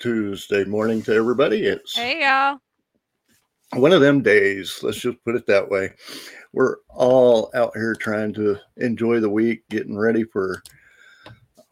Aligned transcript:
Tuesday 0.00 0.64
morning 0.64 1.02
to 1.02 1.12
everybody. 1.12 1.66
It's 1.66 1.94
Hey 1.94 2.22
y'all. 2.22 2.58
one 3.78 3.92
of 3.92 4.00
them 4.00 4.22
days. 4.22 4.80
Let's 4.82 4.98
just 4.98 5.22
put 5.24 5.36
it 5.36 5.46
that 5.46 5.68
way. 5.68 5.92
We're 6.54 6.76
all 6.88 7.50
out 7.54 7.72
here 7.76 7.94
trying 7.94 8.32
to 8.34 8.56
enjoy 8.78 9.20
the 9.20 9.28
week, 9.28 9.68
getting 9.68 9.98
ready 9.98 10.24
for 10.24 10.62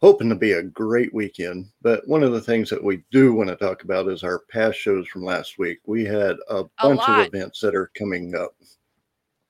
hoping 0.03 0.29
to 0.29 0.35
be 0.35 0.53
a 0.53 0.63
great 0.63 1.13
weekend. 1.15 1.71
But 1.81 2.07
one 2.07 2.23
of 2.23 2.33
the 2.33 2.41
things 2.41 2.69
that 2.69 2.85
we 2.85 3.03
do 3.11 3.33
want 3.33 3.49
to 3.49 3.57
talk 3.57 3.83
about 3.83 4.09
is 4.09 4.23
our 4.23 4.41
past 4.51 4.79
shows 4.79 5.09
from 5.09 5.25
last 5.25 5.59
week. 5.59 5.79
We 5.87 6.05
had 6.05 6.37
a 6.51 6.65
bunch 6.83 7.01
of 7.09 7.27
events 7.27 7.61
that 7.61 7.75
are 7.75 7.91
coming 7.97 8.35
up. 8.35 8.55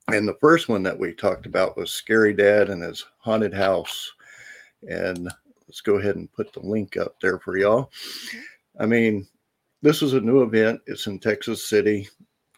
And 0.06 0.26
the 0.26 0.38
first 0.40 0.68
one 0.68 0.84
that 0.84 0.96
we 0.98 1.14
talked 1.14 1.46
about 1.46 1.76
was 1.76 1.90
Scary 1.90 2.32
Dad 2.32 2.70
and 2.70 2.84
his 2.84 3.04
haunted 3.18 3.52
house. 3.52 4.12
And 4.88 5.28
let's 5.66 5.80
go 5.80 5.96
ahead 5.96 6.14
and 6.14 6.32
put 6.32 6.52
the 6.52 6.60
link 6.60 6.96
up 6.96 7.16
there 7.20 7.40
for 7.40 7.58
y'all. 7.58 7.86
Mm-hmm. 7.86 8.38
I 8.78 8.86
mean, 8.86 9.26
this 9.82 10.02
is 10.02 10.14
a 10.14 10.20
new 10.20 10.42
event. 10.42 10.80
It's 10.86 11.06
in 11.06 11.18
Texas 11.18 11.68
City. 11.68 12.08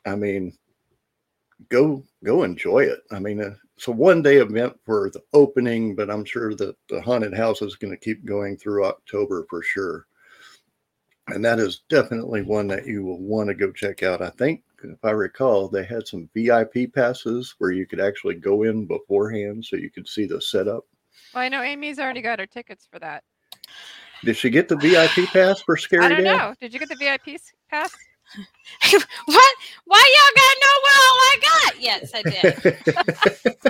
I 0.07 0.15
mean, 0.17 0.57
go 1.69 2.03
go 2.25 2.43
enjoy 2.43 2.81
it. 2.85 3.01
I 3.11 3.19
mean, 3.19 3.41
uh, 3.41 3.55
it's 3.77 3.89
a 3.89 3.93
one 3.93 4.23
day 4.23 4.37
event 4.37 4.79
for 4.85 5.11
the 5.11 5.23
opening, 5.33 5.95
but 5.95 6.11
I'm 6.11 6.25
sure 6.25 6.55
that 6.55 6.77
the 6.89 7.01
haunted 7.01 7.35
house 7.35 7.63
is 7.63 7.77
going 7.77 7.93
to 7.93 7.97
keep 7.97 8.25
going 8.25 8.57
through 8.57 8.85
October 8.85 9.47
for 9.49 9.63
sure. 9.63 10.07
And 11.29 11.45
that 11.45 11.59
is 11.59 11.83
definitely 11.89 12.43
one 12.43 12.67
that 12.69 12.87
you 12.87 13.05
will 13.05 13.21
want 13.21 13.49
to 13.49 13.55
go 13.55 13.71
check 13.71 14.03
out. 14.03 14.21
I 14.21 14.31
think, 14.31 14.63
if 14.83 15.05
I 15.05 15.13
recall, 15.13 15.69
they 15.69 15.85
had 15.85 16.07
some 16.07 16.29
VIP 16.35 16.93
passes 16.93 17.55
where 17.59 17.71
you 17.71 17.87
could 17.87 18.01
actually 18.01 18.35
go 18.35 18.65
in 18.65 18.87
beforehand 18.87 19.65
so 19.65 19.77
you 19.77 19.91
could 19.91 20.09
see 20.09 20.27
the 20.27 20.41
setup. 20.41 20.85
Well, 21.35 21.45
I 21.45 21.49
know 21.49 21.63
Amy's 21.63 21.99
already 21.99 22.23
got 22.23 22.41
her 22.41 22.47
tickets 22.47 22.89
for 22.91 22.99
that. 22.99 23.23
Did 24.25 24.37
she 24.37 24.51
get 24.51 24.69
the 24.69 24.77
VIP 24.77 25.29
pass 25.33 25.61
for 25.63 25.77
Scary 25.77 26.05
I 26.05 26.09
don't 26.09 26.25
Dad? 26.25 26.37
know. 26.37 26.55
Did 26.61 26.73
you 26.75 26.79
get 26.79 26.89
the 26.89 26.97
VIP 26.97 27.41
pass? 27.71 27.91
what? 29.25 29.55
Why 29.87 30.15
y'all 30.17 30.37
gotta 30.37 30.57
know 30.63 30.77
what 30.83 30.97
all 31.03 31.17
I 31.21 31.37
got? 31.43 31.81
Yes, 31.81 32.11
I 32.15 32.23
did. 32.23 32.55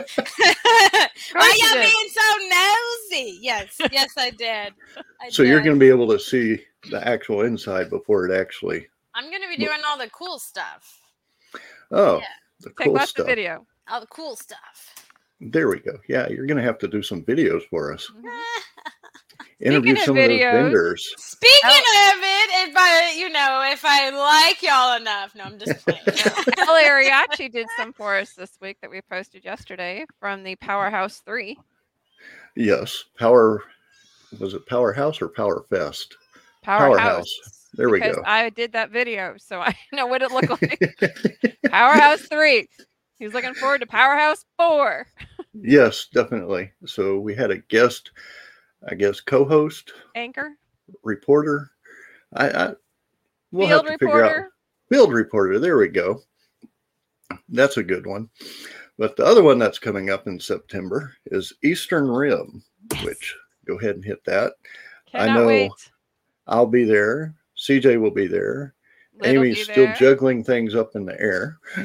Why 1.32 1.54
you 1.58 1.64
y'all 1.66 1.74
did. 1.74 1.90
being 1.90 2.08
so 2.10 2.26
nosy? 2.50 3.38
Yes, 3.40 3.76
yes, 3.92 4.10
I 4.18 4.30
did. 4.30 4.74
I 5.20 5.28
so 5.30 5.42
you're 5.42 5.62
going 5.62 5.76
to 5.76 5.80
be 5.80 5.88
able 5.88 6.08
to 6.08 6.18
see 6.18 6.62
the 6.90 7.06
actual 7.06 7.42
inside 7.42 7.88
before 7.88 8.26
it 8.28 8.38
actually. 8.38 8.86
I'm 9.14 9.30
gonna 9.30 9.48
be 9.48 9.56
doing 9.56 9.80
all 9.86 9.96
the 9.98 10.10
cool 10.10 10.38
stuff. 10.38 11.00
Oh, 11.90 12.18
Yeah. 12.18 12.24
the 12.60 12.68
Take 12.70 12.76
cool 12.84 12.92
watch 12.94 13.02
the 13.14 13.22
stuff. 13.22 13.26
video. 13.26 13.66
All 13.88 14.00
the 14.00 14.06
cool 14.08 14.36
stuff. 14.36 14.94
There 15.40 15.68
we 15.68 15.78
go. 15.80 15.98
Yeah, 16.08 16.28
you're 16.28 16.46
going 16.46 16.58
to 16.58 16.62
have 16.62 16.78
to 16.80 16.86
do 16.88 17.02
some 17.02 17.22
videos 17.24 17.62
for 17.70 17.92
us. 17.94 18.10
Interview 19.60 19.92
of 19.92 19.98
some 20.00 20.16
of 20.16 20.24
those 20.24 20.28
videos- 20.38 20.52
vendors. 20.52 21.14
Speaking 21.18 21.60
Oh. 21.64 22.12
of 22.14 22.18
it, 22.22 22.68
if 22.70 22.76
I, 22.76 23.14
you 23.18 23.28
know, 23.28 23.62
if 23.72 23.84
I 23.84 24.10
like 24.10 24.62
y'all 24.62 24.96
enough, 24.96 25.34
no, 25.34 25.44
I'm 25.44 25.58
just 25.58 25.84
playing. 25.86 26.00
El 26.58 26.74
Ariachi 26.84 27.50
did 27.52 27.66
some 27.76 27.92
for 27.92 28.16
us 28.16 28.32
this 28.34 28.50
week 28.60 28.78
that 28.82 28.90
we 28.90 29.00
posted 29.02 29.44
yesterday 29.44 30.04
from 30.18 30.42
the 30.42 30.56
Powerhouse 30.56 31.22
3. 31.26 31.58
Yes, 32.56 33.04
Power. 33.18 33.62
Was 34.38 34.54
it 34.54 34.66
Powerhouse 34.66 35.20
or 35.20 35.28
Power 35.28 35.64
Fest? 35.70 36.16
Powerhouse. 36.62 37.28
There 37.74 37.88
we 37.88 38.00
go. 38.00 38.22
I 38.26 38.50
did 38.50 38.72
that 38.72 38.90
video, 38.90 39.34
so 39.38 39.60
I 39.60 39.76
know 39.92 40.06
what 40.06 40.22
it 40.22 40.30
looked 40.32 40.50
like. 40.50 41.56
Powerhouse 41.70 42.20
3. 42.22 42.68
He's 43.18 43.34
looking 43.34 43.54
forward 43.54 43.80
to 43.82 43.86
Powerhouse 43.86 44.44
4. 44.58 45.06
yes, 45.54 46.06
definitely. 46.12 46.72
So 46.86 47.18
we 47.18 47.34
had 47.34 47.50
a 47.50 47.58
guest, 47.58 48.10
I 48.88 48.94
guess, 48.94 49.20
co-host, 49.20 49.92
Anchor, 50.14 50.56
reporter. 51.02 51.70
I, 52.34 52.50
I 52.50 52.72
we'll 53.52 53.68
field 53.68 53.86
have 53.86 53.92
to 53.92 53.98
figure 53.98 54.24
out 54.24 54.44
field 54.88 55.12
reporter. 55.12 55.58
There 55.58 55.78
we 55.78 55.88
go. 55.88 56.22
That's 57.48 57.76
a 57.76 57.82
good 57.82 58.06
one. 58.06 58.28
But 58.98 59.16
the 59.16 59.24
other 59.24 59.42
one 59.42 59.58
that's 59.58 59.78
coming 59.78 60.10
up 60.10 60.26
in 60.26 60.38
September 60.38 61.14
is 61.26 61.54
Eastern 61.62 62.08
Rim, 62.08 62.62
which 63.02 63.36
go 63.66 63.78
ahead 63.78 63.96
and 63.96 64.04
hit 64.04 64.22
that. 64.24 64.52
I 65.14 65.32
know 65.32 65.46
wait. 65.46 65.72
I'll 66.46 66.66
be 66.66 66.84
there. 66.84 67.34
CJ 67.56 68.00
will 68.00 68.10
be 68.10 68.26
there. 68.26 68.74
Little 69.20 69.44
Amy's 69.44 69.64
still 69.64 69.92
juggling 69.94 70.42
things 70.44 70.74
up 70.74 70.94
in 70.96 71.04
the 71.06 71.20
air. 71.20 71.58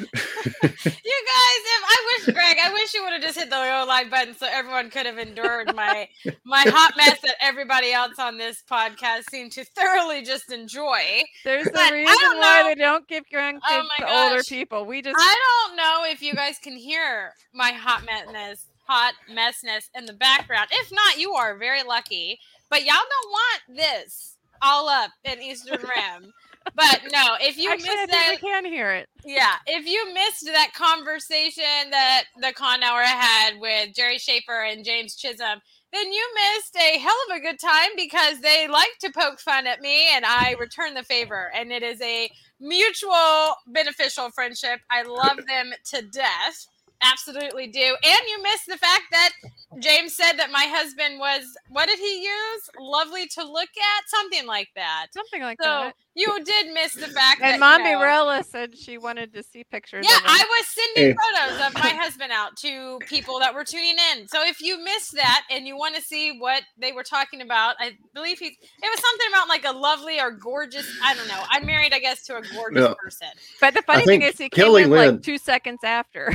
You 0.46 1.22
guys, 1.26 1.62
if 1.66 1.84
I 1.84 1.98
wish 2.26 2.34
Greg, 2.36 2.58
I 2.64 2.72
wish 2.72 2.94
you 2.94 3.04
would 3.04 3.14
have 3.14 3.22
just 3.22 3.38
hit 3.38 3.50
the 3.50 3.56
go 3.56 3.86
live 3.88 4.10
button 4.10 4.36
so 4.36 4.48
everyone 4.50 4.90
could 4.90 5.06
have 5.06 5.18
endured 5.18 5.76
my 5.76 6.08
my 6.44 6.64
hot 6.68 6.94
mess 6.98 7.20
that 7.22 7.36
everybody 7.42 7.92
else 7.92 8.18
on 8.20 8.38
this 8.38 8.64
podcast 8.70 9.30
seemed 9.30 9.52
to 9.54 9.64
thoroughly 9.64 10.24
just 10.24 10.52
enjoy. 10.52 11.24
There's 11.44 11.66
But 11.66 11.78
I 11.80 11.90
a 11.90 11.94
reason 11.94 12.16
don't 12.22 12.38
why 12.40 12.62
know- 12.62 12.68
they 12.70 12.76
don't 12.76 13.08
give 13.08 13.24
grandkids 13.34 13.60
Oh 13.70 13.88
my 14.00 14.06
to 14.06 14.14
older 14.14 14.44
people. 14.44 14.86
We 14.86 15.02
just 15.02 15.16
I 15.20 15.36
don't 15.68 15.76
know 15.78 16.04
if 16.08 16.22
you 16.22 16.34
guys 16.34 16.58
can 16.60 16.76
hear 16.76 17.34
my 17.54 17.72
hot 17.72 18.04
messness, 18.06 18.66
hot 18.88 19.14
messness 19.34 19.90
in 19.96 20.06
the 20.06 20.14
background. 20.14 20.68
If 20.72 20.92
not, 20.92 21.20
you 21.20 21.34
are 21.34 21.58
very 21.58 21.84
lucky. 21.84 22.40
But 22.70 22.82
y'all 22.86 22.96
don't 22.96 23.32
want 23.32 23.62
this 23.78 24.38
all 24.62 24.88
up 24.90 25.12
in 25.24 25.42
Eastern 25.42 25.82
Rim. 25.82 26.34
But 26.74 27.02
no, 27.12 27.36
if 27.40 27.58
you 27.58 27.70
actually 27.72 27.90
missed 27.90 28.12
that, 28.12 28.38
we 28.42 28.50
can 28.50 28.66
hear 28.66 28.92
it. 28.92 29.08
yeah, 29.24 29.56
if 29.68 29.86
you 29.86 30.14
missed 30.14 30.46
that 30.46 30.72
conversation 30.74 31.92
that 31.92 32.24
the 32.42 32.54
con 32.54 32.82
hour 32.84 33.02
had 33.02 33.60
with 33.60 33.94
Jerry 33.96 34.18
Schaefer 34.18 34.64
and 34.64 34.84
James 34.84 35.16
Chisholm, 35.16 35.62
then 35.94 36.12
you 36.12 36.28
missed 36.34 36.76
a 36.76 36.98
hell 36.98 37.16
of 37.30 37.38
a 37.38 37.40
good 37.40 37.60
time 37.60 37.92
because 37.96 38.42
they 38.42 38.68
like 38.68 38.98
to 39.02 39.12
poke 39.12 39.40
fun 39.40 39.68
at 39.68 39.80
me 39.80 40.08
and 40.14 40.26
I 40.26 40.56
return 40.60 40.94
the 40.94 41.04
favor. 41.04 41.52
And 41.56 41.72
it 41.72 41.84
is 41.84 42.02
a 42.02 42.30
mutual 42.60 43.56
beneficial 43.68 44.30
friendship. 44.32 44.82
I 44.90 45.04
love 45.04 45.38
them 45.48 45.72
to 45.92 46.02
death. 46.02 46.68
Absolutely 47.12 47.68
do. 47.68 47.96
And 48.04 48.20
you 48.28 48.42
missed 48.44 48.66
the 48.68 48.78
fact 48.78 49.04
that 49.12 49.32
James 49.80 50.16
said 50.16 50.34
that 50.34 50.52
my 50.52 50.66
husband 50.70 51.20
was, 51.20 51.44
what 51.70 51.88
did 51.88 52.00
he 52.00 52.24
use? 52.24 52.70
Lovely 52.80 53.28
to 53.28 53.44
look 53.44 53.70
at? 53.70 54.10
Something 54.10 54.48
like 54.48 54.70
that. 54.76 55.08
Something 55.12 55.42
like 55.42 55.58
So 55.62 55.68
that. 55.68 55.96
you 56.16 56.44
did 56.44 56.74
miss 56.74 56.94
the 56.94 57.08
fact 57.08 57.42
And 57.42 57.50
that. 57.50 57.54
you 57.56 57.60
Mommy 57.60 57.92
know- 57.94 58.02
Rella 58.02 58.44
said 58.44 58.78
she 58.78 58.98
wanted 58.98 59.34
to 59.34 59.44
see 59.44 59.64
pictures. 59.66 60.06
yeah, 60.10 60.18
of. 60.18 60.24
I 60.26 60.46
was 60.50 60.68
sending 60.68 61.16
photos 61.16 61.68
of 61.68 61.74
my 61.76 61.90
husband 61.90 62.32
out 62.32 62.56
to 62.58 63.00
people 63.08 63.40
that 63.40 63.54
were 63.54 63.64
tuning 63.66 63.96
in. 64.14 64.28
So 64.28 64.46
if 64.46 64.62
you 64.62 64.82
missed 64.84 65.14
that 65.16 65.44
and 65.52 65.68
you 65.68 65.78
want 65.78 65.96
to 65.96 66.02
see 66.02 66.38
what 66.40 66.64
they 66.78 66.92
were 66.92 67.04
talking 67.04 67.42
about, 67.42 67.76
I 67.80 67.92
believe 68.14 68.40
he 68.40 68.48
it 68.48 68.58
was 68.82 69.00
something 69.00 69.28
about 69.30 69.48
like 69.50 69.66
a 69.66 69.72
lovely 69.78 70.20
or 70.20 70.32
gorgeous. 70.32 70.88
I 71.04 71.14
don't 71.16 71.28
know. 71.28 71.44
I'm 71.50 71.66
married, 71.66 71.94
I 71.94 72.00
guess, 72.00 72.24
to 72.28 72.38
a 72.38 72.42
gorgeous 72.54 72.82
Yeah. 72.90 72.94
person. 73.02 73.28
But 73.60 73.74
the 73.74 73.82
funny 73.82 74.06
thing 74.06 74.22
is, 74.22 74.38
he 74.38 74.50
Kelly 74.50 74.84
came 74.84 74.94
in 74.94 74.98
Lynn- 74.98 75.14
like 75.16 75.24
two 75.24 75.38
seconds 75.38 75.80
after. 75.84 76.34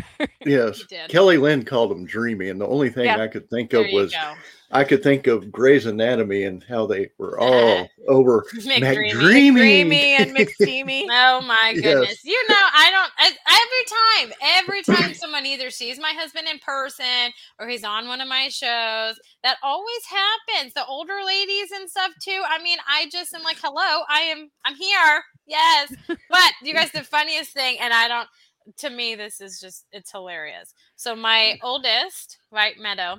Yes. 0.91 1.09
Kelly 1.09 1.39
Lynn 1.39 1.65
called 1.65 1.93
him 1.93 2.05
dreamy, 2.05 2.49
and 2.49 2.61
the 2.61 2.67
only 2.67 2.91
thing 2.91 3.07
Yeah. 3.07 3.21
I 3.21 3.29
could 3.29 3.49
think 3.51 3.73
of 3.73 3.87
was 3.93 4.13
go. 4.13 4.35
I 4.73 4.85
could 4.85 5.03
think 5.03 5.27
of 5.27 5.51
Grey's 5.51 5.87
Anatomy 5.87 6.45
and 6.45 6.63
how 6.63 6.87
they 6.87 7.11
were 7.19 7.39
all 7.41 7.89
over 8.09 8.47
McDreamy. 8.55 9.13
McDreamy. 9.53 10.21
And 10.21 10.37
McSteamy. 10.37 11.07
Oh 11.11 11.41
my 11.41 11.73
Yes. 11.75 11.83
goodness. 11.83 12.25
You 12.25 12.47
know, 12.49 12.55
I 12.57 12.91
don't 12.91 13.13
I, 13.19 14.29
every 14.29 14.31
time, 14.31 14.39
every 14.59 14.83
time 14.83 15.15
someone 15.15 15.45
either 15.45 15.71
sees 15.71 15.99
my 15.99 16.13
husband 16.17 16.47
in 16.49 16.59
person 16.61 17.33
or 17.59 17.67
he's 17.69 17.83
on 17.83 18.07
one 18.07 18.21
of 18.21 18.29
my 18.29 18.49
shows, 18.49 19.19
that 19.43 19.57
always 19.65 20.05
happens. 20.09 20.73
The 20.75 20.87
older 20.87 21.19
ladies 21.27 21.73
and 21.73 21.91
stuff 21.91 22.13
too. 22.23 22.41
I 22.49 22.63
mean, 22.63 22.79
I 22.89 23.09
just 23.11 23.35
am 23.35 23.43
like, 23.43 23.59
"Hello, 23.61 24.05
I 24.09 24.21
am 24.21 24.51
I'm 24.65 24.77
here." 24.77 25.23
Yes. 25.47 25.93
But 26.07 26.53
you 26.63 26.73
guys 26.75 26.93
the 26.93 27.03
funniest 27.03 27.51
thing 27.53 27.77
and 27.81 27.93
I 27.93 28.07
don't 28.07 28.29
to 28.79 28.91
me 28.91 29.15
this 29.15 29.41
is 29.41 29.61
just 29.61 29.87
it's 29.93 30.13
hilarious. 30.13 30.75
So 30.97 31.17
my 31.17 31.57
mm. 31.57 31.59
oldest, 31.63 32.39
right, 32.51 32.79
Meadow, 32.79 33.19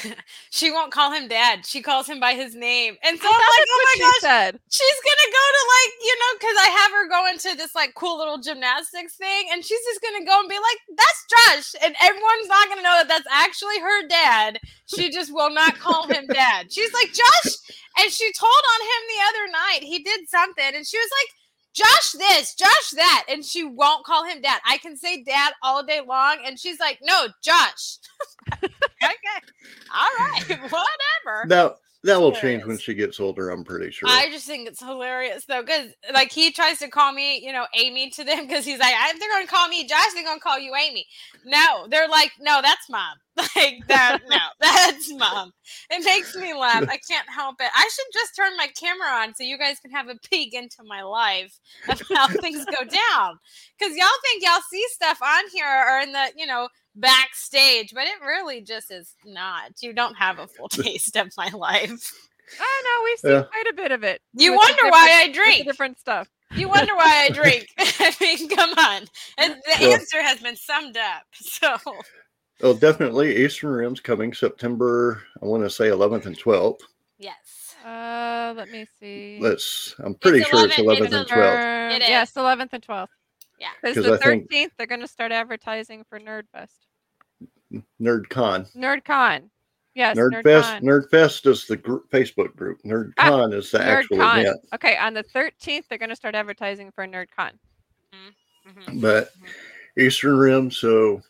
she 0.50 0.70
won't 0.70 0.92
call 0.92 1.12
him 1.12 1.28
dad. 1.28 1.66
She 1.66 1.82
calls 1.82 2.08
him 2.08 2.20
by 2.20 2.34
his 2.34 2.54
name. 2.54 2.96
And 3.02 3.18
so 3.18 3.28
I 3.28 3.32
I'm 3.32 3.38
like, 3.38 3.68
oh 3.68 3.76
what 3.76 3.86
my 3.86 3.94
she 3.94 4.00
gosh, 4.00 4.20
said. 4.20 4.60
she's 4.70 5.00
gonna 5.02 5.30
go 5.32 5.44
to 5.52 5.62
like 5.72 5.92
you 6.02 6.14
know 6.18 6.32
because 6.38 6.58
i 6.58 6.68
have 6.80 6.92
her 6.92 7.08
going 7.08 7.38
to 7.38 7.56
this 7.56 7.74
like 7.74 7.94
cool 7.94 8.18
little 8.18 8.38
gymnastics 8.38 9.16
thing 9.16 9.46
and 9.52 9.64
she's 9.64 9.82
just 9.84 10.02
gonna 10.02 10.24
go 10.24 10.40
and 10.40 10.48
be 10.48 10.58
like 10.58 10.80
that's 10.96 11.20
josh 11.30 11.68
and 11.84 11.94
everyone's 12.02 12.48
not 12.48 12.68
gonna 12.68 12.82
know 12.82 12.96
that 12.98 13.08
that's 13.08 13.28
actually 13.30 13.78
her 13.80 14.08
dad 14.08 14.58
she 14.86 15.10
just 15.10 15.32
will 15.32 15.50
not 15.50 15.78
call 15.78 16.06
him 16.06 16.26
dad 16.32 16.72
she's 16.72 16.92
like 16.92 17.12
josh 17.12 17.54
and 17.98 18.10
she 18.10 18.30
told 18.38 18.64
on 18.74 18.80
him 18.82 19.02
the 19.08 19.22
other 19.28 19.46
night 19.52 19.82
he 19.82 20.02
did 20.02 20.28
something 20.28 20.74
and 20.74 20.86
she 20.86 20.98
was 20.98 21.10
like 21.22 21.30
Josh 21.74 22.12
this, 22.12 22.54
Josh 22.54 22.90
that, 22.96 23.24
and 23.28 23.44
she 23.44 23.64
won't 23.64 24.04
call 24.04 24.24
him 24.24 24.42
dad. 24.42 24.60
I 24.66 24.78
can 24.78 24.96
say 24.96 25.22
dad 25.22 25.52
all 25.62 25.82
day 25.82 26.00
long, 26.06 26.38
and 26.44 26.58
she's 26.58 26.78
like, 26.78 26.98
no, 27.02 27.28
Josh. 27.42 27.98
okay, 28.62 28.68
all 29.94 30.08
right, 30.18 30.44
whatever. 30.48 31.46
Now, 31.46 31.76
that 32.04 32.20
will 32.20 32.32
change 32.32 32.64
when 32.64 32.78
she 32.78 32.94
gets 32.94 33.20
older. 33.20 33.50
I'm 33.50 33.64
pretty 33.64 33.90
sure. 33.90 34.08
I 34.08 34.28
just 34.30 34.46
think 34.46 34.68
it's 34.68 34.80
hilarious 34.80 35.44
though, 35.44 35.62
because 35.62 35.90
like 36.12 36.32
he 36.32 36.50
tries 36.50 36.78
to 36.80 36.88
call 36.88 37.12
me, 37.12 37.38
you 37.44 37.52
know, 37.52 37.66
Amy 37.76 38.10
to 38.10 38.24
them 38.24 38.46
because 38.46 38.64
he's 38.64 38.80
like, 38.80 38.94
if 39.08 39.20
they're 39.20 39.30
gonna 39.30 39.46
call 39.46 39.68
me 39.68 39.86
Josh, 39.86 40.12
they're 40.14 40.24
gonna 40.24 40.40
call 40.40 40.58
you 40.58 40.74
Amy. 40.74 41.06
No, 41.44 41.86
they're 41.88 42.08
like, 42.08 42.32
no, 42.40 42.60
that's 42.62 42.88
mom. 42.90 43.16
Like 43.56 43.86
that, 43.88 44.20
no, 44.28 44.36
that's 44.60 45.12
mom. 45.14 45.52
It 45.90 46.04
makes 46.04 46.36
me 46.36 46.52
laugh. 46.54 46.82
I 46.82 46.98
can't 46.98 47.28
help 47.30 47.56
it. 47.60 47.70
I 47.74 47.88
should 47.92 48.12
just 48.12 48.36
turn 48.36 48.56
my 48.56 48.68
camera 48.78 49.08
on 49.08 49.34
so 49.34 49.42
you 49.42 49.56
guys 49.56 49.80
can 49.80 49.90
have 49.90 50.08
a 50.08 50.16
peek 50.28 50.52
into 50.52 50.82
my 50.84 51.02
life 51.02 51.58
of 51.88 52.02
how 52.14 52.28
things 52.28 52.64
go 52.66 52.84
down. 52.84 53.38
Because 53.78 53.96
y'all 53.96 54.08
think 54.22 54.42
y'all 54.42 54.60
see 54.70 54.84
stuff 54.90 55.20
on 55.22 55.44
here 55.52 55.66
or 55.66 56.00
in 56.00 56.12
the, 56.12 56.32
you 56.36 56.46
know, 56.46 56.68
backstage, 56.94 57.92
but 57.94 58.04
it 58.06 58.20
really 58.24 58.60
just 58.60 58.90
is 58.90 59.14
not. 59.24 59.72
You 59.80 59.92
don't 59.92 60.14
have 60.14 60.38
a 60.38 60.46
full 60.46 60.68
taste 60.70 61.16
of 61.16 61.30
my 61.36 61.48
life. 61.48 62.12
Oh 62.60 62.82
no, 62.84 63.04
we've 63.04 63.18
seen 63.18 63.30
Yeah. 63.32 63.42
quite 63.50 63.66
a 63.70 63.74
bit 63.74 63.92
of 63.92 64.02
it. 64.04 64.20
You 64.34 64.54
wonder 64.56 64.82
why 64.90 65.22
I 65.22 65.26
different- 65.28 65.28
with 65.28 65.34
the 65.34 65.38
drink. 65.54 65.66
different 65.66 65.98
stuff. 65.98 66.28
You 66.54 66.68
wonder 66.68 66.94
why 66.94 67.24
I 67.24 67.28
drink. 67.34 67.66
I 67.78 68.14
mean, 68.20 68.48
come 68.48 68.70
on. 68.74 69.04
And 69.38 69.54
the 69.54 69.76
Well- 69.80 69.92
answer 69.94 70.22
has 70.22 70.40
been 70.40 70.56
summed 70.56 70.96
up. 70.96 71.22
So 71.34 71.76
well, 72.60 72.74
definitely 72.74 73.42
Eastern 73.44 73.70
Rim's 73.70 74.00
coming 74.00 74.32
September. 74.34 75.22
I 75.42 75.46
want 75.46 75.64
to 75.64 75.70
say 75.70 75.86
11th 75.86 76.26
and 76.26 76.38
12th. 76.38 76.80
yes. 77.18 77.34
Uh, 77.84 78.54
let 78.56 78.70
me 78.70 78.86
see. 79.00 79.38
Let's. 79.40 79.96
I'm 79.98 80.14
pretty 80.14 80.44
sure 80.44 80.66
it's 80.66 80.78
11 80.78 81.02
11th 81.02 81.06
it's 81.06 81.14
and 81.14 81.28
12th. 81.28 81.96
It 81.96 82.02
is. 82.02 82.08
Yes, 82.08 82.32
11th 82.34 82.68
and 82.74 82.82
12th. 82.86 83.08
Yeah. 83.62 83.68
Because 83.80 84.04
'Cause 84.04 84.18
the 84.18 84.18
13th, 84.18 84.72
they're 84.76 84.88
going 84.88 85.00
to 85.00 85.06
start 85.08 85.30
advertising 85.30 86.04
for 86.08 86.18
NerdFest. 86.18 86.80
Nerd 88.00 88.28
Con. 88.28 88.66
NerdCon. 88.76 89.48
Yes, 89.94 90.16
Nerd 90.16 90.32
NerdCon. 90.32 90.42
Fest. 90.42 90.82
Nerd 90.82 91.10
Fest 91.10 91.46
is 91.46 91.66
the 91.66 91.76
group, 91.76 92.10
Facebook 92.10 92.56
group. 92.56 92.82
Nerd 92.82 93.12
Ah, 93.18 93.28
Con 93.28 93.52
is 93.52 93.70
the 93.70 93.80
actual 93.80 94.16
NerdCon. 94.18 94.40
event. 94.40 94.60
Okay, 94.74 94.96
on 94.96 95.14
the 95.14 95.22
13th, 95.22 95.84
they're 95.88 95.98
going 95.98 96.10
to 96.10 96.16
start 96.16 96.34
advertising 96.34 96.90
for 96.90 97.06
NerdCon. 97.06 97.52
Mhm. 98.66 99.00
But 99.00 99.30
Eastern 99.96 100.38
Rim, 100.38 100.70
so 100.72 101.22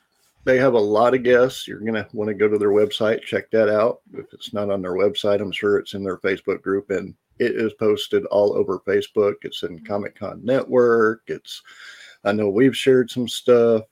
they 0.44 0.56
have 0.56 0.72
a 0.74 0.80
lot 0.80 1.14
of 1.14 1.22
guests. 1.22 1.68
You're 1.68 1.80
gonna 1.80 2.08
want 2.12 2.28
to 2.28 2.34
go 2.34 2.48
to 2.48 2.58
their 2.58 2.70
website, 2.70 3.22
check 3.22 3.50
that 3.50 3.68
out. 3.68 4.00
If 4.14 4.32
it's 4.32 4.52
not 4.52 4.70
on 4.70 4.82
their 4.82 4.92
website, 4.94 5.40
I'm 5.40 5.52
sure 5.52 5.78
it's 5.78 5.94
in 5.94 6.02
their 6.02 6.18
Facebook 6.18 6.62
group, 6.62 6.90
and 6.90 7.14
it 7.38 7.52
is 7.56 7.72
posted 7.74 8.24
all 8.26 8.54
over 8.54 8.78
Facebook. 8.80 9.34
It's 9.42 9.62
in 9.62 9.84
Comic 9.84 10.16
Con 10.16 10.44
Network. 10.44 11.22
It's 11.28 11.62
I 12.24 12.32
know 12.32 12.48
we've 12.48 12.76
shared 12.76 13.10
some 13.10 13.28
stuff. 13.28 13.84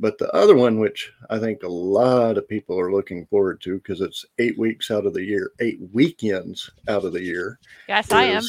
But 0.00 0.18
the 0.18 0.32
other 0.34 0.56
one, 0.56 0.80
which 0.80 1.12
I 1.30 1.38
think 1.38 1.62
a 1.62 1.68
lot 1.68 2.36
of 2.36 2.48
people 2.48 2.78
are 2.80 2.90
looking 2.90 3.24
forward 3.26 3.60
to, 3.62 3.76
because 3.76 4.00
it's 4.00 4.24
eight 4.38 4.58
weeks 4.58 4.90
out 4.90 5.06
of 5.06 5.14
the 5.14 5.22
year, 5.24 5.52
eight 5.60 5.78
weekends 5.92 6.68
out 6.88 7.04
of 7.04 7.12
the 7.12 7.22
year, 7.22 7.60
Yes, 7.88 8.10
I 8.10 8.24
am. 8.24 8.42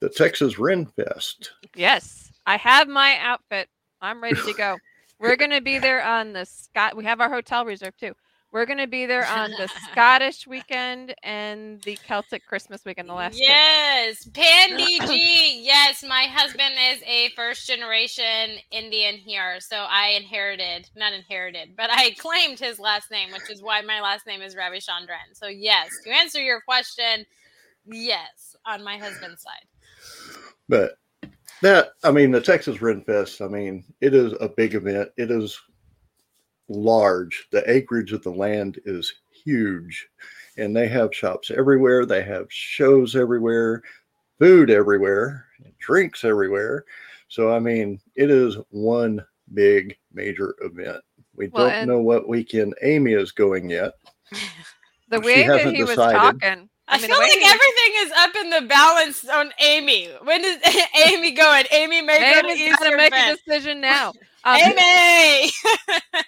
the 0.00 0.08
Texas 0.08 0.58
Ren 0.58 0.86
Fest. 0.86 1.52
Yes, 1.74 2.30
I 2.46 2.56
have 2.56 2.86
my 2.86 3.18
outfit. 3.20 3.68
I'm 4.00 4.22
ready 4.22 4.40
to 4.42 4.52
go. 4.52 4.76
We're 5.18 5.36
going 5.36 5.50
to 5.50 5.62
be 5.62 5.78
there 5.78 6.04
on 6.04 6.32
the 6.34 6.44
Scott. 6.44 6.96
We 6.96 7.04
have 7.04 7.20
our 7.20 7.30
hotel 7.30 7.64
reserved 7.64 7.98
too. 7.98 8.14
We're 8.56 8.64
going 8.64 8.78
to 8.78 8.86
be 8.86 9.04
there 9.04 9.26
on 9.26 9.50
the 9.50 9.68
Scottish 9.92 10.46
weekend 10.46 11.14
and 11.22 11.78
the 11.82 11.98
Celtic 12.06 12.46
Christmas 12.46 12.86
weekend. 12.86 13.06
The 13.06 13.12
last 13.12 13.36
two. 13.36 13.44
Yes, 13.44 14.26
Pandy 14.32 14.98
G. 15.06 15.60
Yes, 15.62 16.02
my 16.02 16.22
husband 16.22 16.72
is 16.90 17.02
a 17.06 17.28
first 17.36 17.66
generation 17.66 18.56
Indian 18.70 19.16
here, 19.16 19.60
so 19.60 19.76
I 19.76 20.16
inherited, 20.16 20.88
not 20.96 21.12
inherited, 21.12 21.76
but 21.76 21.90
I 21.92 22.12
claimed 22.18 22.58
his 22.58 22.80
last 22.80 23.10
name, 23.10 23.30
which 23.30 23.50
is 23.50 23.60
why 23.60 23.82
my 23.82 24.00
last 24.00 24.26
name 24.26 24.40
is 24.40 24.56
Ravi 24.56 24.78
Chandran. 24.78 25.34
So 25.34 25.48
yes, 25.48 25.90
to 26.04 26.10
answer 26.10 26.42
your 26.42 26.62
question, 26.62 27.26
yes, 27.84 28.56
on 28.64 28.82
my 28.82 28.96
husband's 28.96 29.42
side. 29.42 30.50
But 30.66 30.96
that, 31.60 31.90
I 32.02 32.10
mean, 32.10 32.30
the 32.30 32.40
Texas 32.40 32.80
Ren 32.80 33.02
Fest, 33.02 33.42
I 33.42 33.48
mean, 33.48 33.84
it 34.00 34.14
is 34.14 34.32
a 34.40 34.48
big 34.48 34.74
event. 34.74 35.10
It 35.18 35.30
is 35.30 35.60
large. 36.68 37.46
The 37.50 37.68
acreage 37.70 38.12
of 38.12 38.22
the 38.22 38.30
land 38.30 38.80
is 38.84 39.12
huge. 39.30 40.08
And 40.58 40.74
they 40.74 40.88
have 40.88 41.14
shops 41.14 41.50
everywhere. 41.50 42.06
They 42.06 42.22
have 42.22 42.46
shows 42.50 43.14
everywhere, 43.14 43.82
food 44.38 44.70
everywhere, 44.70 45.46
drinks 45.78 46.24
everywhere. 46.24 46.84
So, 47.28 47.52
I 47.52 47.58
mean, 47.58 48.00
it 48.14 48.30
is 48.30 48.56
one 48.70 49.24
big 49.54 49.96
major 50.12 50.54
event. 50.62 51.02
We 51.34 51.48
Well, 51.48 51.68
don't 51.68 51.86
know 51.86 52.00
what 52.00 52.28
weekend 52.28 52.74
Amy 52.82 53.12
is 53.12 53.32
going 53.32 53.70
yet. 53.70 53.92
The 55.08 55.20
way 55.20 55.46
that 55.46 55.58
hasn't 55.58 55.76
he 55.76 55.84
was 55.84 55.94
talking. 55.94 56.68
I, 56.88 56.98
mean, 56.98 57.06
feel 57.06 57.16
like 57.16 57.30
he 57.30 57.44
everything 57.44 57.92
is 57.98 58.12
up 58.16 58.34
in 58.36 58.50
the 58.50 58.62
balance 58.62 59.28
on 59.28 59.52
Amy. 59.60 60.08
When 60.22 60.44
is 60.44 60.58
Amy 61.06 61.30
going? 61.32 61.64
Amy 61.70 62.02
may 62.02 62.18
go 62.18 62.42
to 62.42 62.48
Amy's 62.48 62.76
got 62.76 62.90
to 62.90 62.96
make 62.96 63.12
a 63.14 63.36
decision 63.36 63.80
now. 63.80 64.12
Um, 64.46 64.56
Amy. 64.58 65.50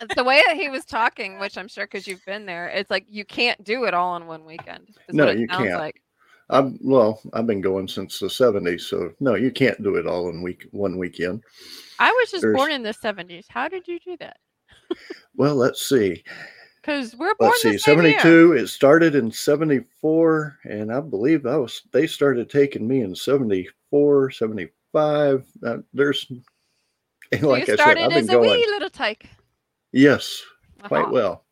the 0.17 0.25
way 0.25 0.43
that 0.49 0.57
he 0.57 0.69
was 0.69 0.85
talking, 0.85 1.39
which 1.39 1.57
I'm 1.57 1.69
sure 1.69 1.87
because 1.87 2.09
you've 2.09 2.25
been 2.27 2.47
there, 2.47 2.67
it's 2.69 2.91
like 2.91 3.07
you 3.09 3.25
can't 3.25 3.63
do 3.63 3.85
it 3.85 3.95
all 3.95 4.17
in 4.17 4.27
one 4.27 4.45
weekend. 4.45 4.89
No, 5.11 5.29
it 5.29 5.39
you 5.39 5.47
sounds 5.49 5.69
can't. 5.69 5.79
Like. 5.79 6.03
I'm 6.51 6.79
well, 6.83 7.21
I've 7.33 7.47
been 7.47 7.61
going 7.61 7.87
since 7.87 8.19
the 8.19 8.27
70s. 8.27 8.81
So, 8.81 9.13
no, 9.21 9.37
you 9.37 9.53
can't 9.53 9.81
do 9.85 9.95
it 9.95 10.07
all 10.07 10.31
in 10.31 10.43
week 10.43 10.67
one 10.73 10.99
weekend. 10.99 11.45
I 12.01 12.11
was 12.11 12.33
just 12.33 12.43
There's- 12.43 12.57
born 12.57 12.73
in 12.73 12.83
the 12.83 12.93
70s. 12.93 13.45
How 13.49 13.69
did 13.69 13.87
you 13.87 13.99
do 14.01 14.17
that? 14.19 14.39
Well, 15.37 15.55
let's 15.55 15.89
see. 15.89 16.25
Because 16.83 17.15
we're 17.15 17.37
born 17.37 17.51
let's 17.51 17.63
see 17.63 17.73
the 17.73 17.79
same 17.79 18.03
year. 18.03 18.19
72 18.19 18.53
it 18.55 18.67
started 18.67 19.15
in 19.15 19.31
74 19.31 20.59
and 20.65 20.93
i 20.93 20.99
believe 21.01 21.47
i 21.47 21.57
was 21.57 21.83
they 21.93 22.07
started 22.09 22.51
taking 22.51 22.89
me 22.89 23.03
in 23.03 23.15
74 23.15 24.31
75 24.31 25.45
uh, 25.65 25.77
there's 25.93 26.27
and 27.33 27.41
So 27.43 27.49
like 27.51 27.67
you 27.67 27.73
i 27.75 27.77
started 27.77 28.05
i've 28.05 28.13
as 28.13 28.29
a 28.29 28.33
going 28.33 28.51
wee 28.51 28.67
little 28.71 28.91
tyke. 28.91 29.27
yes 29.93 30.43
quite 30.85 31.03
Uh-huh. 31.05 31.13
well. 31.13 31.45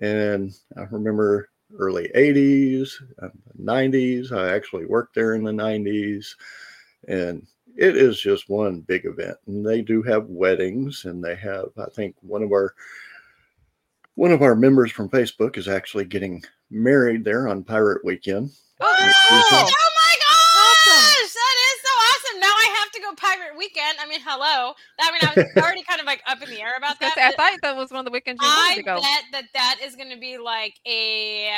And 0.00 0.52
i 0.76 0.82
remember 0.90 1.48
early 1.78 2.10
80s 2.14 2.90
uh, 3.22 3.28
90s 3.60 4.32
i 4.32 4.54
actually 4.54 4.86
worked 4.86 5.14
there 5.14 5.34
in 5.34 5.42
the 5.44 5.50
90s 5.52 6.34
and 7.08 7.46
it 7.76 7.96
is 7.96 8.20
just 8.20 8.48
one 8.48 8.80
big 8.82 9.04
event. 9.04 9.36
And 9.48 9.66
they 9.66 9.82
do 9.82 10.00
have 10.02 10.26
weddings. 10.28 11.04
And 11.06 11.22
they 11.22 11.34
have 11.36 11.66
i 11.78 11.86
think 11.86 12.14
one 12.20 12.42
of 12.42 12.52
our 12.52 12.74
one 14.14 14.30
of 14.30 14.42
our 14.42 14.54
members 14.54 14.92
from 14.92 15.08
facebook 15.08 15.56
is 15.56 15.66
actually 15.68 16.04
getting 16.04 16.42
married 16.70 17.24
there 17.24 17.48
on 17.48 17.64
pirate 17.64 18.04
weekend. 18.04 18.50
Oh, 18.80 18.96
Yeah, 19.00 19.12
oh 19.30 19.48
Susan. 19.50 19.66
my 19.66 20.14
gosh, 20.22 21.34
that 21.34 21.56
is 21.66 21.76
so 21.82 21.90
awesome! 22.06 22.40
Now 22.40 22.54
I 22.54 22.76
have 22.78 22.90
to 22.92 23.00
go 23.00 23.14
pirate 23.14 23.56
hello. 24.24 24.74
I 25.00 25.12
mean, 25.12 25.20
I 25.22 25.34
was 25.36 25.46
already 25.62 25.82
kind 25.82 26.00
of 26.00 26.06
like 26.06 26.22
up 26.26 26.42
in 26.42 26.50
the 26.50 26.60
air 26.60 26.74
about 26.76 26.96
I, 27.00 27.06
that. 27.06 27.14
say, 27.14 27.26
I 27.26 27.32
thought 27.32 27.58
that 27.62 27.76
was 27.76 27.90
one 27.90 28.00
of 28.00 28.04
the 28.04 28.10
weekends 28.10 28.40
you 28.42 28.48
I 28.48 28.82
bet 28.84 29.24
that 29.32 29.44
that 29.54 29.78
is 29.82 29.96
going 29.96 30.10
to 30.10 30.18
be 30.18 30.38
like 30.38 30.74
a 30.86 31.50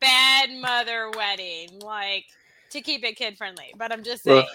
bad 0.00 0.50
mother 0.60 1.10
wedding, 1.16 1.80
like 1.82 2.24
to 2.70 2.80
keep 2.80 3.04
it 3.04 3.16
kid 3.16 3.36
friendly. 3.36 3.74
But 3.76 3.92
I'm 3.92 4.02
just 4.02 4.24
saying, 4.24 4.36
Well, 4.36 4.48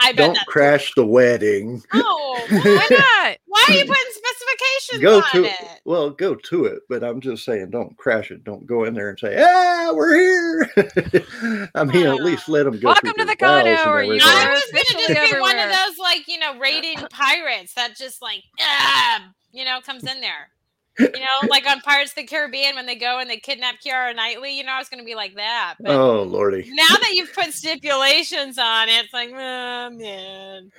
I 0.00 0.12
bet 0.12 0.34
don't 0.34 0.46
crash 0.46 0.92
the 0.94 1.06
wedding 1.06 1.82
Oh, 1.92 2.46
Why 2.50 2.86
not? 2.90 3.36
why 3.46 3.64
are 3.68 3.74
you 3.74 3.84
putting 3.84 4.12
specifications 4.50 5.02
go 5.02 5.16
on 5.18 5.30
to 5.32 5.44
it? 5.44 5.80
well 5.84 6.10
go 6.10 6.34
to 6.34 6.64
it 6.64 6.80
but 6.88 7.02
i'm 7.02 7.20
just 7.20 7.44
saying 7.44 7.70
don't 7.70 7.96
crash 7.96 8.30
it 8.30 8.44
don't 8.44 8.66
go 8.66 8.84
in 8.84 8.94
there 8.94 9.10
and 9.10 9.18
say 9.18 9.42
ah 9.42 9.92
we're 9.94 10.16
here 10.16 10.70
i 11.74 11.84
mean 11.84 12.06
at 12.06 12.22
least 12.22 12.48
let 12.48 12.64
them 12.64 12.78
go 12.78 12.88
Welcome 12.88 13.12
through 13.14 13.24
to 13.24 13.30
the 13.30 13.36
their 13.38 13.48
vows 13.64 13.78
condo, 13.84 13.90
or 13.90 14.02
you 14.02 14.20
everything. 14.20 14.28
I 14.28 14.50
was 14.50 14.64
gonna 14.72 14.84
just 14.84 15.10
officially 15.10 15.32
be 15.32 15.40
one 15.40 15.58
of 15.58 15.68
those 15.70 15.98
like 15.98 16.28
you 16.28 16.38
know 16.38 16.58
raiding 16.58 16.96
pirates 17.10 17.74
that 17.74 17.96
just 17.96 18.22
like 18.22 18.42
ah, 18.60 19.30
you 19.52 19.64
know 19.64 19.80
comes 19.80 20.04
in 20.04 20.20
there. 20.20 20.50
You 20.98 21.08
know, 21.12 21.48
like 21.48 21.66
on 21.66 21.80
Pirates 21.80 22.10
of 22.10 22.16
the 22.16 22.24
Caribbean 22.24 22.74
when 22.74 22.84
they 22.84 22.96
go 22.96 23.20
and 23.20 23.30
they 23.30 23.38
kidnap 23.38 23.76
Keira 23.84 24.14
Knightley. 24.14 24.56
You 24.58 24.64
know, 24.64 24.72
I 24.72 24.78
was 24.78 24.88
gonna 24.88 25.04
be 25.04 25.14
like 25.14 25.34
that. 25.36 25.76
But 25.80 25.92
oh 25.92 26.22
lordy 26.24 26.68
now 26.74 26.88
that 26.88 27.12
you've 27.14 27.32
put 27.32 27.52
stipulations 27.54 28.58
on 28.58 28.88
it, 28.88 29.04
it's 29.04 29.12
like, 29.14 29.30
oh 29.30 29.90
man, 29.90 30.70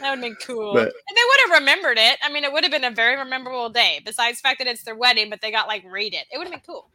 that 0.00 0.10
would 0.10 0.18
have 0.18 0.20
been 0.20 0.36
cool. 0.36 0.72
But- 0.72 0.84
and 0.84 0.92
they 1.16 1.20
would 1.28 1.40
have 1.50 1.60
remembered 1.60 1.98
it. 1.98 2.18
I 2.22 2.32
mean, 2.32 2.44
it 2.44 2.52
would 2.52 2.62
have 2.64 2.72
been 2.72 2.84
a 2.84 2.90
very 2.90 3.22
memorable 3.28 3.68
day. 3.68 4.00
Besides 4.04 4.38
the 4.40 4.42
fact 4.48 4.60
that 4.60 4.68
it's 4.68 4.84
their 4.84 4.94
wedding, 4.96 5.28
but 5.28 5.40
they 5.42 5.50
got 5.50 5.66
like 5.68 5.84
raided. 5.84 6.22
It 6.32 6.38
would 6.38 6.46
have 6.46 6.52
been 6.52 6.62
cool. 6.64 6.88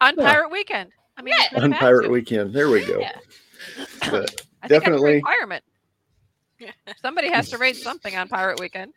On 0.00 0.14
Yeah. 0.16 0.32
Pirate 0.32 0.50
Weekend. 0.50 0.90
I 1.16 1.22
mean, 1.22 1.34
Yeah. 1.52 1.62
on 1.62 1.72
pirate 1.74 2.10
weekend 2.10 2.52
there 2.54 2.68
we 2.68 2.84
go 2.84 2.98
Yeah. 2.98 3.12
but 4.10 4.34
I 4.62 4.68
think 4.68 4.82
definitely- 4.82 5.12
a 5.12 5.14
requirement. 5.16 5.64
Somebody 7.02 7.30
has 7.30 7.50
to 7.50 7.58
raid 7.58 7.76
something 7.76 8.16
on 8.16 8.28
Pirate 8.28 8.58
Weekend. 8.60 8.94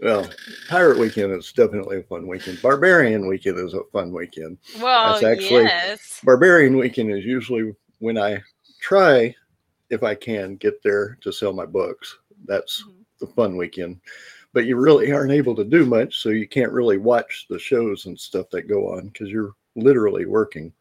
Well 0.00 0.28
pirate 0.68 0.98
weekend 0.98 1.32
is 1.32 1.52
definitely 1.52 1.98
a 1.98 2.02
fun 2.02 2.26
weekend. 2.26 2.60
Barbarian 2.62 3.26
weekend 3.26 3.58
is 3.58 3.74
a 3.74 3.82
fun 3.92 4.12
weekend. 4.12 4.58
Well, 4.80 5.12
That's 5.20 5.24
actually- 5.24 5.62
yes. 5.64 6.20
barbarian 6.24 6.76
weekend 6.76 7.10
is 7.12 7.24
usually 7.24 7.74
when 7.98 8.18
i 8.18 8.42
try 8.80 9.34
if 9.88 10.02
i 10.02 10.14
can 10.14 10.56
get 10.56 10.82
there 10.82 11.16
to 11.22 11.32
sell 11.32 11.52
my 11.52 11.64
books. 11.66 12.18
That's 12.44 12.82
Mhm. 12.82 12.92
the 13.20 13.26
fun 13.28 13.56
weekend. 13.56 14.00
But 14.52 14.66
you 14.66 14.76
really 14.76 15.12
aren't 15.12 15.32
able 15.32 15.54
to 15.56 15.64
do 15.64 15.84
much 15.86 16.18
so 16.18 16.28
you 16.30 16.48
can't 16.48 16.72
really 16.72 16.98
watch 16.98 17.46
the 17.48 17.58
shows 17.58 18.06
and 18.06 18.18
stuff 18.18 18.48
that 18.50 18.68
go 18.68 18.88
on 18.92 19.08
because 19.08 19.28
you're 19.30 19.54
literally 19.76 20.24
working 20.26 20.72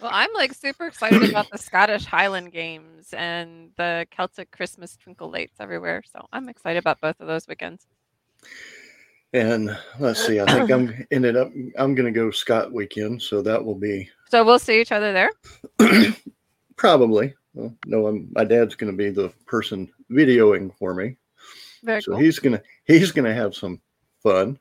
Well, 0.00 0.10
I'm 0.12 0.30
like 0.34 0.54
super 0.54 0.86
excited 0.86 1.28
about 1.28 1.50
the 1.50 1.58
Scottish 1.58 2.06
Highland 2.06 2.52
Games 2.52 3.12
and 3.12 3.70
the 3.76 4.06
Celtic 4.10 4.50
Christmas 4.50 4.96
twinkle 4.96 5.30
lights 5.30 5.56
everywhere. 5.60 6.02
So 6.10 6.26
I'm 6.32 6.48
excited 6.48 6.78
about 6.78 7.00
both 7.00 7.20
of 7.20 7.26
those 7.26 7.46
weekends. 7.46 7.86
And 9.32 9.76
let's 9.98 10.24
see, 10.24 10.40
I 10.40 10.46
think 10.46 10.70
I'm 10.70 11.06
ended 11.10 11.36
up 11.36 11.52
I'm 11.78 11.94
gonna 11.94 12.10
go 12.10 12.30
Scott 12.30 12.72
weekend, 12.72 13.22
so 13.22 13.42
that 13.42 13.62
will 13.62 13.74
be 13.74 14.08
So 14.30 14.44
we'll 14.44 14.58
see 14.58 14.80
each 14.80 14.92
other 14.92 15.12
there. 15.12 15.30
probably. 16.76 17.34
Well, 17.52 17.74
no, 17.84 18.06
I'm, 18.06 18.28
my 18.32 18.44
dad's 18.44 18.74
gonna 18.74 18.92
be 18.92 19.10
the 19.10 19.28
person 19.46 19.90
videoing 20.10 20.74
for 20.78 20.94
me, 20.94 21.16
Very 21.84 22.00
so 22.00 22.12
cool. 22.12 22.20
he's 22.20 22.38
gonna 22.38 22.62
he's 22.84 23.12
gonna 23.12 23.34
have 23.34 23.54
some 23.54 23.80
fun. 24.22 24.58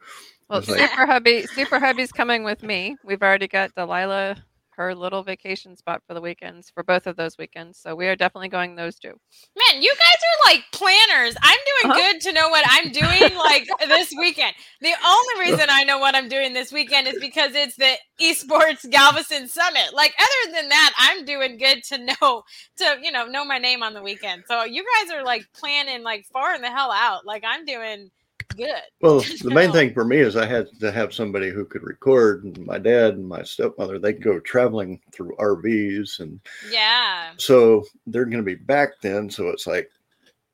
Well, 0.49 0.59
it's 0.59 0.69
like- 0.69 0.89
Super 0.89 1.05
Hubby, 1.05 1.45
Super 1.47 1.79
Hubby's 1.79 2.11
coming 2.11 2.43
with 2.43 2.61
me. 2.61 2.97
We've 3.03 3.21
already 3.21 3.47
got 3.47 3.73
Delilah 3.75 4.43
her 4.79 4.95
little 4.95 5.23
vacation 5.23 5.75
spot 5.75 6.01
for 6.07 6.13
the 6.13 6.21
weekends 6.21 6.69
for 6.69 6.83
both 6.83 7.05
of 7.05 7.17
those 7.17 7.37
weekends. 7.37 7.77
So 7.77 7.95
we 7.95 8.07
are 8.07 8.15
definitely 8.15 8.47
going 8.47 8.75
those 8.75 8.97
two. 8.97 9.09
Man, 9.09 9.81
you 9.81 9.93
guys 9.93 10.21
are 10.23 10.53
like 10.53 10.63
planners. 10.71 11.35
I'm 11.41 11.57
doing 11.81 11.91
Uh-huh. 11.91 12.01
good 12.13 12.21
to 12.21 12.31
know 12.31 12.47
what 12.47 12.63
I'm 12.65 12.89
doing 12.91 13.35
like 13.37 13.67
this 13.87 14.13
weekend. 14.17 14.53
The 14.79 14.93
only 15.05 15.49
reason 15.51 15.67
I 15.69 15.83
know 15.83 15.99
what 15.99 16.15
I'm 16.15 16.29
doing 16.29 16.53
this 16.53 16.71
weekend 16.71 17.07
is 17.09 17.19
because 17.19 17.51
it's 17.55 17.75
the 17.75 17.93
Esports 18.21 18.89
Galveston 18.89 19.49
Summit. 19.49 19.93
Like 19.93 20.13
other 20.17 20.53
than 20.55 20.69
that, 20.69 20.93
I'm 20.97 21.25
doing 21.25 21.57
good 21.57 21.83
to 21.89 21.97
know 21.97 22.43
to, 22.77 22.97
you 23.03 23.11
know, 23.11 23.25
know 23.25 23.43
my 23.43 23.57
name 23.57 23.83
on 23.83 23.93
the 23.93 24.01
weekend. 24.01 24.43
So 24.47 24.63
you 24.63 24.85
guys 25.01 25.11
are 25.11 25.25
like 25.25 25.43
planning 25.53 26.03
like 26.03 26.25
far 26.31 26.55
in 26.55 26.61
the 26.61 26.71
hell 26.71 26.91
out. 26.93 27.25
Like 27.25 27.43
I'm 27.45 27.65
doing 27.65 28.11
good. 28.55 28.81
Well, 29.01 29.21
the 29.41 29.49
main 29.51 29.67
No. 29.67 29.73
thing 29.73 29.93
for 29.93 30.03
me 30.03 30.17
is 30.17 30.35
I 30.35 30.45
had 30.45 30.67
to 30.81 30.91
have 30.91 31.13
somebody 31.13 31.49
who 31.49 31.63
could 31.65 31.83
record. 31.83 32.43
And 32.43 32.65
my 32.65 32.77
dad 32.77 33.13
and 33.13 33.27
my 33.27 33.43
stepmother, 33.43 33.97
they 33.97 34.11
go 34.13 34.39
traveling 34.41 34.99
through 35.13 35.35
RVs, 35.39 36.19
and 36.19 36.39
Yeah. 36.69 37.31
so 37.37 37.85
they're 38.07 38.25
going 38.25 38.37
to 38.37 38.43
be 38.43 38.55
back 38.55 38.99
then. 39.01 39.29
So 39.29 39.47
it's 39.49 39.65
like 39.67 39.89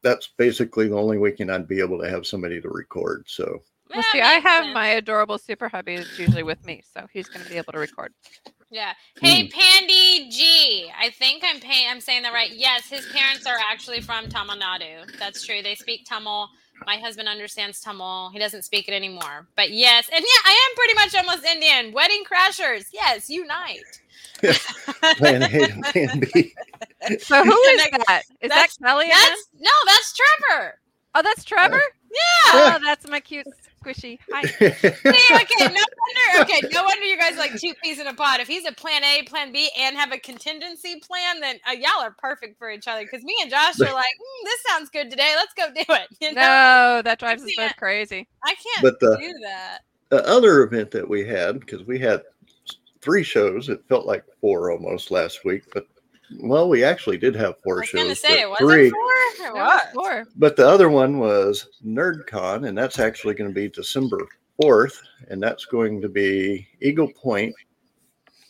that's 0.04 0.28
basically 0.38 0.88
the 0.90 0.96
only 0.98 1.18
weekend 1.18 1.52
I'd 1.52 1.68
be 1.68 1.80
able 1.80 2.00
to 2.02 2.08
have 2.10 2.28
somebody 2.28 2.62
to 2.62 2.70
record. 2.70 3.24
So 3.28 3.64
Well, 3.90 4.04
see, 4.12 4.22
I 4.22 4.34
have 4.34 4.66
sense. 4.66 4.74
my 4.76 4.88
adorable 4.90 5.40
Super 5.40 5.68
Hubby 5.68 5.98
that's 5.98 6.20
usually 6.20 6.44
with 6.44 6.64
me, 6.66 6.84
so 6.94 7.08
he's 7.12 7.28
going 7.28 7.44
to 7.44 7.50
be 7.50 7.58
able 7.58 7.74
to 7.74 7.80
record. 7.80 8.14
Yeah. 8.70 8.94
Hmm. 9.20 9.26
Hey, 9.26 9.48
Pandy 9.48 10.30
G. 10.30 10.92
I 11.00 11.10
think 11.12 11.44
I'm 11.46 11.60
paying. 11.60 11.88
I'm 11.90 12.02
saying 12.02 12.24
that 12.24 12.34
right. 12.34 12.52
Yes, 12.52 12.88
his 12.88 13.08
parents 13.08 13.48
are 13.48 13.58
actually 13.72 14.02
from 14.02 14.28
Tamil 14.30 14.58
Nadu. 14.58 15.18
That's 15.18 15.44
true. 15.46 15.64
They 15.64 15.74
speak 15.76 16.06
Tamil. 16.06 16.50
My 16.86 16.98
husband 16.98 17.28
understands 17.28 17.80
Tamil. 17.80 18.30
He 18.32 18.40
doesn't 18.40 18.64
speak 18.64 18.88
it 18.88 18.94
anymore. 18.94 19.48
But 19.56 19.72
yes, 19.72 20.10
and 20.14 20.22
yeah, 20.22 20.42
I 20.46 20.70
am 20.70 20.76
pretty 20.76 20.94
much 20.96 21.16
almost 21.16 21.46
Indian. 21.46 21.94
Wedding 21.94 22.24
crashers. 22.30 22.86
Yes, 22.94 23.30
unite. 23.30 23.80
plan 25.18 25.44
A 25.44 25.46
and 25.72 25.84
plan 25.84 26.20
B. 26.34 26.54
So 27.20 27.44
who 27.44 27.52
is 27.52 27.82
Like, 27.82 28.06
that? 28.08 28.24
Is 28.42 28.50
that 28.50 28.50
that's- 28.50 28.78
Kelly? 28.78 29.08
That's 29.10 29.48
no, 29.60 29.70
that's 29.86 30.14
Trevor. 30.18 30.80
Oh, 31.14 31.22
that's 31.22 31.44
Trevor. 31.44 31.82
Yeah. 32.12 32.52
Oh, 32.54 32.80
that's 32.84 33.08
my 33.08 33.20
cute 33.20 33.46
squishy. 33.86 34.20
Hi. 34.32 34.42
See, 34.44 34.66
okay, 34.66 35.74
no 35.74 35.84
wonder. 36.40 36.42
Okay, 36.42 36.62
no 36.72 36.84
wonder 36.84 37.06
you 37.06 37.18
guys 37.18 37.38
like 37.38 37.60
two 37.60 37.74
peas 37.84 38.00
in 38.00 38.08
a 38.08 38.14
pod. 38.14 38.40
If 38.40 38.48
he's 38.48 38.66
a 38.66 38.72
plan 38.72 39.04
A, 39.04 39.24
plan 39.24 39.52
B, 39.52 39.70
and 39.80 39.96
have 39.96 40.12
a 40.12 40.18
contingency 40.18 41.00
plan, 41.00 41.40
then 41.42 41.58
uh, 41.68 41.74
y'all 41.74 42.02
are 42.02 42.16
perfect 42.18 42.58
for 42.58 42.70
each 42.72 42.88
other. 42.88 43.02
Because 43.04 43.24
me 43.24 43.36
and 43.42 43.50
Josh 43.52 43.80
are 43.80 43.86
like, 43.94 44.06
mm, 44.06 44.44
this 44.44 44.62
sounds 44.68 44.90
good 44.90 45.10
today. 45.10 45.34
Let's 45.36 45.54
go 45.54 45.68
do 45.74 45.94
it. 45.94 46.08
You 46.22 46.34
know, 46.34 46.42
No, 46.42 47.02
that 47.04 47.20
drives 47.20 47.44
us 47.44 47.52
both 47.56 47.76
crazy. 47.78 48.28
I 48.44 48.56
can't 48.56 48.82
But 48.82 49.00
the- 49.00 49.18
do 49.18 49.34
that. 49.44 49.80
the 50.10 50.26
other 50.28 50.64
event 50.64 50.92
that 50.92 51.08
we 51.08 51.26
had 51.26 51.60
because 51.60 51.84
we 51.86 52.00
had 52.00 52.22
three 53.02 53.24
shows 53.24 53.70
it 53.70 53.84
felt 53.88 54.08
like 54.08 54.24
four 54.42 54.72
almost 54.72 55.12
last 55.12 55.46
week 55.46 55.62
but 55.72 55.86
well 56.40 56.68
we 56.70 56.84
actually 56.84 57.18
did 57.18 57.36
have 57.36 57.54
I 57.54 57.62
four 57.64 57.80
was 57.80 57.92
gonna 57.92 58.10
shows 58.10 58.22
say 58.22 58.42
it 58.42 58.50
but 58.50 58.50
wasn't 58.50 58.70
three 58.70 58.90
four. 58.90 59.48
It 59.48 59.54
was. 59.54 59.82
four. 59.94 60.26
but 60.36 60.56
the 60.56 60.68
other 60.68 60.90
one 60.90 61.20
was 61.20 61.68
nerdcon 61.86 62.68
and 62.68 62.78
that's 62.78 63.00
actually 63.00 63.36
going 63.36 63.50
to 63.50 63.54
be 63.54 63.70
december 63.70 64.28
4th 64.62 64.98
and 65.30 65.42
that's 65.42 65.66
going 65.66 66.02
to 66.02 66.10
be 66.10 66.68
eagle 66.82 67.12
point 67.12 67.54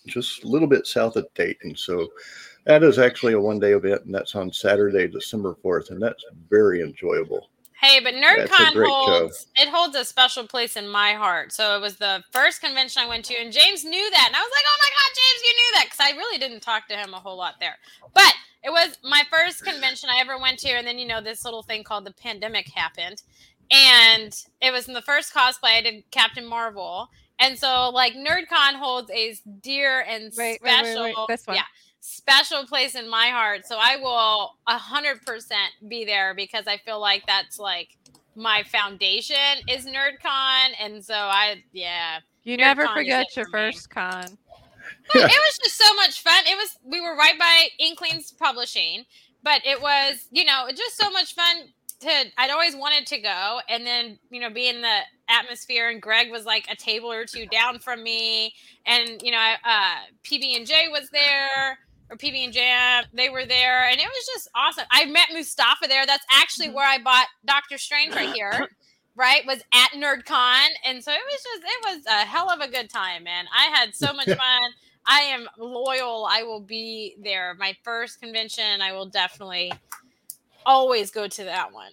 just 0.07 0.43
a 0.43 0.47
little 0.47 0.67
bit 0.67 0.87
south 0.87 1.15
of 1.15 1.27
dayton 1.33 1.75
so 1.75 2.07
that 2.65 2.83
is 2.83 2.99
actually 2.99 3.33
a 3.33 3.39
one 3.39 3.59
day 3.59 3.73
event 3.73 4.05
and 4.05 4.13
that's 4.13 4.35
on 4.35 4.51
saturday 4.51 5.07
december 5.07 5.55
4th 5.63 5.89
and 5.89 6.01
that's 6.01 6.23
very 6.49 6.81
enjoyable 6.81 7.49
Hey, 7.85 7.99
but 7.99 8.15
NerdCon 8.15 8.73
great 8.73 8.87
show. 8.87 8.93
holds 8.93 9.47
it 9.55 9.69
holds 9.69 9.95
a 9.95 10.03
special 10.03 10.47
place 10.47 10.75
in 10.75 10.87
my 10.87 11.13
heart. 11.13 11.51
So 11.51 11.77
it 11.77 11.81
was 11.81 11.97
the 11.97 12.23
first 12.31 12.61
convention 12.61 13.03
I 13.03 13.07
went 13.07 13.25
to, 13.25 13.35
and 13.39 13.53
James 13.53 13.83
knew 13.85 14.09
that, 14.11 14.25
and 14.27 14.35
I 14.35 14.39
was 14.39 14.51
like, 14.55 14.65
"Oh 14.67 14.77
my 14.81 14.89
god, 14.89 15.15
James, 15.15 15.43
you 15.43 15.53
knew 15.53 15.71
that!" 15.75 15.85
Because 15.85 15.99
I 15.99 16.17
really 16.17 16.37
didn't 16.39 16.61
talk 16.61 16.87
to 16.87 16.95
him 16.95 17.13
a 17.13 17.19
whole 17.19 17.37
lot 17.37 17.55
there. 17.59 17.77
But 18.13 18.33
it 18.63 18.71
was 18.71 18.97
my 19.03 19.21
first 19.29 19.63
convention 19.63 20.09
I 20.09 20.19
ever 20.19 20.39
went 20.39 20.59
to, 20.59 20.69
and 20.69 20.87
then 20.87 20.97
you 20.97 21.07
know 21.07 21.21
this 21.21 21.45
little 21.45 21.61
thing 21.61 21.83
called 21.83 22.05
the 22.05 22.13
pandemic 22.13 22.69
happened, 22.73 23.21
and 23.71 24.35
it 24.61 24.71
was 24.71 24.87
in 24.87 24.93
the 24.93 25.01
first 25.01 25.33
cosplay 25.33 25.77
I 25.77 25.81
did 25.81 26.03
Captain 26.11 26.45
Marvel, 26.45 27.09
and 27.39 27.57
so 27.57 27.91
like 27.93 28.13
NerdCon 28.13 28.75
holds 28.75 29.11
a 29.11 29.35
dear 29.61 30.01
and 30.07 30.33
Wait, 30.35 30.59
wait, 30.61 30.61
wait, 30.63 30.71
special, 30.71 31.03
wait, 31.03 31.15
this 31.27 31.45
one. 31.45 31.57
yeah, 31.57 31.63
special 32.05 32.65
place 32.65 32.95
in 32.95 33.09
my 33.09 33.27
heart. 33.27 33.65
So 33.65 33.77
I 33.79 33.97
will 33.97 34.55
a 34.67 34.77
hundred 34.77 35.25
percent 35.25 35.71
be 35.87 36.05
there 36.05 36.33
because 36.35 36.67
I 36.67 36.77
feel 36.77 36.99
like 36.99 37.25
that's 37.25 37.57
like 37.59 37.97
my 38.35 38.63
foundation 38.63 39.35
is 39.67 39.85
NerdCon, 39.85 40.69
and 40.79 41.03
so 41.03 41.15
I 41.15 41.63
yeah. 41.73 42.19
You 42.43 42.57
Nerd 42.57 42.59
never 42.59 42.85
con 42.85 42.95
forget 42.97 43.35
your 43.35 43.45
for 43.45 43.49
me. 43.49 43.51
first 43.51 43.89
con. 43.89 44.37
But 45.13 45.23
it 45.23 45.39
was 45.39 45.57
just 45.63 45.77
so 45.77 45.93
much 45.95 46.21
fun. 46.21 46.43
It 46.45 46.55
was 46.55 46.77
we 46.83 47.01
were 47.01 47.15
right 47.15 47.37
by 47.39 47.67
Inklings 47.79 48.31
Publishing, 48.31 49.05
but 49.43 49.61
it 49.65 49.81
was 49.81 50.27
you 50.31 50.45
know 50.45 50.67
just 50.75 50.97
so 50.97 51.09
much 51.09 51.33
fun. 51.33 51.55
To 52.01 52.09
I'd 52.37 52.51
always 52.51 52.75
wanted 52.75 53.07
to 53.07 53.19
go, 53.19 53.59
and 53.67 53.85
then 53.85 54.19
you 54.29 54.39
know 54.41 54.49
be 54.49 54.67
in 54.67 54.81
the 54.81 54.99
atmosphere. 55.27 55.89
And 55.89 56.01
Greg 56.01 56.29
was 56.29 56.45
like 56.45 56.67
a 56.69 56.75
table 56.75 57.11
or 57.11 57.25
two 57.25 57.47
down 57.47 57.79
from 57.79 58.03
me, 58.03 58.53
and 58.85 59.21
you 59.23 59.31
know 59.31 59.53
uh, 59.65 59.95
PB 60.23 60.55
and 60.55 60.67
J 60.67 60.87
was 60.89 61.09
there. 61.09 61.79
Or 62.09 62.17
PB 62.17 62.45
and 62.45 62.53
Jam. 62.53 63.05
they 63.13 63.29
were 63.29 63.45
there, 63.45 63.89
and 63.89 63.99
it 63.99 64.07
was 64.07 64.25
just 64.33 64.47
awesome. 64.55 64.85
I 64.91 65.05
met 65.05 65.29
Mustafa 65.33 65.87
there. 65.87 66.05
That's 66.05 66.25
actually 66.31 66.67
mm-hmm. 66.67 66.75
where 66.75 66.87
I 66.87 66.99
bought 66.99 67.27
Doctor 67.45 67.77
Strange 67.77 68.13
right 68.13 68.33
here. 68.33 68.69
right 69.15 69.45
was 69.45 69.61
at 69.73 69.91
nerdcon 69.91 70.67
and 70.85 71.01
so 71.01 71.11
it 71.11 71.19
was 71.31 71.41
just 71.41 71.63
it 71.63 71.85
was 71.85 72.05
a 72.05 72.25
hell 72.25 72.49
of 72.49 72.59
a 72.59 72.67
good 72.67 72.89
time 72.89 73.23
man 73.23 73.45
i 73.57 73.65
had 73.67 73.95
so 73.95 74.11
much 74.11 74.25
fun 74.25 74.71
i 75.05 75.21
am 75.21 75.47
loyal 75.57 76.27
i 76.29 76.43
will 76.43 76.59
be 76.59 77.15
there 77.23 77.55
my 77.57 77.73
first 77.81 78.19
convention 78.19 78.81
i 78.81 78.91
will 78.91 79.05
definitely 79.05 79.71
always 80.65 81.11
go 81.11 81.27
to 81.27 81.45
that 81.45 81.71
one 81.71 81.91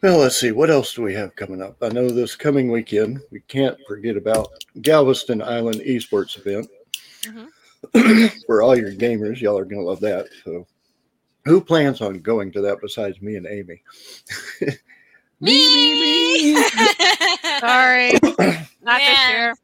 Well, 0.00 0.18
let's 0.18 0.38
see. 0.38 0.52
What 0.52 0.70
else 0.70 0.94
do 0.94 1.02
we 1.02 1.12
have 1.14 1.34
coming 1.34 1.60
up? 1.60 1.76
I 1.82 1.88
know 1.88 2.08
this 2.08 2.36
coming 2.36 2.70
weekend, 2.70 3.20
we 3.32 3.40
can't 3.48 3.76
forget 3.88 4.16
about 4.16 4.48
Galveston 4.80 5.42
Island 5.42 5.80
Esports 5.80 6.38
event. 6.38 6.70
Mm-hmm. 7.22 7.46
For 8.46 8.62
all 8.62 8.76
your 8.76 8.92
gamers, 8.92 9.40
y'all 9.40 9.58
are 9.58 9.64
going 9.64 9.80
to 9.80 9.86
love 9.86 10.00
that. 10.00 10.28
So, 10.44 10.66
who 11.44 11.60
plans 11.60 12.00
on 12.00 12.20
going 12.20 12.52
to 12.52 12.60
that 12.62 12.80
besides 12.80 13.22
me 13.22 13.36
and 13.36 13.46
Amy? 13.46 13.82
me 15.40 16.54
Sorry, 17.60 18.12
not 18.82 19.00
this 19.00 19.28
year. 19.30 19.54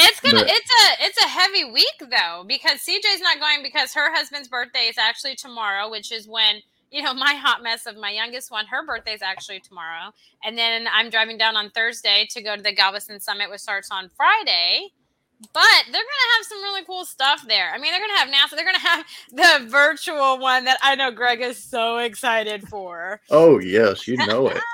It's 0.00 0.20
gonna 0.20 0.40
But- 0.40 0.48
it's 0.48 0.70
a 0.70 1.06
it's 1.06 1.24
a 1.24 1.28
heavy 1.28 1.64
week 1.64 1.86
though 2.00 2.44
because 2.46 2.80
CJ's 2.80 3.20
not 3.20 3.40
going 3.40 3.62
because 3.62 3.92
her 3.94 4.14
husband's 4.14 4.48
birthday 4.48 4.86
is 4.88 4.96
actually 4.98 5.34
tomorrow, 5.34 5.90
which 5.90 6.12
is 6.12 6.28
when 6.28 6.56
you 6.90 7.02
know 7.02 7.14
my 7.14 7.34
hot 7.34 7.62
mess 7.62 7.86
of 7.86 7.96
my 7.96 8.10
youngest 8.10 8.50
one. 8.50 8.66
Her 8.66 8.86
birthday 8.86 9.14
is 9.14 9.22
actually 9.22 9.60
tomorrow, 9.60 10.12
and 10.44 10.56
then 10.56 10.86
I'm 10.92 11.10
driving 11.10 11.36
down 11.36 11.56
on 11.56 11.70
Thursday 11.70 12.28
to 12.30 12.42
go 12.42 12.54
to 12.54 12.62
the 12.62 12.72
Galveston 12.72 13.18
Summit, 13.18 13.50
which 13.50 13.60
starts 13.60 13.90
on 13.90 14.08
Friday. 14.16 14.92
But 15.40 15.84
they're 15.86 15.92
gonna 15.92 16.34
have 16.36 16.46
some 16.46 16.62
really 16.62 16.84
cool 16.84 17.04
stuff 17.04 17.44
there. 17.46 17.70
I 17.72 17.78
mean, 17.78 17.92
they're 17.92 18.00
gonna 18.00 18.18
have 18.18 18.28
NASA. 18.28 18.56
They're 18.56 18.64
gonna 18.64 18.78
have 18.80 19.04
the 19.62 19.70
virtual 19.70 20.38
one 20.38 20.64
that 20.64 20.78
I 20.82 20.96
know 20.96 21.10
Greg 21.12 21.40
is 21.40 21.62
so 21.62 21.98
excited 21.98 22.66
for. 22.68 23.20
Oh, 23.30 23.60
yes, 23.60 24.08
you 24.08 24.16
know 24.16 24.48
it. 24.48 24.60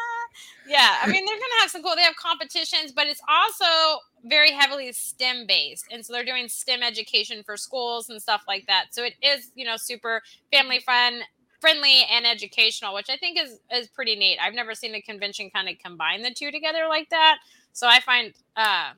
Yeah, 0.67 0.97
I 1.03 1.07
mean 1.07 1.25
they're 1.27 1.35
gonna 1.37 1.61
have 1.61 1.71
some 1.71 1.83
cool. 1.83 1.95
They 1.95 2.03
have 2.03 2.17
competitions, 2.17 2.93
but 2.93 3.07
it's 3.07 3.21
also 3.29 4.01
very 4.25 4.51
heavily 4.51 4.93
STEM 4.93 5.47
based, 5.47 5.87
and 5.91 6.05
so 6.05 6.13
they're 6.13 6.25
doing 6.25 6.49
STEM 6.49 6.83
education 6.83 7.43
for 7.45 7.57
schools 7.57 8.09
and 8.09 8.21
stuff 8.21 8.45
like 8.49 8.67
that. 8.67 8.87
So 8.93 9.05
it 9.05 9.15
is, 9.23 9.51
you 9.55 9.67
know, 9.67 9.77
super 9.77 10.23
family 10.51 10.81
fun, 10.81 11.21
friendly, 11.61 12.05
and 12.11 12.27
educational, 12.27 12.95
which 12.95 13.11
I 13.11 13.17
think 13.19 13.39
is 13.39 13.61
is 13.73 13.89
pretty 13.89 14.17
neat. 14.17 14.39
I've 14.41 14.55
never 14.55 14.75
seen 14.75 14.95
a 14.95 15.03
convention 15.03 15.51
kind 15.51 15.69
of 15.69 15.77
combine 15.85 16.23
the 16.23 16.33
two 16.33 16.51
together 16.51 16.87
like 16.89 17.11
that. 17.11 17.39
So 17.73 17.87
I 17.87 18.01
find, 18.01 18.33
uh, 18.57 18.93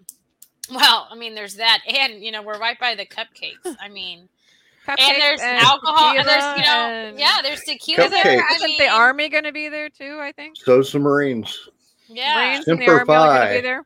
well, 0.71 1.09
I 1.11 1.15
mean, 1.17 1.35
there's 1.35 1.55
that, 1.57 1.81
and 1.87 2.23
you 2.23 2.33
know, 2.33 2.43
we're 2.43 2.59
right 2.59 2.79
by 2.79 2.95
the 2.95 3.07
cupcakes. 3.07 3.77
I 3.81 3.89
mean, 3.89 4.29
and 4.89 4.99
Cupcakes 4.99 5.19
there's 5.19 5.41
alcohol, 5.41 6.17
and 6.17 6.27
there's 6.29 6.59
you 6.59 6.65
know, 6.65 6.89
and- 6.91 7.19
yeah, 7.19 7.41
there's 7.43 7.61
tequila 7.61 8.09
there. 8.09 8.43
I 8.43 8.55
Isn't 8.55 8.67
mean, 8.69 8.79
the 8.79 8.89
army 8.89 9.29
going 9.29 9.45
to 9.45 9.53
be 9.53 9.69
there 9.69 9.89
too? 9.89 10.19
I 10.21 10.33
think. 10.33 10.57
So, 10.57 10.83
some 10.83 11.03
Marines. 11.03 11.69
yeah. 12.09 12.35
Marines 12.37 12.69
and 12.69 12.81
the 12.81 12.87
army 12.89 13.01
are 13.01 13.05
going 13.05 13.49
to 13.49 13.55
be 13.57 13.61
there. 13.63 13.85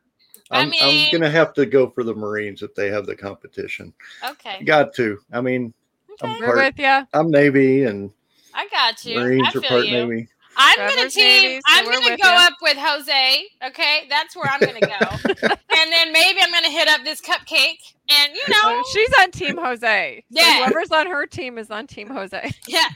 I 0.51 0.61
I'm, 0.61 0.69
mean- 0.69 1.05
I'm 1.07 1.11
gonna 1.11 1.31
have 1.31 1.53
to 1.53 1.65
go 1.65 1.89
for 1.89 2.03
the 2.03 2.13
Marines 2.13 2.61
if 2.61 2.75
they 2.75 2.89
have 2.89 3.05
the 3.05 3.15
competition. 3.15 3.93
Okay. 4.29 4.63
Got 4.63 4.93
to. 4.95 5.17
I 5.31 5.39
mean, 5.41 5.73
Okay. 6.11 6.33
I'm 6.33 6.41
We're 6.41 6.57
with 6.57 6.77
you. 6.77 7.07
I'm 7.13 7.31
Navy 7.31 7.85
and 7.85 8.11
I 8.53 8.67
got 8.67 9.03
you. 9.05 9.17
Marines 9.17 9.47
I 9.55 9.59
are 9.59 9.61
part 9.61 9.85
you. 9.85 9.91
Navy. 10.05 10.27
I'm 10.57 10.77
gonna 10.77 11.09
team. 11.09 11.23
Navy, 11.43 11.55
so 11.55 11.61
I'm 11.67 11.85
we're 11.85 11.93
gonna 11.93 12.17
go 12.17 12.29
ya. 12.29 12.47
up 12.47 12.53
with 12.61 12.77
Jose. 12.77 13.45
Okay, 13.67 14.05
that's 14.09 14.35
where 14.35 14.45
I'm 14.51 14.59
gonna 14.59 14.79
go. 14.81 14.87
and 15.75 15.91
then 15.91 16.11
maybe 16.11 16.39
I'm 16.41 16.51
gonna 16.51 16.69
hit 16.69 16.87
up 16.87 17.03
this 17.03 17.21
cupcake. 17.21 17.77
And 18.09 18.33
you 18.35 18.41
know, 18.49 18.57
Oh, 18.63 18.83
she's 18.93 19.09
on 19.21 19.31
Team 19.31 19.57
Jose. 19.57 20.23
So 20.33 20.41
Yeah. 20.41 20.65
whoever's 20.65 20.91
on 20.91 21.07
her 21.07 21.25
team 21.25 21.57
is 21.57 21.71
on 21.71 21.87
Team 21.87 22.09
Jose. 22.09 22.51
yeah. 22.67 22.87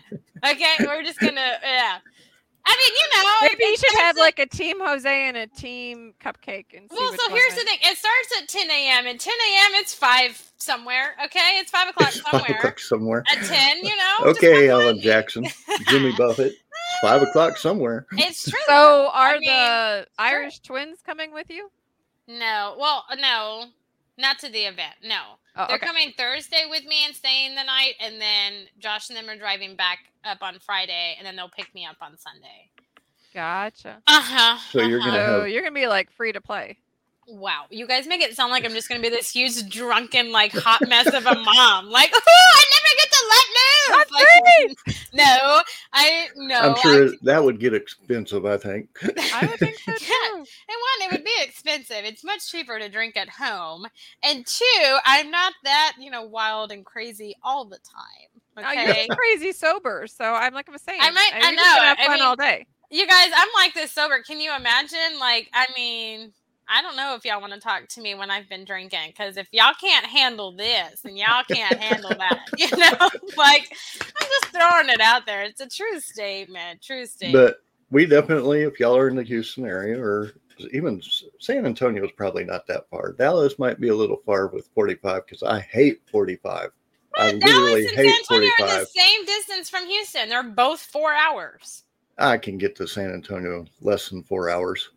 Okay, 0.46 0.76
we're 0.80 1.04
just 1.04 1.20
gonna 1.20 1.58
yeah. 1.64 1.98
I 2.68 2.76
mean, 2.78 2.96
you 2.96 3.24
know, 3.24 3.32
Maybe 3.44 3.64
it 3.64 3.70
you 3.70 3.78
should 3.78 4.00
have 4.02 4.16
starts 4.16 4.20
like 4.20 4.40
a 4.40 4.48
Team 4.48 4.80
Jose 4.80 5.28
and 5.28 5.38
a 5.38 5.46
Team 5.46 6.16
Cupcake. 6.20 6.66
And 6.76 6.90
see 6.90 6.98
Well, 6.98 7.12
so 7.14 7.30
one 7.30 7.38
here's 7.38 7.54
the 7.54 7.62
thing. 7.64 7.78
It 7.80 7.96
starts 7.96 8.42
at 8.42 8.48
10 8.50 8.72
a.m. 8.72 9.06
and 9.06 9.20
10 9.20 9.32
a.m. 9.34 9.72
it's 9.76 9.94
five 9.94 10.52
somewhere. 10.58 11.16
Okay, 11.26 11.60
it's 11.60 11.70
five 11.70 11.90
o'clock 11.90 12.12
somewhere. 12.12 12.32
Five 12.32 12.42
somewhere. 12.42 12.58
o'clock 12.60 12.80
somewhere. 12.80 13.24
At 13.32 13.44
10, 13.46 13.86
you 13.86 13.96
know. 13.96 14.32
Okay, 14.32 14.68
come 14.68 14.82
Alan. 14.82 15.00
Jackson, 15.00 15.46
Jimmy 15.90 16.12
Buffett. 16.18 16.56
Five 17.02 17.22
o'clock 17.22 17.58
somewhere. 17.58 18.06
It's 18.14 18.50
true. 18.50 18.60
So 18.68 19.10
are 19.14 19.36
I 19.36 19.40
mean, 19.40 19.50
the 19.50 20.08
Irish 20.18 20.60
twins 20.60 21.00
coming 21.06 21.34
with 21.34 21.50
you? 21.50 21.70
no, 22.28 22.76
well, 22.80 23.06
no, 23.20 23.66
not 24.18 24.40
to 24.40 24.50
the 24.50 24.60
event. 24.66 24.96
No, 25.04 25.22
Oh, 25.58 25.66
they're 25.68 25.78
okay. 25.78 25.86
coming 25.86 26.14
Thursday 26.18 26.64
with 26.70 26.84
me 26.86 27.06
and 27.06 27.16
staying 27.16 27.56
the 27.56 27.64
night, 27.64 27.94
and 28.00 28.20
then 28.20 28.66
Josh 28.80 29.10
and 29.10 29.18
them 29.18 29.30
are 29.30 29.38
driving 29.38 29.76
back 29.76 30.00
up 30.26 30.40
on 30.42 30.60
Friday, 30.60 31.16
and 31.18 31.26
then 31.26 31.36
they'll 31.36 31.50
pick 31.50 31.74
me 31.76 31.86
up 31.86 31.98
on 32.02 32.18
Sunday. 32.18 32.70
Gotcha. 33.34 34.02
Uh 34.08 34.22
huh. 34.22 34.58
So 34.72 34.82
you're 34.82 35.00
gonna 35.00 35.26
So 35.28 35.44
you're 35.46 35.62
gonna 35.62 35.74
be 35.76 35.88
like 35.88 36.12
free 36.12 36.32
to 36.32 36.42
play. 36.42 36.78
Wow, 37.28 37.66
you 37.72 37.88
guys 37.88 38.06
make 38.08 38.22
it 38.22 38.36
sound 38.36 38.52
like 38.52 38.66
I'm 38.66 38.74
just 38.74 38.88
gonna 38.88 39.02
be 39.02 39.10
this 39.10 39.32
huge 39.32 39.68
drunken, 39.70 40.32
like 40.32 40.52
hot 40.54 40.88
mess 40.88 41.08
of 41.08 41.26
a 41.26 41.34
mom. 41.40 41.90
Like, 41.90 42.12
oh, 42.14 42.22
I 42.54 42.64
never 42.76 42.96
get 42.98 43.12
to 43.12 43.26
let 43.30 43.46
loose. 43.58 44.86
Like, 44.86 44.98
no, 45.14 45.62
I 45.94 46.28
no. 46.36 46.56
I'm 46.60 46.72
I 46.76 46.82
sure 46.82 47.10
that 47.24 47.44
would 47.44 47.60
get 47.60 47.74
expensive. 47.74 48.46
I 48.46 48.58
think. 48.58 48.90
I 49.04 49.48
would 49.50 49.60
think 49.60 49.76
so 49.78 49.92
Yeah. 49.92 50.36
And 50.38 50.44
one, 50.46 51.02
it 51.02 51.12
would 51.12 51.24
be 51.24 51.34
expensive. 51.42 51.98
It's 52.04 52.24
much 52.24 52.50
cheaper 52.52 52.78
to 52.78 52.90
drink 52.90 53.18
at 53.18 53.30
home. 53.30 53.88
And 54.24 54.46
two, 54.46 54.98
I'm 55.06 55.32
not 55.32 55.54
that, 55.64 55.94
you 56.00 56.12
know, 56.12 56.24
wild 56.24 56.72
and 56.72 56.86
crazy 56.86 57.36
all 57.44 57.66
the 57.66 57.78
time. 57.80 58.42
Oh, 58.58 58.72
you're 58.72 59.16
crazy 59.16 59.52
sober, 59.52 60.06
so 60.08 60.24
I'm 60.34 60.54
like 60.54 60.70
I'm 60.70 60.78
saying. 60.78 61.02
I 61.02 61.10
might- 61.12 61.32
I 61.34 61.40
you're 61.40 61.52
just 61.58 61.66
gonna 61.66 61.78
know, 61.82 61.86
have 61.88 61.98
I 62.00 62.06
fun 62.06 62.14
mean- 62.16 62.24
all 62.24 62.36
day. 62.36 62.66
you 62.92 63.06
guys, 63.08 63.30
I'm 63.36 63.50
like 63.56 63.74
this 63.74 63.92
sober. 63.92 64.22
Can 64.22 64.40
you 64.40 64.56
imagine? 64.56 65.20
Like, 65.20 65.50
I 65.54 65.66
mean, 65.76 66.32
I 66.68 66.82
don't 66.82 66.96
know 66.96 67.16
if 67.16 67.26
y'all 67.26 67.42
want 67.42 67.54
to 67.54 67.60
talk 67.60 67.88
to 67.90 68.02
me 68.02 68.16
when 68.16 68.32
I've 68.32 68.50
been 68.50 68.66
drinking, 68.66 69.08
because 69.08 69.38
if 69.38 69.48
y'all 69.52 69.74
can't 69.80 70.06
handle 70.06 70.52
this, 70.52 71.02
then 71.02 71.16
y'all 71.16 71.44
can't 71.50 71.78
handle 71.78 72.10
that. 72.10 72.40
You 72.58 72.70
know, 72.78 73.10
like 73.38 73.76
I'm 74.02 74.28
just 74.28 74.46
throwing 74.54 74.90
it 74.90 75.02
out 75.02 75.26
there. 75.26 75.44
It's 75.44 75.62
a 75.62 75.68
true 75.68 76.00
statement. 76.00 76.82
True 76.82 77.06
statement. 77.06 77.46
But 77.48 77.58
we 77.92 78.06
definitely, 78.06 78.64
if 78.64 78.80
y'all 78.80 78.98
are 78.98 79.10
in 79.10 79.16
the 79.16 79.24
Houston 79.24 79.66
area 79.66 80.00
or 80.02 80.34
even 80.72 81.02
San 81.40 81.66
Antonio 81.66 82.04
is 82.06 82.12
probably 82.12 82.44
not 82.44 82.68
that 82.68 82.90
far. 82.90 83.14
Dallas 83.14 83.60
might 83.60 83.80
be 83.80 83.90
a 83.90 83.96
little 83.96 84.22
far 84.26 84.48
with 84.48 84.70
45 84.74 85.26
because 85.26 85.44
I 85.44 85.60
hate 85.60 86.02
45. 86.12 86.70
I 87.18 87.32
Dallas 87.32 87.44
literally 87.44 87.86
and 87.88 87.96
San 87.96 88.06
Antonio 88.06 88.50
are 88.50 88.68
45. 88.68 88.80
the 88.80 88.86
same 88.86 89.26
distance 89.26 89.70
from 89.70 89.88
Houston. 89.88 90.30
They're 90.30 90.44
both 90.44 90.82
four 90.82 91.14
hours. 91.14 91.84
I 92.18 92.38
can 92.38 92.58
get 92.58 92.76
to 92.78 92.88
San 92.88 93.14
Antonio 93.14 93.66
less 93.82 94.10
than 94.10 94.24
four 94.24 94.50
hours. 94.50 94.90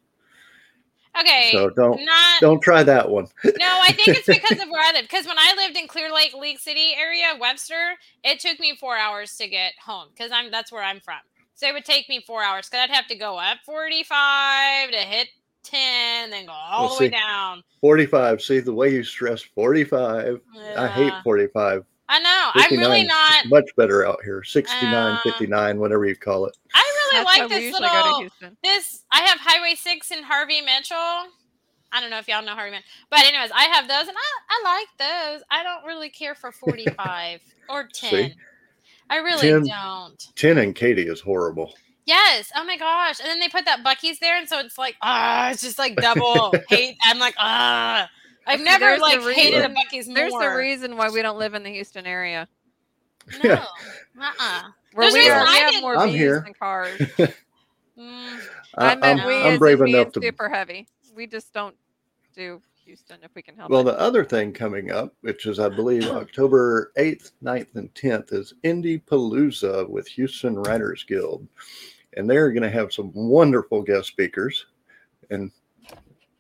Okay. 1.21 1.51
So 1.53 1.71
don't 1.71 2.05
not 2.05 2.41
don't 2.41 2.61
try 2.61 2.83
that 2.83 3.09
one. 3.11 3.27
no, 3.45 3.51
I 3.83 3.93
think 3.93 4.09
it's 4.09 4.27
because 4.27 4.61
of 4.61 4.69
where 4.69 4.83
I 4.83 4.93
live. 4.93 5.03
Because 5.03 5.27
when 5.27 5.39
I 5.39 5.55
lived 5.57 5.77
in 5.77 5.87
Clear 5.89 6.13
Lake, 6.13 6.35
League 6.35 6.59
City 6.59 6.93
area, 6.99 7.27
Webster, 7.41 7.95
it 8.25 8.41
took 8.41 8.59
me 8.61 8.77
four 8.77 8.97
hours 8.97 9.37
to 9.39 9.49
get 9.49 9.73
home 9.85 10.09
because 10.15 10.31
I'm 10.33 10.51
that's 10.51 10.73
where 10.73 10.83
I'm 10.83 11.01
from. 11.01 11.19
So 11.55 11.67
it 11.67 11.75
would 11.75 11.85
take 11.85 12.09
me 12.09 12.23
four 12.27 12.43
hours 12.43 12.69
because 12.69 12.85
I'd 12.89 12.95
have 12.95 13.09
to 13.09 13.17
go 13.17 13.37
up 13.37 13.59
45 13.67 14.91
to 14.93 14.97
hit 14.99 15.29
10, 15.65 16.31
then 16.31 16.47
go 16.47 16.53
all 16.53 16.87
Well, 16.89 16.99
the 16.99 17.05
way 17.07 17.09
down. 17.11 17.63
45. 17.81 18.41
See 18.43 18.61
the 18.61 18.73
way 18.73 18.91
you 18.93 19.03
stress 19.03 19.43
45. 19.43 20.41
I 20.77 20.87
hate 20.87 21.13
45. 21.25 21.85
I 22.11 22.21
know. 22.21 22.51
I'm 22.55 22.79
really 22.79 23.05
not. 23.05 23.47
much 23.49 23.69
better 23.77 24.07
out 24.07 24.21
here. 24.25 24.43
69, 24.43 24.95
Uh, 24.95 25.19
59, 25.25 25.79
whatever 25.79 26.07
you 26.07 26.17
call 26.17 26.47
it. 26.47 26.57
I 26.73 26.88
really 27.13 27.25
That's 27.25 27.39
like 27.39 27.49
this 27.49 27.63
usually 27.63 27.89
go 27.89 28.03
to 28.03 28.41
little. 28.41 28.57
This 28.63 29.05
I 29.13 29.21
have 29.21 29.39
Highway 29.41 29.75
Six 29.75 30.11
in 30.11 30.23
Harvey 30.23 30.61
Mitchell. 30.61 31.33
I 31.91 32.01
don't 32.01 32.11
know 32.11 32.19
if 32.19 32.29
y'all 32.29 32.45
know 32.45 32.55
Harvey 32.55 32.73
Mitchell, 32.73 32.87
but 33.11 33.21
anyways, 33.25 33.51
I 33.55 33.65
have 33.65 33.89
those, 33.89 34.09
and 34.09 34.17
I, 34.17 34.31
I 34.51 34.77
like 34.77 34.89
those. 34.99 35.43
I 35.51 35.63
don't 35.63 35.85
really 35.87 36.11
care 36.11 36.35
for 36.35 36.53
45 36.53 37.41
or 37.71 37.89
10. 37.93 38.11
See? 38.11 38.35
I 39.11 39.17
really 39.17 39.49
10 39.49 39.67
don't. 39.67 40.29
10 40.37 40.59
and 40.59 40.75
Katy 40.75 41.03
is 41.09 41.21
horrible. 41.21 41.75
Yes. 42.05 42.51
Oh 42.57 42.65
my 42.65 42.77
gosh. 42.77 43.21
And 43.21 43.29
then 43.29 43.41
they 43.41 43.49
put 43.49 43.65
that 43.67 43.85
Buc-ee's 43.85 44.19
there, 44.19 44.39
and 44.39 44.49
so 44.49 44.59
it's 44.61 44.79
like, 44.79 44.97
ah, 45.03 45.51
it's 45.51 45.63
just 45.63 45.79
like 45.79 45.97
double 45.97 46.55
hate. 46.69 46.97
I'm 47.05 47.19
like, 47.19 47.35
ah. 47.39 48.09
I've 48.47 48.61
never 48.61 48.87
there's 48.87 48.99
the 48.99 49.03
like 49.03 49.37
hated 49.37 49.63
a 49.63 49.69
Buc-ee's 49.69 50.09
more. 50.09 50.15
There's 50.17 50.33
the 50.33 50.57
reason 50.57 50.97
why 50.97 51.11
we 51.11 51.21
don't 51.21 51.39
live 51.39 51.53
in 51.53 51.63
the 51.63 51.71
Houston 51.71 52.07
area. 52.07 52.49
No. 53.45 53.51
Yeah. 53.51 53.65
Uh-uh. 54.19 54.63
Where 54.95 55.11
There's 55.11 55.15
we, 55.15 55.29
a 55.29 55.35
reason 55.35 55.41
we 55.41 55.49
I 55.49 55.71
have 55.73 55.83
more 55.83 55.97
I'm 55.97 56.09
bees 56.09 56.19
here. 56.19 56.41
than 56.41 56.55
cars. 56.55 57.01
Mm. 57.99 58.39
I 58.77 58.93
I, 58.93 58.95
meant 58.95 59.21
I'm, 59.23 59.27
we 59.27 59.35
I'm 59.43 59.59
brave 59.59 59.81
enough 59.81 60.13
to. 60.13 60.21
super 60.23 60.49
heavy. 60.49 60.87
We 61.17 61.27
just 61.27 61.53
don't 61.53 61.75
do 62.33 62.63
Houston 62.85 63.17
if 63.25 63.35
we 63.35 63.43
can 63.43 63.57
help 63.57 63.73
Well, 63.73 63.81
it. 63.81 63.85
the 63.87 63.99
other 63.99 64.25
thing 64.25 64.53
coming 64.53 64.93
up, 64.93 65.13
which 65.23 65.47
is, 65.47 65.59
I 65.59 65.69
believe, 65.69 66.07
October 66.11 66.93
8th, 66.97 67.33
9th, 67.43 67.75
and 67.75 67.93
10th, 67.95 68.33
is 68.33 68.55
Indie 68.63 69.03
Palooza 69.05 69.89
with 69.89 70.07
Houston 70.07 70.55
Writers 70.55 71.03
Guild. 71.03 71.49
And 72.17 72.31
they're 72.31 72.53
going 72.53 72.63
to 72.63 72.71
have 72.71 72.93
some 72.93 73.11
wonderful 73.15 73.83
guest 73.83 74.07
speakers. 74.07 74.67
And 75.31 75.51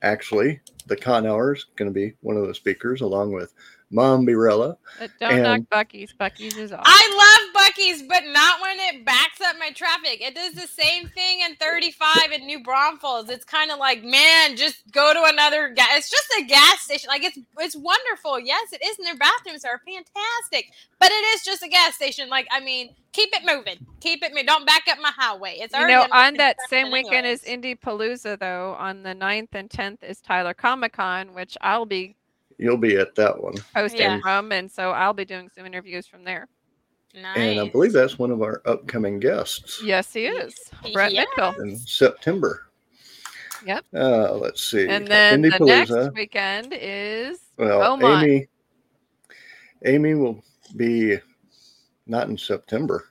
actually, 0.02 0.60
the 0.86 0.96
Con 0.96 1.26
Hour 1.26 1.54
is 1.56 1.66
going 1.74 1.90
to 1.90 1.94
be 1.94 2.14
one 2.20 2.36
of 2.36 2.46
the 2.46 2.54
speakers, 2.54 3.00
along 3.00 3.32
with 3.32 3.52
Mom 3.90 4.24
Birella. 4.24 4.76
Uh, 5.00 5.08
don't 5.18 5.42
knock 5.42 5.60
Buc-ee's. 5.72 6.14
Buc-ee's 6.20 6.56
is 6.56 6.72
off. 6.72 6.82
I 6.84 7.40
love 7.42 7.47
Buc-ee's, 7.68 8.02
but 8.02 8.22
not 8.26 8.60
when 8.60 8.78
it 8.78 9.04
backs 9.04 9.40
up 9.40 9.56
my 9.58 9.70
traffic. 9.70 10.20
It 10.20 10.34
does 10.34 10.54
the 10.54 10.66
same 10.66 11.08
thing 11.08 11.40
in 11.40 11.56
35 11.56 12.32
in 12.32 12.46
New 12.46 12.62
Braunfels. 12.62 13.28
It's 13.28 13.44
kind 13.44 13.70
of 13.70 13.78
like, 13.78 14.02
man, 14.02 14.56
just 14.56 14.90
go 14.92 15.12
to 15.12 15.22
another 15.32 15.68
gas. 15.70 15.88
It's 15.98 16.10
just 16.10 16.26
a 16.40 16.44
gas 16.44 16.80
station. 16.80 17.08
Like 17.08 17.24
it's 17.24 17.38
it's 17.58 17.76
wonderful. 17.76 18.40
Yes, 18.40 18.72
it 18.72 18.84
is, 18.84 18.98
and 18.98 19.06
their 19.06 19.16
bathrooms 19.16 19.64
are 19.64 19.80
fantastic. 19.86 20.72
But 20.98 21.10
it 21.10 21.24
is 21.34 21.44
just 21.44 21.62
a 21.62 21.68
gas 21.68 21.94
station. 21.94 22.28
Like 22.28 22.46
I 22.50 22.60
mean, 22.60 22.94
keep 23.12 23.30
it 23.32 23.42
moving. 23.44 23.84
Keep 24.00 24.22
it 24.22 24.30
moving. 24.32 24.46
Don't 24.46 24.66
back 24.66 24.82
up 24.90 24.98
my 25.00 25.12
highway. 25.16 25.56
It's 25.58 25.74
you 25.74 25.86
know, 25.86 26.06
on 26.12 26.34
that 26.36 26.56
construction 26.58 26.68
same 26.68 26.92
weekend 26.92 27.26
as 27.26 27.42
is 27.42 27.48
Indie 27.48 27.78
Palooza, 27.78 28.38
though. 28.38 28.76
On 28.78 29.02
the 29.02 29.14
9th 29.14 29.48
and 29.52 29.68
10th 29.68 30.02
is 30.02 30.20
Tyler 30.20 30.54
Comic 30.54 30.92
Con, 30.94 31.34
which 31.34 31.56
I'll 31.60 31.86
be 31.86 32.14
You'll 32.58 32.76
be 32.76 32.96
at 32.96 33.14
that 33.14 33.40
one. 33.40 33.54
hosting 33.74 34.00
Yeah. 34.00 34.20
from, 34.20 34.52
and 34.52 34.70
so 34.70 34.90
I'll 34.90 35.12
be 35.12 35.24
doing 35.24 35.48
some 35.54 35.64
interviews 35.66 36.06
from 36.06 36.24
there. 36.24 36.48
Nice. 37.14 37.36
And 37.36 37.60
I 37.60 37.68
believe 37.68 37.92
that's 37.92 38.18
one 38.18 38.30
of 38.30 38.42
our 38.42 38.62
upcoming 38.66 39.18
guests 39.18 39.82
Yes, 39.82 40.12
he 40.12 40.26
is. 40.26 40.54
Brett 40.92 41.12
Yeah. 41.12 41.24
Mitchell. 41.36 41.60
in 41.62 41.76
September. 41.76 42.64
Yep. 43.66 43.84
Uh, 43.94 44.34
let's 44.34 44.62
see. 44.70 44.86
And 44.88 45.06
then 45.06 45.42
Indie 45.42 45.58
the 45.58 45.64
next 45.64 46.14
weekend 46.14 46.72
is 46.76 47.40
Well, 47.56 47.82
Oh 47.82 47.96
my. 47.96 48.22
Amy, 48.22 48.46
Amy 49.84 50.14
will 50.14 50.42
be 50.76 51.18
not 52.06 52.28
in 52.28 52.38
September. 52.38 53.08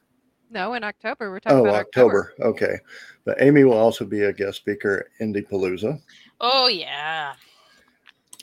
no 0.50 0.74
in 0.74 0.84
October. 0.84 1.30
We're 1.32 1.40
talking 1.40 1.58
Oh, 1.60 1.66
about 1.66 1.76
October. 1.82 2.34
Okay, 2.40 2.78
but 3.26 3.42
Amy 3.42 3.64
will 3.66 3.78
also 3.78 4.06
be 4.06 4.22
a 4.24 4.34
guest 4.34 4.58
speaker 4.58 5.08
at 5.20 5.26
Indie 5.26 5.48
Palooza. 5.48 6.00
Oh 6.40 6.68
yeah, 6.68 7.34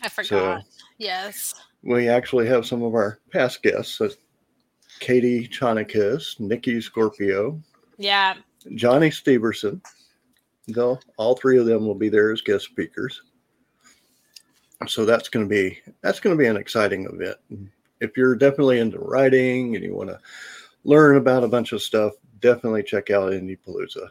I 0.03 0.09
forgot. 0.09 0.65
yes. 0.99 1.55
We 1.83 2.09
actually 2.09 2.47
have 2.49 2.67
some 2.67 2.83
of 2.83 2.95
our 2.95 3.19
past 3.33 3.63
guests: 3.63 4.01
uh, 4.01 4.11
Katie 5.01 5.47
Chonakis, 5.49 6.39
Nikki 6.41 6.81
Scorpio, 6.81 7.61
Yeah. 7.99 8.35
Johnny 8.75 9.11
Steverson. 9.11 9.81
They'll 10.69 11.01
all 11.19 11.37
three 11.37 11.59
of 11.59 11.67
them 11.67 11.87
will 11.87 11.95
be 11.95 12.09
there 12.09 12.33
as 12.33 12.41
guest 12.41 12.65
speakers. 12.65 13.21
So 14.87 15.05
that's 15.05 15.29
going 15.29 15.47
to 15.47 15.49
be 15.49 15.81
that's 16.03 16.21
going 16.21 16.37
to 16.37 16.41
be 16.43 16.49
an 16.49 16.57
exciting 16.57 17.05
event. 17.07 17.37
If 18.01 18.17
you're 18.17 18.35
definitely 18.35 18.81
into 18.81 18.99
writing 18.99 19.77
and 19.77 19.85
you 19.85 19.95
want 19.95 20.11
to 20.11 20.19
learn 20.85 21.17
about 21.17 21.45
a 21.45 21.49
bunch 21.49 21.73
of 21.73 21.83
stuff, 21.83 22.13
definitely 22.41 22.83
check 22.83 23.11
out 23.11 23.33
Indie 23.33 23.59
Palooza. 23.67 24.09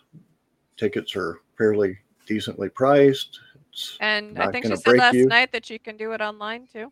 Tickets 0.78 1.15
are 1.15 1.39
fairly 1.58 1.98
decently 2.26 2.69
priced. 2.69 3.39
It's, 3.72 3.98
And 4.00 4.39
I 4.39 4.52
think 4.52 4.65
she 4.65 4.69
gonna 4.69 4.82
said 4.82 4.98
last 4.98 5.13
you. 5.15 5.26
night 5.28 5.52
that 5.52 5.69
you 5.69 5.80
can 5.80 5.98
do 5.98 6.12
it 6.13 6.22
online 6.22 6.67
too. 6.72 6.91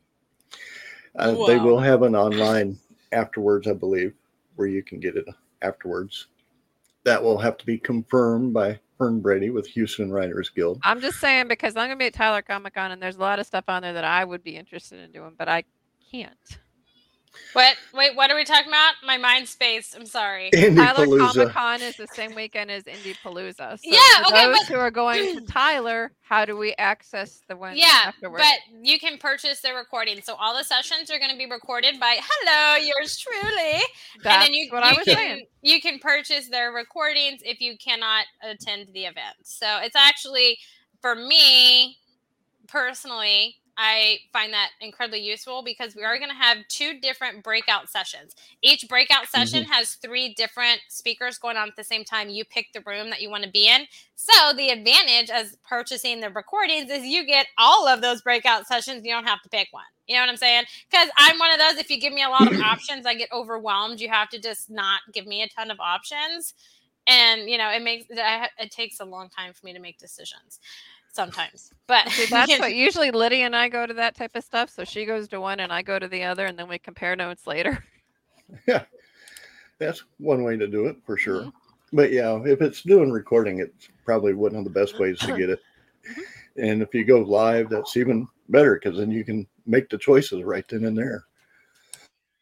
uh, 1.15 1.31
They 1.47 1.57
will 1.57 1.79
have 1.79 2.01
an 2.03 2.15
online 2.15 2.77
afterwards, 3.11 3.67
I 3.67 3.73
believe, 3.73 4.13
where 4.55 4.67
you 4.67 4.83
can 4.83 4.99
get 4.99 5.15
it 5.15 5.25
afterwards. 5.61 6.27
that 7.03 7.21
will 7.23 7.37
have 7.39 7.57
to 7.57 7.65
be 7.65 7.77
confirmed 7.79 8.53
by 8.53 8.79
Fern 8.99 9.21
Brady 9.21 9.49
with 9.49 9.65
Houston 9.67 10.11
Writers 10.11 10.49
Guild. 10.49 10.79
I'm 10.83 11.01
just 11.01 11.19
saying 11.19 11.47
because 11.47 11.75
I'm 11.75 11.87
gonna 11.87 11.97
be 11.97 12.05
at 12.05 12.13
Tyler 12.13 12.43
Comic 12.43 12.75
Con 12.75 12.91
and 12.91 13.01
there's 13.01 13.15
a 13.15 13.21
lot 13.21 13.39
of 13.39 13.47
stuff 13.47 13.63
on 13.67 13.81
there 13.81 13.93
that 13.93 14.03
I 14.03 14.23
would 14.23 14.43
be 14.43 14.55
interested 14.55 14.99
in 14.99 15.11
doing, 15.11 15.33
but 15.35 15.49
I 15.49 15.63
can't. 16.11 16.59
What? 17.53 17.75
Wait, 17.93 18.15
what 18.15 18.29
are 18.29 18.35
we 18.35 18.43
talking 18.45 18.67
about? 18.67 18.93
My 19.05 19.17
mind 19.17 19.47
space. 19.47 19.93
I'm 19.95 20.05
sorry. 20.05 20.49
Tyler 20.51 21.05
Comic 21.17 21.49
Con 21.49 21.81
is 21.81 21.95
the 21.97 22.07
same 22.07 22.35
weekend 22.35 22.69
as 22.71 22.83
Indie 22.83 23.15
Palooza. 23.23 23.77
So 23.77 23.77
Yeah, 23.83 23.99
for 24.23 24.33
okay, 24.33 24.45
those 24.45 24.57
but- 24.59 24.67
who 24.67 24.75
are 24.75 24.91
going 24.91 25.39
to 25.39 25.45
Tyler, 25.45 26.11
how 26.21 26.45
do 26.45 26.55
we 26.57 26.73
access 26.77 27.41
the 27.47 27.55
one 27.55 27.77
Yeah, 27.77 28.03
afterwards? 28.05 28.43
but 28.43 28.85
you 28.85 28.99
can 28.99 29.17
purchase 29.17 29.61
the 29.61 29.73
recording. 29.73 30.21
So 30.21 30.35
all 30.35 30.57
the 30.57 30.63
sessions 30.63 31.09
are 31.11 31.19
going 31.19 31.31
to 31.31 31.37
be 31.37 31.45
recorded 31.49 31.99
by 31.99 32.19
hello, 32.21 32.83
yours 32.83 33.17
truly. 33.17 33.81
That's 34.23 34.35
and 34.35 34.43
then 34.43 34.53
you, 34.53 34.67
what 34.69 34.83
you 34.83 34.89
I 34.89 34.93
was 34.93 35.05
can 35.05 35.15
saying. 35.15 35.45
you 35.61 35.81
can 35.81 35.99
purchase 35.99 36.47
their 36.49 36.71
recordings 36.71 37.41
if 37.45 37.59
you 37.61 37.77
cannot 37.77 38.25
attend 38.43 38.87
the 38.93 39.05
event. 39.05 39.35
So 39.43 39.79
it's 39.81 39.95
actually 39.95 40.57
for 41.01 41.15
me 41.15 41.97
personally, 42.67 43.55
I 43.83 44.19
find 44.31 44.53
that 44.53 44.69
incredibly 44.79 45.21
useful 45.21 45.63
because 45.63 45.95
we 45.95 46.03
are 46.03 46.19
going 46.19 46.29
to 46.29 46.35
have 46.35 46.59
two 46.67 46.99
different 46.99 47.43
breakout 47.43 47.89
sessions. 47.89 48.35
Each 48.61 48.87
breakout 48.87 49.23
mm-hmm. 49.23 49.39
session 49.39 49.63
has 49.63 49.95
three 49.95 50.35
different 50.35 50.81
speakers 50.87 51.39
going 51.39 51.57
on 51.57 51.67
at 51.67 51.75
the 51.75 51.83
same 51.83 52.03
time. 52.03 52.29
You 52.29 52.45
pick 52.45 52.67
the 52.73 52.83
room 52.85 53.09
that 53.09 53.23
you 53.23 53.31
want 53.31 53.43
to 53.43 53.49
be 53.49 53.67
in. 53.67 53.87
So 54.13 54.53
the 54.55 54.69
advantage 54.69 55.31
as 55.31 55.57
purchasing 55.67 56.19
the 56.19 56.29
recordings 56.29 56.91
is 56.91 57.05
you 57.05 57.25
get 57.25 57.47
all 57.57 57.87
of 57.87 58.01
those 58.01 58.21
breakout 58.21 58.67
sessions. 58.67 59.03
You 59.03 59.13
don't 59.13 59.25
have 59.25 59.41
to 59.41 59.49
pick 59.49 59.69
one. 59.71 59.83
You 60.07 60.13
know 60.13 60.21
what 60.21 60.29
I'm 60.29 60.37
saying? 60.37 60.65
Because 60.91 61.09
I'm 61.17 61.39
one 61.39 61.51
of 61.51 61.57
those. 61.57 61.79
If 61.79 61.89
you 61.89 61.99
give 61.99 62.13
me 62.13 62.21
a 62.21 62.29
lot 62.29 62.53
of 62.53 62.59
options, 62.63 63.07
I 63.07 63.15
get 63.15 63.29
overwhelmed. 63.33 63.99
You 63.99 64.09
have 64.09 64.29
to 64.29 64.39
just 64.39 64.69
not 64.69 65.01
give 65.11 65.25
me 65.25 65.41
a 65.41 65.47
ton 65.47 65.71
of 65.71 65.79
options, 65.79 66.53
and 67.07 67.49
you 67.49 67.57
know 67.57 67.69
it 67.71 67.81
makes 67.81 68.05
it 68.09 68.71
takes 68.71 68.99
a 68.99 69.05
long 69.05 69.29
time 69.29 69.53
for 69.53 69.65
me 69.65 69.73
to 69.73 69.79
make 69.79 69.97
decisions 69.97 70.59
sometimes. 71.11 71.71
But 71.87 72.09
See, 72.09 72.25
that's 72.29 72.59
what 72.59 72.73
usually 72.73 73.11
Lydia 73.11 73.45
and 73.45 73.55
I 73.55 73.69
go 73.69 73.85
to 73.85 73.93
that 73.95 74.15
type 74.15 74.35
of 74.35 74.43
stuff. 74.43 74.69
So 74.69 74.83
she 74.83 75.05
goes 75.05 75.27
to 75.29 75.39
one 75.39 75.59
and 75.59 75.71
I 75.71 75.81
go 75.81 75.99
to 75.99 76.07
the 76.07 76.23
other, 76.23 76.45
and 76.45 76.57
then 76.57 76.67
we 76.67 76.79
compare 76.79 77.15
notes 77.15 77.47
later. 77.47 77.83
Yeah, 78.67 78.83
that's 79.79 80.03
one 80.17 80.43
way 80.43 80.57
to 80.57 80.67
do 80.67 80.87
it 80.87 80.97
for 81.05 81.15
sure. 81.15 81.43
Mm-hmm. 81.43 81.95
But 81.95 82.11
yeah, 82.11 82.37
if 82.43 82.61
it's 82.61 82.81
doing 82.81 83.09
recording, 83.09 83.59
it's 83.59 83.87
probably 84.03 84.33
one 84.33 84.57
of 84.57 84.65
the 84.65 84.69
best 84.69 84.99
ways 84.99 85.19
to 85.19 85.37
get 85.37 85.49
it. 85.49 85.59
Mm-hmm. 86.03 86.21
And 86.63 86.81
if 86.81 86.93
you 86.93 87.05
go 87.05 87.19
live, 87.19 87.69
that's 87.69 87.95
even 87.95 88.27
better 88.49 88.73
because 88.73 88.97
then 88.97 89.11
you 89.11 89.23
can 89.23 89.47
make 89.65 89.87
the 89.87 89.97
choices 89.97 90.43
right 90.43 90.67
then 90.67 90.83
and 90.83 90.97
there. 90.97 91.25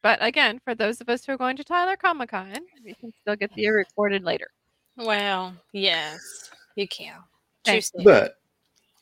But 0.01 0.17
again, 0.21 0.59
for 0.63 0.73
those 0.73 1.01
of 1.01 1.09
us 1.09 1.25
who 1.25 1.33
are 1.33 1.37
going 1.37 1.57
to 1.57 1.63
Tyler 1.63 1.97
Comic 1.97 2.31
Con, 2.31 2.55
we 2.83 2.93
can 2.93 3.11
still 3.21 3.35
get 3.35 3.53
the 3.53 3.67
recorded 3.67 4.23
later. 4.23 4.47
well, 4.95 5.53
yes, 5.73 6.49
you 6.75 6.87
can. 6.87 7.15
True 7.65 7.73
Thank 7.73 7.83
statement. 7.83 8.05
But 8.05 8.38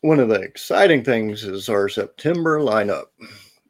one 0.02 0.20
of 0.20 0.30
the 0.30 0.42
exciting 0.42 1.04
things 1.04 1.44
is 1.44 1.70
our 1.70 1.90
September 1.90 2.60
lineup. 2.60 3.06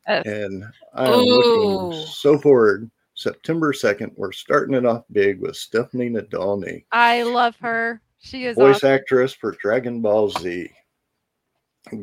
Yes. 0.07 0.25
And 0.25 0.63
I'm 0.93 1.13
Ooh. 1.13 1.25
looking 1.25 2.05
so 2.07 2.37
forward. 2.37 2.89
September 3.15 3.73
2nd, 3.73 4.11
we're 4.15 4.31
starting 4.31 4.75
it 4.75 4.85
off 4.85 5.03
big 5.11 5.41
with 5.41 5.55
Stephanie 5.55 6.09
Nadolny, 6.09 6.85
I 6.91 7.23
love 7.23 7.55
her. 7.57 7.99
She 8.19 8.45
is 8.45 8.55
voice 8.55 8.75
awesome. 8.77 8.91
actress 8.91 9.33
for 9.33 9.53
Dragon 9.53 10.01
Ball 10.01 10.29
Z. 10.29 10.69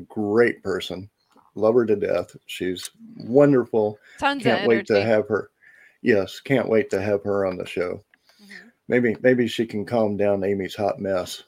Great 0.08 0.60
person. 0.62 1.08
Love 1.54 1.76
her 1.76 1.86
to 1.86 1.94
death. 1.94 2.34
She's 2.46 2.90
wonderful. 3.16 3.98
Tons 4.18 4.42
Can't 4.42 4.66
wait 4.66 4.86
to 4.86 5.04
have 5.04 5.28
her. 5.28 5.50
Yes, 6.02 6.40
can't 6.40 6.68
wait 6.68 6.90
to 6.90 7.00
have 7.00 7.22
her 7.22 7.46
on 7.46 7.56
the 7.56 7.66
show. 7.66 8.04
Mhm. 8.42 8.72
Maybe 8.88 9.16
maybe 9.20 9.46
she 9.46 9.66
can 9.66 9.84
calm 9.84 10.16
down 10.16 10.42
Amy's 10.42 10.74
hot 10.74 10.98
mess. 10.98 11.44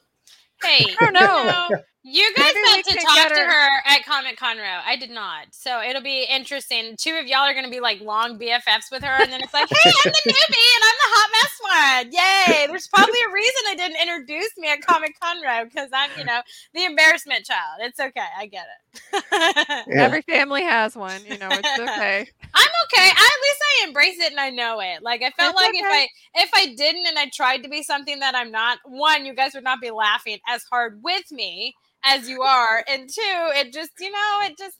Hey, 0.63 0.85
I 1.01 1.11
don't 1.11 1.13
know. 1.13 1.77
You 2.03 2.33
guys 2.37 2.53
Maybe 2.53 2.59
we 2.63 2.83
got 2.83 2.85
to 2.85 2.99
talk 3.05 3.15
get 3.15 3.29
to 3.29 3.35
her- 3.35 3.49
her 3.49 3.81
at 3.85 4.05
Comic 4.05 4.39
Conroe. 4.39 4.79
I 4.85 4.95
did 4.95 5.09
not. 5.09 5.47
So 5.51 5.81
it'll 5.81 6.01
be 6.01 6.23
interesting. 6.23 6.95
Two 6.97 7.17
of 7.19 7.27
y'all 7.27 7.39
are 7.39 7.51
going 7.53 7.65
to 7.65 7.71
be 7.71 7.81
like 7.81 7.99
long 7.99 8.39
BFFs 8.39 8.89
with 8.91 9.03
her. 9.03 9.21
And 9.21 9.29
then 9.31 9.41
it's 9.43 9.53
like, 9.53 9.67
hey, 9.69 9.91
I'm 10.05 10.11
the 10.13 10.31
newbie 10.31 10.69
and 10.75 10.83
I'm 10.85 10.97
the 11.03 11.09
hot 11.11 11.29
mess 11.33 11.57
one. 11.59 12.11
Yay. 12.13 12.67
There's 12.67 12.87
probably 12.87 13.19
a 13.27 13.33
reason 13.33 13.53
they 13.65 13.75
didn't 13.75 14.01
introduce 14.01 14.49
me 14.57 14.69
at 14.71 14.81
Comic 14.85 15.17
Conroe 15.19 15.65
because 15.65 15.89
I'm, 15.91 16.09
you 16.17 16.23
know, 16.23 16.39
the 16.73 16.85
embarrassment 16.85 17.43
child. 17.45 17.79
It's 17.81 17.99
okay. 17.99 18.25
I 18.37 18.45
get 18.45 18.65
it. 18.65 18.77
Yeah. 19.87 20.03
Every 20.03 20.21
family 20.23 20.63
has 20.63 20.95
one. 20.95 21.21
You 21.25 21.37
know, 21.37 21.47
it's 21.51 21.79
okay. 21.79 22.19
I'm 22.53 22.69
okay. 22.85 23.09
I, 23.09 23.09
at 23.09 23.41
least 23.43 23.61
I 23.61 23.87
embrace 23.87 24.19
it 24.19 24.31
and 24.31 24.39
I 24.39 24.49
know 24.49 24.79
it. 24.79 25.03
Like 25.03 25.21
I 25.21 25.29
felt 25.31 25.53
It's 25.55 25.61
like 25.61 25.75
if. 25.75 25.85
I 25.85 26.07
if 26.35 26.49
I 26.55 26.73
didn't 26.75 27.05
and 27.07 27.17
I 27.19 27.29
tried 27.33 27.63
to 27.63 27.69
be 27.69 27.83
something 27.83 28.19
that 28.19 28.33
I'm 28.35 28.51
not, 28.51 28.79
one, 28.85 29.25
you 29.25 29.33
guys 29.33 29.53
would 29.53 29.63
not 29.63 29.81
be 29.81 29.91
laughing 29.91 30.39
as 30.47 30.63
hard 30.71 31.01
with 31.03 31.31
me 31.31 31.73
as 32.07 32.29
you 32.29 32.41
are, 32.41 32.83
and 32.87 33.09
two, 33.09 33.49
it 33.55 33.73
just 33.73 33.91
you 33.99 34.11
know 34.11 34.39
it 34.43 34.57
just. 34.57 34.77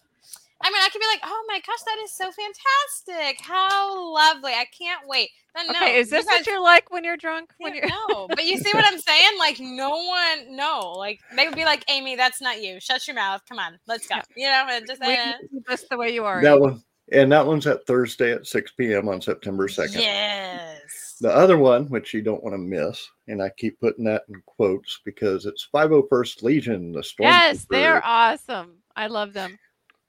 I 0.59 0.71
mean, 0.71 0.81
I 0.81 0.89
can 0.89 0.99
be 0.99 1.05
like, 1.05 1.21
"Oh 1.23 1.45
my 1.47 1.59
gosh, 1.59 1.81
that 1.85 1.97
is 2.03 2.11
so 2.11 2.31
fantastic! 2.31 3.39
How 3.41 4.13
lovely! 4.13 4.53
I 4.53 4.65
can't 4.77 5.07
wait." 5.07 5.29
Then 5.55 5.67
no, 5.67 5.85
is 5.85 6.09
this 6.09 6.25
guys 6.25 6.39
what 6.39 6.47
you're 6.47 6.61
like 6.61 6.89
when 6.89 7.03
you're 7.03 7.17
drunk? 7.17 7.51
When 7.59 7.75
you're 7.75 7.87
no, 7.87 8.27
but 8.29 8.43
you 8.43 8.57
see 8.57 8.71
what 8.73 8.85
I'm 8.85 8.99
saying? 8.99 9.37
Like, 9.37 9.59
no 9.59 9.89
one, 9.89 10.55
no, 10.55 10.93
like 10.97 11.19
they 11.35 11.45
would 11.45 11.55
be 11.55 11.65
like, 11.65 11.83
"Amy, 11.89 12.15
that's 12.15 12.41
not 12.41 12.61
you. 12.61 12.79
Shut 12.79 13.07
your 13.07 13.15
mouth. 13.15 13.41
Come 13.47 13.59
on, 13.59 13.77
let's 13.87 14.07
go." 14.07 14.15
You 14.35 14.47
know, 14.47 14.65
and 14.69 14.87
just 14.87 15.01
we 15.01 15.15
uh, 15.15 15.33
just 15.69 15.89
the 15.89 15.97
way 15.97 16.09
you 16.09 16.25
are. 16.25 16.41
That 16.41 16.59
one 16.59 16.81
and 17.11 17.31
that 17.31 17.45
one's 17.45 17.67
at 17.67 17.85
Thursday 17.85 18.33
at 18.33 18.45
6 18.45 18.71
p.m. 18.73 19.07
on 19.07 19.21
September 19.21 19.67
2nd. 19.67 19.95
yes. 19.95 20.81
The 21.19 21.33
other 21.35 21.57
one, 21.57 21.87
which 21.89 22.13
you 22.13 22.21
don't 22.21 22.43
want 22.43 22.53
to 22.53 22.59
miss, 22.59 23.09
and 23.27 23.41
I 23.41 23.49
keep 23.49 23.79
putting 23.79 24.05
that 24.05 24.23
in 24.29 24.41
quotes 24.45 24.99
because 25.03 25.45
it's 25.45 25.67
501st 25.73 26.43
Legion, 26.43 26.91
the 26.91 27.03
Storm. 27.03 27.29
Yes, 27.29 27.65
they're 27.69 28.01
awesome. 28.05 28.77
I 28.95 29.07
love 29.07 29.33
them. 29.33 29.57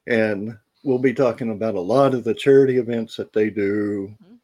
and 0.06 0.56
we'll 0.84 0.98
be 0.98 1.12
talking 1.12 1.50
about 1.50 1.74
a 1.74 1.80
lot 1.80 2.14
of 2.14 2.24
the 2.24 2.32
charity 2.32 2.78
events 2.78 3.14
that 3.16 3.30
they 3.32 3.50
do, 3.50 4.14
Mhm. 4.22 4.38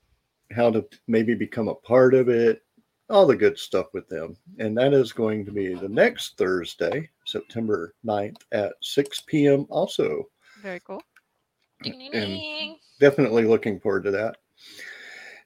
how 0.55 0.71
to 0.71 0.87
maybe 1.07 1.35
become 1.35 1.69
a 1.69 1.75
part 1.75 2.13
of 2.13 2.29
it, 2.29 2.63
all 3.09 3.27
the 3.27 3.37
good 3.37 3.59
stuff 3.59 3.87
with 3.95 4.07
them. 4.09 4.37
And 4.59 4.77
that 4.77 4.93
is 4.93 5.13
going 5.13 5.45
to 5.47 5.53
be 5.53 5.73
the 5.75 5.89
next 5.89 6.37
Thursday, 6.37 7.09
September 7.25 7.95
9th 8.05 8.45
at 8.53 8.75
6 8.83 9.23
p.m. 9.23 9.67
also. 9.71 10.29
Very 10.61 10.81
cool. 10.81 11.03
Ding, 11.83 11.99
ding, 11.99 12.11
ding. 12.13 12.79
Definitely 13.01 13.45
looking 13.45 13.81
forward 13.81 14.05
to 14.05 14.11
that. 14.11 14.37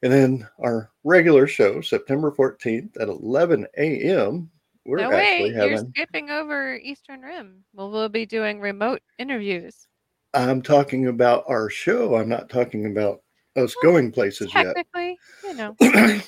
And 0.03 0.13
then 0.13 0.49
our 0.63 0.91
regular 1.03 1.47
show, 1.47 1.81
September 1.81 2.31
14th 2.31 3.01
at 3.01 3.09
11 3.09 3.67
a.m. 3.77 4.51
We're 4.87 4.99
no 4.99 5.13
actually 5.13 5.55
wait, 5.55 5.71
you're 5.71 5.79
skipping 5.91 6.31
over 6.31 6.77
Eastern 6.77 7.21
Rim. 7.21 7.65
Well, 7.75 7.91
we'll 7.91 8.09
be 8.09 8.25
doing 8.25 8.61
remote 8.61 9.03
interviews. 9.19 9.87
I'm 10.35 10.63
talking 10.63 11.09
about 11.09 11.45
our 11.49 11.69
show. 11.69 12.15
I'm 12.15 12.29
not 12.29 12.49
talking 12.49 12.87
about 12.87 13.23
us 13.57 13.75
going 13.83 14.13
places 14.13 14.55
yet. 14.55 14.77
Technically, 14.77 15.19
you 15.45 15.55
know. 15.55 15.77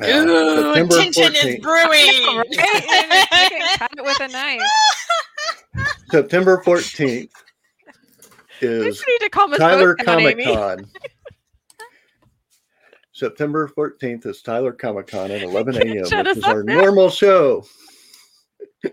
Uh, 0.00 0.06
Ooh, 0.06 0.74
September 0.74 0.96
tension 0.96 1.34
is 1.34 1.56
14th 1.56 1.62
brewing. 1.62 1.90
Right? 2.38 2.46
You 2.50 2.56
can 2.56 3.78
cut 3.78 3.90
it 3.98 4.04
with 4.04 4.20
a 4.20 4.28
knife. 4.28 4.62
September 6.10 6.62
14th 6.64 7.28
is 8.60 9.04
need 9.06 9.18
to 9.20 9.28
calm 9.30 9.52
us 9.52 9.58
Tyler 9.58 9.94
Comic 9.96 10.42
Con. 10.42 10.86
September 13.20 13.68
14th 13.68 14.24
is 14.24 14.40
Tyler 14.40 14.72
Comic 14.72 15.08
Con 15.08 15.30
at 15.30 15.42
11 15.42 15.76
a.m., 15.76 15.98
which 15.98 16.36
is 16.38 16.42
our 16.42 16.62
now. 16.62 16.80
normal 16.80 17.10
show. 17.10 17.66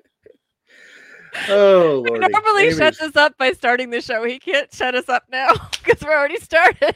oh, 1.48 2.04
He 2.04 2.10
Lord. 2.10 2.30
normally 2.30 2.74
shuts 2.74 3.02
us 3.02 3.16
up 3.16 3.38
by 3.38 3.54
starting 3.54 3.90
the 3.90 4.02
show. 4.02 4.26
He 4.26 4.38
can't 4.38 4.72
shut 4.74 4.96
us 4.96 5.08
up 5.08 5.24
now 5.32 5.54
because 5.72 6.02
we're 6.04 6.12
already 6.12 6.42
started. 6.42 6.94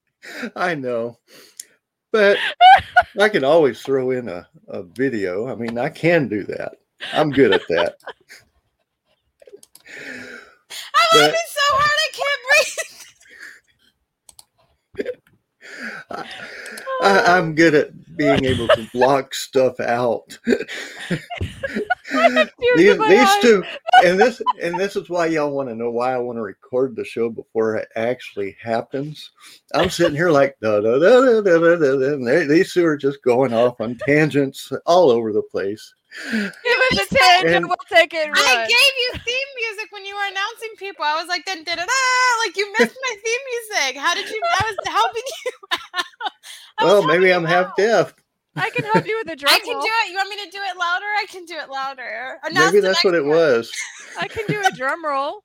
I 0.56 0.74
know. 0.74 1.18
But 2.12 2.36
I 3.18 3.30
can 3.30 3.42
always 3.42 3.80
throw 3.80 4.10
in 4.10 4.28
a, 4.28 4.46
a 4.68 4.82
video. 4.82 5.48
I 5.48 5.54
mean, 5.54 5.78
I 5.78 5.88
can 5.88 6.28
do 6.28 6.44
that. 6.44 6.72
I'm 7.14 7.30
good 7.30 7.54
at 7.54 7.62
that. 7.70 7.96
I'm 10.94 11.20
laughing 11.20 11.40
so 11.48 11.62
hard 11.72 11.98
I 12.04 12.08
can't 12.12 12.40
breathe. 15.06 15.16
I, 16.10 17.36
I'm 17.36 17.54
good 17.54 17.74
at 17.74 18.16
being 18.16 18.44
able 18.44 18.68
to 18.68 18.88
block 18.92 19.34
stuff 19.34 19.80
out. 19.80 20.38
These, 22.76 22.98
these 22.98 23.28
two, 23.40 23.64
and 24.04 24.18
this, 24.18 24.40
and 24.60 24.78
this 24.78 24.96
is 24.96 25.08
why 25.08 25.26
y'all 25.26 25.50
want 25.50 25.68
to 25.68 25.74
know 25.74 25.90
why 25.90 26.12
I 26.12 26.18
want 26.18 26.36
to 26.36 26.42
record 26.42 26.94
the 26.94 27.04
show 27.04 27.28
before 27.28 27.76
it 27.76 27.88
actually 27.96 28.56
happens. 28.62 29.30
I'm 29.74 29.90
sitting 29.90 30.14
here 30.14 30.30
like 30.30 30.56
da 30.60 30.80
da 30.80 30.98
da 30.98 31.20
da 31.20 31.40
da, 31.40 31.58
da, 31.58 31.76
da 31.76 32.14
and 32.14 32.26
they, 32.26 32.46
these 32.46 32.72
two 32.72 32.84
are 32.84 32.96
just 32.96 33.22
going 33.22 33.52
off 33.52 33.80
on 33.80 33.96
tangents 33.96 34.72
all 34.86 35.10
over 35.10 35.32
the 35.32 35.42
place. 35.42 35.94
Give 36.32 36.42
us 36.42 37.10
a 37.10 37.14
tangent. 37.14 37.54
And- 37.56 37.66
we'll 37.66 37.76
take 37.92 38.14
it. 38.14 38.26
And 38.26 38.34
I 38.36 38.66
gave 38.66 38.70
you 38.70 39.12
theme 39.24 39.50
music 39.56 39.92
when 39.92 40.04
you 40.04 40.14
were 40.14 40.26
announcing 40.30 40.70
people. 40.78 41.04
I 41.04 41.14
was 41.20 41.28
like, 41.28 41.44
then 41.44 41.64
da 41.64 41.74
da 41.74 41.84
da. 41.84 41.92
Like 42.46 42.56
you 42.56 42.72
missed 42.78 42.96
my 43.02 43.14
theme 43.22 43.40
music. 43.52 43.96
How 44.00 44.14
did 44.14 44.28
you? 44.30 44.40
I 44.58 44.62
was 44.70 44.76
helping 44.92 45.22
you. 45.44 45.52
out. 46.80 46.84
Well, 46.86 47.06
maybe 47.06 47.30
I'm 47.32 47.44
half 47.44 47.66
out. 47.66 47.76
deaf. 47.76 48.14
I 48.58 48.70
can 48.70 48.84
help 48.86 49.06
you 49.06 49.18
with 49.22 49.32
a 49.32 49.36
drum 49.40 49.52
I 49.54 49.58
can 49.58 49.74
roll. 49.74 49.82
do 49.82 49.88
it. 50.04 50.10
You 50.10 50.16
want 50.16 50.30
me 50.30 50.36
to 50.44 50.50
do 50.50 50.58
it 50.62 50.78
louder? 50.78 51.04
I 51.04 51.26
can 51.28 51.44
do 51.44 51.54
it 51.56 51.68
louder. 51.68 52.38
Announce 52.44 52.72
Maybe 52.72 52.80
that's 52.80 53.04
what 53.04 53.14
it 53.14 53.22
one. 53.24 53.36
was. 53.36 53.70
I 54.18 54.28
can 54.28 54.46
do 54.46 54.62
a 54.66 54.70
drum 54.74 55.04
roll. 55.04 55.42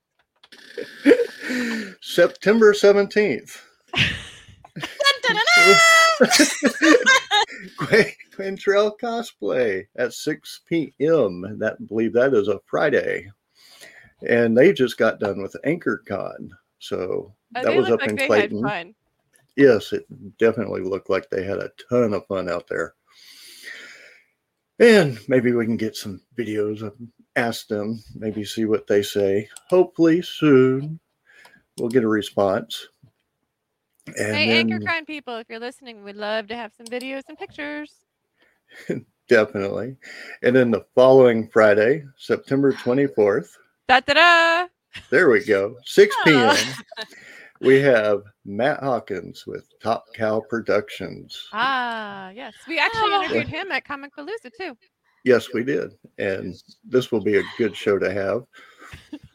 September 2.01 2.73
17th. 2.73 3.57
Quintrell 7.79 8.97
cosplay 8.99 9.85
at 9.97 10.13
6 10.13 10.61
p.m. 10.67 11.57
That 11.59 11.77
I 11.79 11.83
believe 11.85 12.13
that 12.13 12.33
is 12.33 12.47
a 12.47 12.59
Friday. 12.65 13.29
And 14.27 14.57
they 14.57 14.71
just 14.73 14.97
got 14.97 15.19
done 15.19 15.41
with 15.41 15.55
AnchorCon. 15.65 16.49
So 16.79 17.33
Uh, 17.55 17.63
that 17.63 17.75
was 17.75 17.89
look 17.89 18.01
up 18.01 18.07
in 18.09 18.15
like 18.15 18.19
they 18.19 18.27
Clayton. 18.27 18.63
had 18.63 18.69
fun. 18.85 18.95
Yes, 19.57 19.91
it 19.93 20.05
definitely 20.37 20.81
looked 20.81 21.09
like 21.09 21.29
they 21.29 21.43
had 21.43 21.57
a 21.57 21.71
ton 21.89 22.13
of 22.13 22.25
fun 22.27 22.49
out 22.49 22.67
there. 22.67 22.93
And 24.79 25.19
maybe 25.27 25.51
we 25.51 25.65
can 25.65 25.77
get 25.77 25.95
some 25.95 26.21
videos 26.37 26.81
of 26.81 26.95
ask 27.35 27.67
them, 27.67 28.01
maybe 28.15 28.43
see 28.43 28.65
what 28.65 28.87
they 28.87 29.03
say. 29.03 29.47
Hopefully 29.69 30.21
soon 30.21 30.99
we'll 31.77 31.89
get 31.89 32.03
a 32.03 32.07
response. 32.07 32.87
And 34.07 34.15
Hey, 34.17 34.63
then 34.63 34.81
crime 34.81 35.05
people, 35.05 35.37
if 35.37 35.47
you're 35.49 35.59
listening, 35.59 36.03
we'd 36.03 36.15
love 36.15 36.47
to 36.47 36.55
have 36.55 36.71
some 36.75 36.87
videos 36.87 37.21
and 37.29 37.37
pictures. 37.37 37.93
definitely. 39.27 39.95
And 40.43 40.55
then 40.55 40.71
the 40.71 40.85
following 40.95 41.47
Friday, 41.49 42.03
September 42.17 42.73
24th, 42.73 43.49
Da 43.87 43.99
da 43.99 44.13
da! 44.13 44.67
there 45.09 45.29
we 45.29 45.43
go, 45.45 45.75
6 45.85 46.15
p.m. 46.25 46.55
We 47.59 47.79
have 47.81 48.23
Matt 48.45 48.79
Hawkins 48.81 49.45
with 49.45 49.65
Top 49.81 50.05
Cow 50.15 50.39
Productions. 50.39 51.47
Ah, 51.53 52.31
yes. 52.31 52.53
We 52.67 52.79
actually 52.79 53.11
Oh. 53.13 53.23
interviewed 53.23 53.47
him 53.49 53.71
at 53.71 53.85
Comic 53.85 54.15
Palooza 54.15 54.51
too. 54.57 54.75
Yes, 55.23 55.53
we 55.53 55.63
did. 55.63 55.91
And 56.17 56.55
this 56.83 57.11
will 57.11 57.21
be 57.21 57.37
a 57.37 57.43
good 57.57 57.75
show 57.75 57.99
to 57.99 58.11
have. 58.11 58.43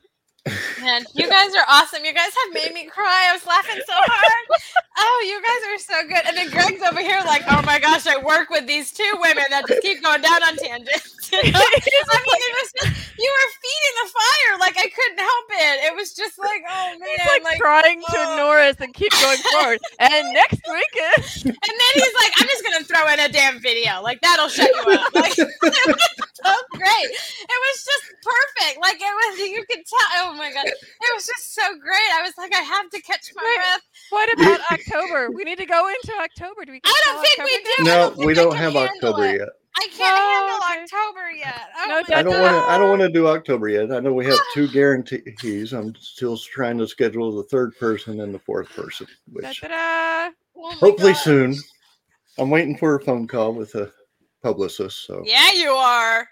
Man, 0.80 1.04
you 1.14 1.28
guys 1.28 1.54
are 1.54 1.64
awesome. 1.68 2.04
You 2.04 2.14
guys 2.14 2.30
have 2.30 2.54
made 2.54 2.72
me 2.72 2.87
cry. 2.87 3.28
I 3.30 3.32
was 3.32 3.46
laughing 3.46 3.82
so 3.85 3.94
hard. 3.94 4.61
Oh, 4.98 5.24
you 5.26 5.42
guys 5.42 5.62
are 5.68 5.80
so 5.82 6.09
good. 6.09 6.22
And 6.26 6.37
then 6.37 6.50
Greg's 6.50 6.82
over 6.82 7.00
here 7.00 7.20
like, 7.26 7.42
oh 7.48 7.62
my 7.62 7.78
gosh, 7.78 8.06
I 8.06 8.22
work 8.22 8.50
with 8.50 8.66
these 8.66 8.92
two 8.92 9.11
women 9.20 9.44
that 9.50 9.66
just 9.66 9.82
keep 9.82 10.02
going 10.02 10.22
down 10.22 10.42
on 10.42 10.56
tangents. 10.56 11.32
You 11.32 11.42
know? 11.52 11.59
I 11.59 12.18
mean, 12.22 12.40
it 12.40 12.54
was 12.62 12.72
just 12.80 13.06
you 13.18 13.30
were 13.32 13.48
feeding 13.61 13.96
the 14.04 14.09
fire. 14.14 14.59
Like 14.61 14.76
I 14.78 14.88
couldn't 14.88 15.18
help 15.18 15.46
it. 15.50 15.92
It 15.92 15.96
was 15.96 16.14
just 16.14 16.38
like, 16.38 16.62
oh 16.68 16.96
man, 16.98 17.09
He's 17.09 17.26
like, 17.26 17.44
like, 17.44 17.59
trying 17.59 18.00
to 18.00 18.16
oh. 18.16 18.32
ignore 18.32 18.59
us 18.61 18.76
and 18.80 18.94
keep 18.94 19.12
going 19.12 19.38
forward. 19.52 19.78
And 19.98 20.32
next 20.32 20.62
week 20.68 20.92
is 21.18 21.44
and 21.44 21.54
then 21.54 21.92
he's 21.94 22.14
like, 22.14 22.32
I'm 22.37 22.46
just 22.48 22.64
gonna 22.64 22.85
throw 22.85 23.12
in 23.12 23.20
a 23.20 23.28
damn 23.28 23.61
video. 23.61 24.02
Like 24.02 24.20
that'll 24.20 24.48
shut 24.48 24.70
you 24.70 24.92
up. 24.92 25.14
Like 25.14 25.38
it 25.38 25.48
was 25.62 25.74
so 26.46 26.78
great. 26.78 27.11
It 27.11 27.59
was 27.66 27.85
just 27.85 28.04
perfect. 28.22 28.80
Like 28.80 28.96
it 29.00 29.02
was 29.02 29.38
you 29.38 29.64
could 29.68 29.85
tell. 29.87 30.09
Oh 30.24 30.35
my 30.35 30.52
god. 30.52 30.66
It 30.66 31.14
was 31.14 31.26
just 31.26 31.54
so 31.54 31.62
great. 31.78 32.11
I 32.14 32.22
was 32.22 32.32
like, 32.38 32.54
I 32.54 32.61
have 32.62 32.90
to 32.90 33.00
catch 33.02 33.32
my 33.35 33.42
Wait. 33.42 33.56
breath. 33.56 33.82
what 34.11 34.32
about 34.32 34.61
October? 34.72 35.30
We 35.32 35.44
need 35.44 35.59
to 35.59 35.66
go 35.66 35.88
into 35.88 36.12
October. 36.22 36.64
Do 36.64 36.72
we? 36.72 36.80
I 36.85 37.02
don't 37.06 37.14
call 37.16 37.24
think 37.24 37.38
we 37.44 37.56
do. 37.64 37.85
No, 37.85 38.11
don't 38.14 38.26
we 38.26 38.35
don't 38.35 38.56
have 38.56 38.76
October 38.76 39.26
it. 39.26 39.40
yet. 39.40 39.48
I 39.78 39.88
can't 39.94 40.18
Oh, 40.18 40.48
handle 40.48 40.56
okay. 40.56 40.82
October 40.82 41.30
yet. 41.32 41.68
Oh 41.78 41.87
No 41.88 42.16
I 42.16 42.22
don't 42.22 42.40
want 42.40 42.54
to. 42.64 42.72
I 42.72 42.78
don't 42.78 42.88
want 42.88 43.02
to 43.02 43.09
do 43.11 43.26
October 43.28 43.68
yet. 43.68 43.92
I 43.92 44.00
know 44.00 44.12
we 44.14 44.24
have 44.26 44.38
two 44.54 44.68
guarantees. 44.68 45.72
I'm 45.74 45.94
still 45.96 46.37
trying 46.38 46.78
to 46.78 46.88
schedule 46.88 47.37
the 47.37 47.42
third 47.44 47.76
person 47.78 48.20
and 48.20 48.35
the 48.35 48.38
fourth 48.38 48.70
person, 48.70 49.06
which 49.30 49.61
da, 49.61 49.68
da. 49.68 50.30
Oh 50.56 50.70
hopefully 50.76 51.12
God. 51.12 51.20
soon. 51.20 51.54
I'm 52.38 52.50
waiting 52.50 52.76
for 52.76 52.94
a 52.96 53.00
phone 53.02 53.26
call 53.26 53.52
with 53.54 53.74
a 53.74 53.90
publicist, 54.42 55.06
so 55.06 55.22
Yeah, 55.26 55.52
you 55.52 55.70
are. 55.70 56.26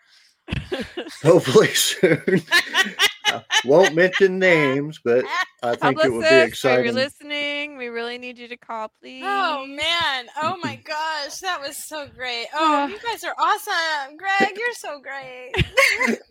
Hopefully 1.22 1.68
soon. 1.68 2.42
Won't 3.64 3.94
mention 3.94 4.38
names, 4.38 5.00
but 5.02 5.24
I 5.62 5.74
think 5.76 5.98
it 6.04 6.12
would 6.12 6.20
be 6.20 6.36
exciting. 6.36 6.80
if 6.80 6.84
you're 6.84 6.94
listening, 6.94 7.76
we 7.76 7.88
really 7.88 8.18
need 8.18 8.38
you 8.38 8.46
to 8.48 8.56
call, 8.56 8.86
oh, 8.86 8.92
please. 9.00 9.22
Oh 9.24 9.66
man. 9.66 10.26
Oh 10.42 10.56
my 10.62 10.76
gosh. 10.84 11.38
That 11.38 11.60
was 11.60 11.76
so 11.76 12.06
great. 12.14 12.46
Oh, 12.54 12.86
you 12.86 12.98
guys 13.00 13.24
are 13.24 13.34
awesome. 13.38 14.16
Greg, 14.16 14.56
you're 14.56 14.74
so 14.74 15.00
great. 15.00 15.52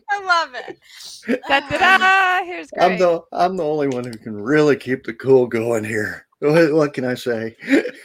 I 0.09 0.23
love 0.23 0.49
it. 0.53 1.41
Da, 1.47 1.59
da, 1.61 1.97
da. 1.97 2.45
Here's 2.45 2.69
Greg. 2.69 2.91
I'm 2.91 2.99
the 2.99 3.21
I'm 3.31 3.57
the 3.57 3.63
only 3.65 3.87
one 3.87 4.03
who 4.03 4.13
can 4.13 4.35
really 4.35 4.75
keep 4.75 5.03
the 5.03 5.13
cool 5.13 5.47
going 5.47 5.83
here. 5.83 6.27
What, 6.39 6.73
what 6.73 6.93
can 6.93 7.05
I 7.05 7.15
say? 7.15 7.55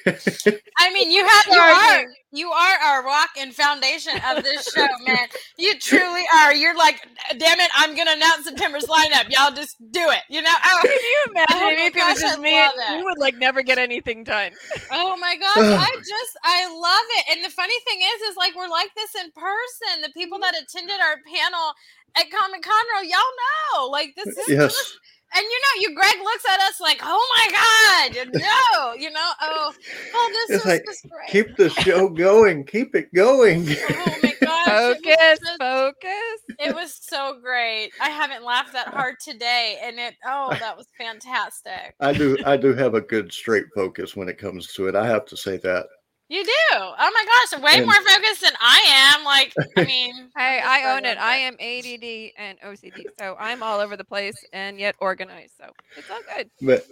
I 0.06 0.92
mean, 0.92 1.10
you 1.10 1.26
have 1.26 1.46
you 1.46 1.54
Sorry, 1.54 1.72
are 1.72 2.04
Greg. 2.04 2.06
You 2.30 2.50
are 2.50 2.76
our 2.78 3.04
rock 3.04 3.30
and 3.38 3.54
foundation 3.54 4.12
of 4.30 4.44
this 4.44 4.70
show, 4.74 4.86
man. 5.06 5.28
You 5.56 5.78
truly 5.78 6.24
are. 6.34 6.54
You're 6.54 6.76
like, 6.76 7.00
damn 7.38 7.58
it, 7.58 7.70
I'm 7.74 7.96
gonna 7.96 8.12
announce 8.12 8.44
September's 8.44 8.84
lineup. 8.84 9.30
Y'all 9.30 9.54
just 9.54 9.76
do 9.90 10.10
it. 10.10 10.22
You 10.28 10.42
know? 10.42 10.54
Oh, 10.64 10.80
Can 10.82 10.90
you 10.90 11.24
imagine 11.30 11.56
Oh 11.56 11.64
my 11.64 11.86
if 11.86 11.96
it 11.96 12.04
was 12.04 12.20
just 12.20 12.40
me? 12.40 12.52
love 12.52 12.72
and 12.88 12.94
it. 12.94 12.98
We 12.98 13.04
would 13.04 13.18
like 13.18 13.36
never 13.36 13.62
get 13.62 13.78
anything 13.78 14.24
done. 14.24 14.52
Oh 14.92 15.16
my 15.16 15.36
gosh, 15.36 15.56
I 15.56 15.96
just 15.96 16.38
I 16.44 16.66
love 16.68 17.06
it. 17.18 17.36
And 17.36 17.44
the 17.44 17.50
funny 17.50 17.78
thing 17.86 18.00
is, 18.00 18.30
is 18.30 18.36
like 18.36 18.54
we're 18.54 18.68
like 18.68 18.90
this 18.94 19.14
in 19.14 19.30
person. 19.32 20.02
The 20.02 20.12
people 20.14 20.38
mm-hmm. 20.38 20.52
that 20.52 20.62
attended 20.62 21.00
our 21.00 21.16
panel 21.24 21.72
at 22.16 22.30
Comic 22.30 22.62
Conroe, 22.62 23.08
y'all 23.08 23.34
know. 23.40 23.88
Like 23.88 24.14
this 24.16 24.28
is 24.28 24.48
yes. 24.48 24.74
just 24.74 24.98
and 25.34 25.42
you 25.44 25.60
know, 25.60 25.80
you 25.82 25.94
Greg 25.94 26.16
looks 26.22 26.44
at 26.46 26.60
us 26.60 26.80
like, 26.80 27.00
oh 27.02 27.26
my 27.36 28.12
god, 28.14 28.28
no, 28.34 28.94
you 28.94 29.10
know, 29.10 29.30
oh, 29.40 29.72
oh, 30.14 30.30
this 30.48 30.56
It's 30.56 30.64
was 30.64 30.72
like, 30.72 30.84
great. 31.10 31.28
Keep 31.28 31.56
the 31.56 31.70
show 31.70 32.08
going. 32.08 32.64
Keep 32.64 32.94
it 32.94 33.12
going. 33.14 33.66
oh 33.90 34.16
my 34.22 34.34
gosh, 34.40 34.68
it 34.68 35.04
Focus, 35.04 35.38
just- 35.40 35.58
focus. 35.60 36.56
it 36.58 36.74
was 36.74 36.98
so 37.00 37.38
great. 37.42 37.90
I 38.00 38.10
haven't 38.10 38.44
laughed 38.44 38.72
that 38.72 38.88
hard 38.88 39.16
today, 39.20 39.78
and 39.82 39.98
it 39.98 40.14
oh, 40.26 40.54
that 40.60 40.76
was 40.76 40.86
fantastic. 40.98 41.94
I 42.00 42.12
do 42.12 42.36
I 42.46 42.56
do 42.56 42.74
have 42.74 42.94
a 42.94 43.00
good 43.00 43.32
straight 43.32 43.66
focus 43.74 44.16
when 44.16 44.28
it 44.28 44.38
comes 44.38 44.72
to 44.74 44.88
it. 44.88 44.94
I 44.94 45.06
have 45.06 45.24
to 45.26 45.36
say 45.36 45.56
that. 45.58 45.86
You 46.30 46.44
do. 46.44 46.50
Oh 46.72 46.94
my 46.98 47.24
gosh, 47.24 47.60
way 47.62 47.76
And- 47.78 47.86
more 47.86 47.94
focused 47.94 48.42
than 48.42 48.52
I 48.60 49.14
am. 49.16 49.24
Like, 49.24 49.54
I 49.78 49.84
mean, 49.86 50.30
Hey, 50.36 50.58
just 50.58 50.68
I 50.68 50.94
own 50.96 51.04
it. 51.04 51.16
love 51.16 51.24
I 51.24 51.36
am 51.36 51.54
ADD 51.54 52.32
and 52.36 52.60
OCD, 52.60 53.04
so 53.18 53.34
I'm 53.40 53.62
all 53.62 53.80
over 53.80 53.96
the 53.96 54.04
place 54.04 54.36
and 54.52 54.78
yet 54.78 54.94
organized. 55.00 55.54
So 55.58 55.70
it's 55.96 56.10
all 56.10 56.20
good. 56.36 56.50
But 56.60 56.86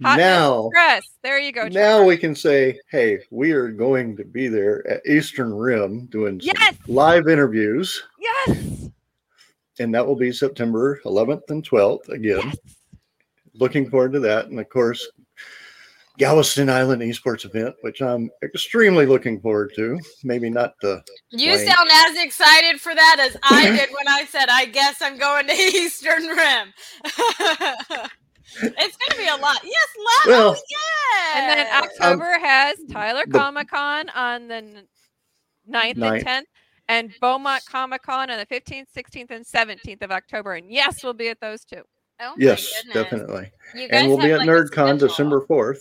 Hotness, 0.00 0.16
now 0.18 0.68
stress. 0.72 1.02
There 1.24 1.40
you 1.40 1.50
go. 1.50 1.66
now 1.66 2.04
we 2.04 2.16
can 2.16 2.36
say, 2.36 2.78
hey, 2.88 3.18
we 3.32 3.50
are 3.50 3.68
going 3.68 4.16
to 4.16 4.24
be 4.24 4.46
there 4.46 4.86
at 4.88 5.04
Eastern 5.04 5.52
Rim 5.52 6.06
doing 6.06 6.38
Yes. 6.40 6.76
live 6.86 7.26
interviews. 7.26 8.00
Yes. 8.20 8.90
And 9.80 9.92
that 9.94 10.06
will 10.06 10.14
be 10.16 10.30
September 10.30 11.00
11th 11.04 11.50
and 11.50 11.68
12th 11.68 12.08
again. 12.10 12.42
Yes. 12.44 12.56
Looking 13.54 13.90
forward 13.90 14.12
to 14.12 14.20
that. 14.20 14.46
And 14.46 14.60
of 14.60 14.68
course, 14.68 15.08
Galveston 16.18 16.68
Island 16.68 17.00
esports 17.02 17.44
event, 17.44 17.74
which 17.82 18.02
I'm 18.02 18.28
extremely 18.42 19.06
looking 19.06 19.40
forward 19.40 19.72
to. 19.76 19.98
Maybe 20.24 20.50
not 20.50 20.74
the 20.82 21.02
you 21.30 21.52
Blank. 21.54 21.68
sound 21.70 21.88
as 21.92 22.22
excited 22.22 22.80
for 22.80 22.94
that 22.94 23.16
as 23.20 23.36
I 23.44 23.70
did 23.76 23.88
when 23.90 24.08
I 24.08 24.24
said, 24.24 24.46
I 24.50 24.66
guess 24.66 25.00
I'm 25.00 25.16
going 25.16 25.46
to 25.46 25.52
Eastern 25.56 26.24
Rim. 26.26 26.72
it's 27.04 28.96
going 28.96 29.10
to 29.10 29.16
be 29.16 29.28
a 29.28 29.36
lot. 29.36 29.58
Yes, 29.64 29.88
lot. 29.98 30.26
Oh, 30.26 30.28
well- 30.28 30.56
oh, 30.56 30.62
yeah. 30.70 31.38
And 31.40 31.58
then 31.58 31.66
um, 31.74 31.82
October 31.84 32.38
has 32.40 32.78
Tyler 32.90 33.24
Comic 33.30 33.68
Con 33.68 34.08
on 34.10 34.48
the 34.48 34.54
n- 34.56 34.86
9th 35.70 35.96
Ninth. 35.96 36.24
and 36.26 36.44
10th, 36.46 36.48
and 36.88 37.14
Beaumont 37.20 37.64
Comic 37.66 38.02
Con 38.02 38.30
on 38.30 38.38
the 38.38 38.46
15th, 38.46 38.86
16th, 38.96 39.30
and 39.30 39.44
17th 39.44 40.02
of 40.02 40.10
October. 40.10 40.54
And 40.54 40.70
yes, 40.70 41.04
we'll 41.04 41.12
be 41.14 41.28
at 41.28 41.40
those 41.40 41.64
two. 41.64 41.82
Oh 42.20 42.34
yes, 42.36 42.82
definitely. 42.92 43.50
And 43.90 44.08
we'll 44.08 44.18
be 44.18 44.32
at 44.32 44.38
like, 44.40 44.48
a 44.48 44.50
NerdCon. 44.50 44.98
December 44.98 45.42
4th. 45.42 45.78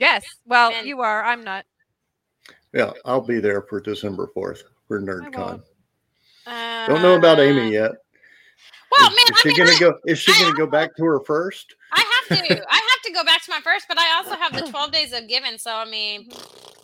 Yes. 0.00 0.24
Well, 0.46 0.72
And- 0.72 0.86
you 0.88 1.00
are. 1.02 1.22
I'm 1.24 1.44
not. 1.44 1.64
Yeah, 2.72 2.92
I'll 3.04 3.20
be 3.20 3.38
there 3.40 3.62
for 3.62 3.80
December 3.80 4.28
4th 4.34 4.62
for 4.88 5.00
NerdCon. 5.00 5.62
won't. 6.46 6.88
Don't 6.88 7.02
know 7.02 7.16
about 7.16 7.38
Uh, 7.38 7.42
Amy 7.42 7.72
yet. 7.72 7.92
Well, 8.98 9.08
is, 9.10 9.16
man, 9.16 9.24
is 9.24 9.30
I 9.30 9.40
she 9.42 9.48
mean, 9.48 9.56
gonna 9.58 9.70
I, 9.70 9.78
go? 9.78 9.98
Is 10.06 10.18
she 10.18 10.32
I 10.32 10.40
gonna 10.40 10.56
go 10.56 10.66
back 10.66 10.96
to 10.96 11.04
her 11.04 11.20
first? 11.20 11.74
I 11.92 12.00
have 12.28 12.38
to. 12.38 12.54
I 12.54 12.74
have 12.76 13.02
to 13.04 13.12
go 13.12 13.22
back 13.24 13.44
to 13.44 13.50
my 13.50 13.60
first, 13.60 13.86
but 13.88 13.98
I 13.98 14.16
also 14.16 14.34
have 14.36 14.52
the 14.52 14.68
12 14.70 14.90
days 14.92 15.12
of 15.12 15.28
giving. 15.28 15.58
So, 15.58 15.74
I 15.74 15.84
mean, 15.84 16.30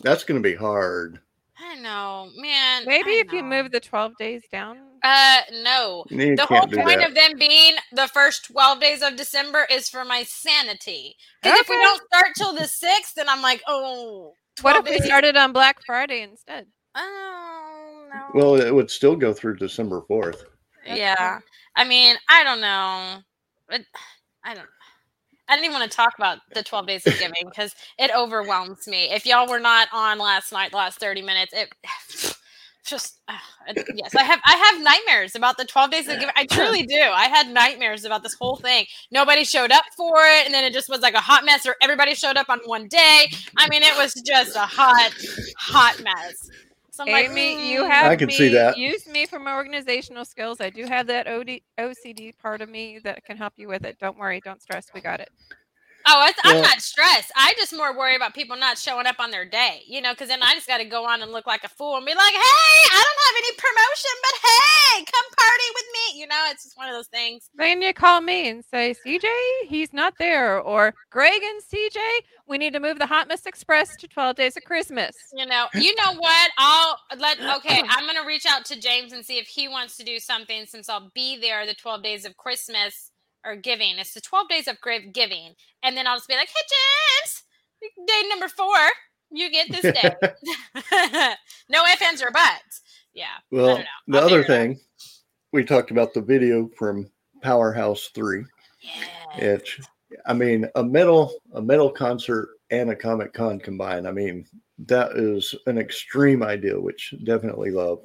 That's 0.03 0.23
gonna 0.23 0.39
be 0.41 0.55
hard. 0.55 1.19
I 1.59 1.75
know, 1.75 2.29
man. 2.35 2.83
Maybe 2.85 3.11
I 3.17 3.23
if 3.25 3.33
you 3.33 3.43
move 3.43 3.71
the 3.71 3.79
12 3.79 4.15
days 4.17 4.43
down. 4.51 4.77
Uh, 5.03 5.41
no. 5.63 6.05
You 6.09 6.35
the 6.35 6.45
whole 6.45 6.67
point 6.67 6.99
that. 6.99 7.09
of 7.09 7.15
them 7.15 7.37
being 7.37 7.75
the 7.91 8.07
first 8.07 8.45
12 8.51 8.79
days 8.79 9.01
of 9.01 9.15
December 9.15 9.67
is 9.71 9.89
for 9.89 10.03
my 10.05 10.23
sanity. 10.23 11.15
Because 11.41 11.59
if 11.59 11.69
we 11.69 11.75
don't 11.75 12.01
start 12.11 12.27
till 12.35 12.53
the 12.53 12.61
6th, 12.61 13.13
then 13.15 13.29
I'm 13.29 13.41
like, 13.41 13.61
oh, 13.67 14.33
What 14.61 14.73
12 14.73 14.87
if 14.87 15.01
we 15.01 15.05
started 15.05 15.35
on 15.35 15.53
Black 15.53 15.77
Friday 15.85 16.21
instead? 16.21 16.65
Oh, 16.95 18.07
no. 18.13 18.21
Well, 18.33 18.61
it 18.61 18.73
would 18.73 18.89
still 18.89 19.15
go 19.15 19.33
through 19.33 19.57
December 19.57 20.01
4th. 20.09 20.43
yeah. 20.85 21.39
I 21.75 21.83
mean, 21.83 22.15
I 22.29 22.43
don't 22.43 22.61
know. 22.61 23.19
But 23.69 23.81
I 24.43 24.55
don't. 24.55 24.67
I 25.49 25.55
didn't 25.55 25.65
even 25.65 25.79
want 25.79 25.89
to 25.89 25.95
talk 25.95 26.13
about 26.17 26.39
the 26.53 26.61
12 26.61 26.87
days 26.87 27.07
of 27.07 27.17
giving 27.19 27.45
because 27.45 27.73
it 27.97 28.11
overwhelms 28.13 28.85
me. 28.85 29.09
If 29.11 29.25
y'all 29.25 29.47
were 29.47 29.61
not 29.61 29.87
on 29.93 30.19
last 30.19 30.51
night, 30.51 30.71
the 30.71 30.77
last 30.77 30.99
30 30.99 31.21
minutes, 31.21 31.53
it 31.53 31.69
just 32.87 33.19
uh, 33.27 33.33
yes, 33.93 34.15
I 34.15 34.23
have 34.23 34.39
I 34.45 34.55
have 34.55 34.81
nightmares 34.83 35.35
about 35.35 35.57
the 35.57 35.65
12 35.65 35.91
days 35.91 36.07
of 36.07 36.19
giving. 36.19 36.33
I 36.35 36.45
truly 36.45 36.83
do. 36.83 36.99
I 36.99 37.25
had 37.25 37.49
nightmares 37.49 38.05
about 38.05 38.23
this 38.23 38.33
whole 38.33 38.55
thing. 38.55 38.85
Nobody 39.11 39.43
showed 39.43 39.71
up 39.71 39.83
for 39.95 40.15
it, 40.17 40.45
and 40.45 40.53
then 40.53 40.63
it 40.63 40.73
just 40.73 40.89
was 40.89 41.01
like 41.01 41.13
a 41.13 41.19
hot 41.19 41.45
mess, 41.45 41.65
or 41.65 41.75
everybody 41.81 42.15
showed 42.15 42.37
up 42.37 42.49
on 42.49 42.59
one 42.65 42.87
day. 42.87 43.25
I 43.57 43.67
mean, 43.69 43.83
it 43.83 43.95
was 43.97 44.13
just 44.25 44.55
a 44.55 44.61
hot, 44.61 45.13
hot 45.57 46.01
mess. 46.03 46.49
So 46.91 47.03
I'm 47.03 47.11
like, 47.11 47.29
Amy, 47.29 47.71
you 47.71 47.83
"Mm." 47.83 47.91
have 47.91 48.11
I 48.11 48.15
can 48.15 48.27
me, 48.27 48.33
see 48.33 48.49
that. 48.53 48.75
Use 48.77 49.05
me 49.05 49.27
for 49.27 49.37
my 49.37 49.53
organizational 49.53 50.25
skills. 50.25 50.59
I 50.59 50.71
do 50.71 50.85
have 50.85 51.05
that 51.07 51.27
OD, 51.27 51.61
OCD 51.77 52.35
part 52.39 52.61
of 52.61 52.69
me 52.69 52.99
that 53.03 53.23
can 53.23 53.37
help 53.37 53.53
you 53.57 53.67
with 53.67 53.85
it. 53.85 53.99
Don't 53.99 54.17
worry. 54.17 54.41
Don't 54.43 54.61
stress. 54.61 54.87
We 54.95 55.01
got 55.01 55.19
it. 55.19 55.29
Oh, 56.09 56.25
it's, 56.25 56.39
I'm 56.45 56.61
not 56.61 56.81
stressed. 56.81 57.31
I 57.35 57.53
just 57.57 57.75
more 57.75 57.95
worry 57.95 58.15
about 58.15 58.33
people 58.33 58.55
not 58.55 58.77
showing 58.77 59.05
up 59.07 59.19
on 59.19 59.29
their 59.29 59.43
day, 59.43 59.81
you 59.87 60.01
know, 60.01 60.13
because 60.13 60.29
then 60.29 60.41
I 60.41 60.53
just 60.53 60.67
got 60.67 60.77
to 60.77 60.85
go 60.85 61.05
on 61.05 61.21
and 61.21 61.33
look 61.33 61.45
like 61.45 61.65
a 61.65 61.69
fool 61.69 61.97
and 61.97 62.05
be 62.05 62.13
like, 62.13 62.33
hey, 62.33 62.39
I 62.39 63.03
don't 63.03 63.21
have 63.25 63.35
any 63.37 63.55
promotion, 63.57 64.11
but 64.21 64.35
hey, 64.47 65.05
come 65.11 65.25
party 65.37 65.63
with 65.75 65.85
me. 65.93 66.19
You 66.21 66.27
know, 66.27 66.45
it's 66.49 66.63
just 66.63 66.77
one 66.77 66.87
of 66.87 66.95
those 66.95 67.07
things. 67.07 67.49
Then 67.55 67.81
you 67.81 67.93
call 67.93 68.21
me 68.21 68.47
and 68.47 68.63
say, 68.63 68.95
CJ, 69.05 69.27
he's 69.67 69.91
not 69.91 70.13
there. 70.17 70.61
Or 70.61 70.93
Greg 71.11 71.41
and 71.43 71.61
CJ, 71.61 71.97
we 72.47 72.57
need 72.57 72.71
to 72.73 72.79
move 72.79 72.99
the 72.99 73.05
Hot 73.05 73.27
Mess 73.27 73.45
Express 73.45 73.97
to 73.97 74.07
12 74.07 74.35
Days 74.37 74.55
of 74.55 74.63
Christmas. 74.63 75.13
You 75.33 75.45
know, 75.45 75.67
you 75.73 75.93
know 75.95 76.13
what? 76.17 76.51
I'll 76.57 76.97
let, 77.17 77.37
okay, 77.57 77.81
I'm 77.89 78.05
going 78.05 78.21
to 78.21 78.25
reach 78.25 78.45
out 78.49 78.63
to 78.65 78.79
James 78.79 79.11
and 79.11 79.25
see 79.25 79.39
if 79.39 79.47
he 79.47 79.67
wants 79.67 79.97
to 79.97 80.05
do 80.05 80.19
something 80.19 80.65
since 80.67 80.87
I'll 80.87 81.11
be 81.13 81.37
there 81.37 81.65
the 81.65 81.73
12 81.73 82.01
days 82.01 82.23
of 82.23 82.37
Christmas 82.37 83.11
or 83.47 83.55
giving. 83.55 83.97
It's 83.97 84.13
the 84.13 84.21
12 84.21 84.49
days 84.49 84.67
of 84.67 84.77
giving. 85.13 85.53
And 85.83 85.95
then 85.95 86.05
I'll 86.05 86.17
just 86.17 86.27
be 86.27 86.35
like, 86.35 86.49
hey, 86.49 86.67
James, 87.23 87.43
day 88.07 88.27
number 88.29 88.47
four, 88.49 88.75
you 89.31 89.49
get 89.51 89.69
this 89.71 89.81
day. 89.81 90.15
no 91.69 91.83
ifs, 91.85 92.01
ands, 92.01 92.21
or 92.21 92.31
buts. 92.31 92.81
Yeah. 93.13 93.25
I 93.37 93.55
Well, 93.55 93.67
don't 93.77 93.85
know. 94.07 94.19
the 94.19 94.25
other 94.25 94.43
thing, 94.43 94.79
we 95.53 95.63
talked 95.63 95.91
about 95.91 96.13
the 96.13 96.21
video 96.21 96.69
from 96.77 97.09
Powerhouse 97.41 98.09
3. 98.13 98.43
Yeah. 98.81 98.91
It's, 99.37 99.79
I 100.25 100.33
mean, 100.33 100.67
a 100.75 100.83
metal, 100.83 101.33
a 101.53 101.61
metal 101.61 101.89
concert 101.89 102.49
and 102.69 102.89
a 102.89 102.95
Comic 102.95 103.33
Con 103.33 103.59
combined. 103.59 104.07
I 104.07 104.11
mean, 104.11 104.45
that 104.85 105.13
is 105.15 105.55
an 105.65 105.77
extreme 105.77 106.43
idea, 106.43 106.79
which 106.79 107.13
definitely 107.23 107.71
love. 107.71 107.99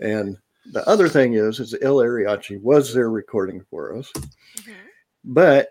And 0.00 0.38
the 0.72 0.86
other 0.88 1.08
thing 1.08 1.34
is, 1.34 1.60
is 1.60 1.74
El 1.82 1.96
Ariachi 1.96 2.60
was 2.60 2.92
there 2.94 3.10
recording 3.10 3.64
for 3.70 3.96
us, 3.96 4.10
Mhm. 4.56 4.74
but 5.24 5.70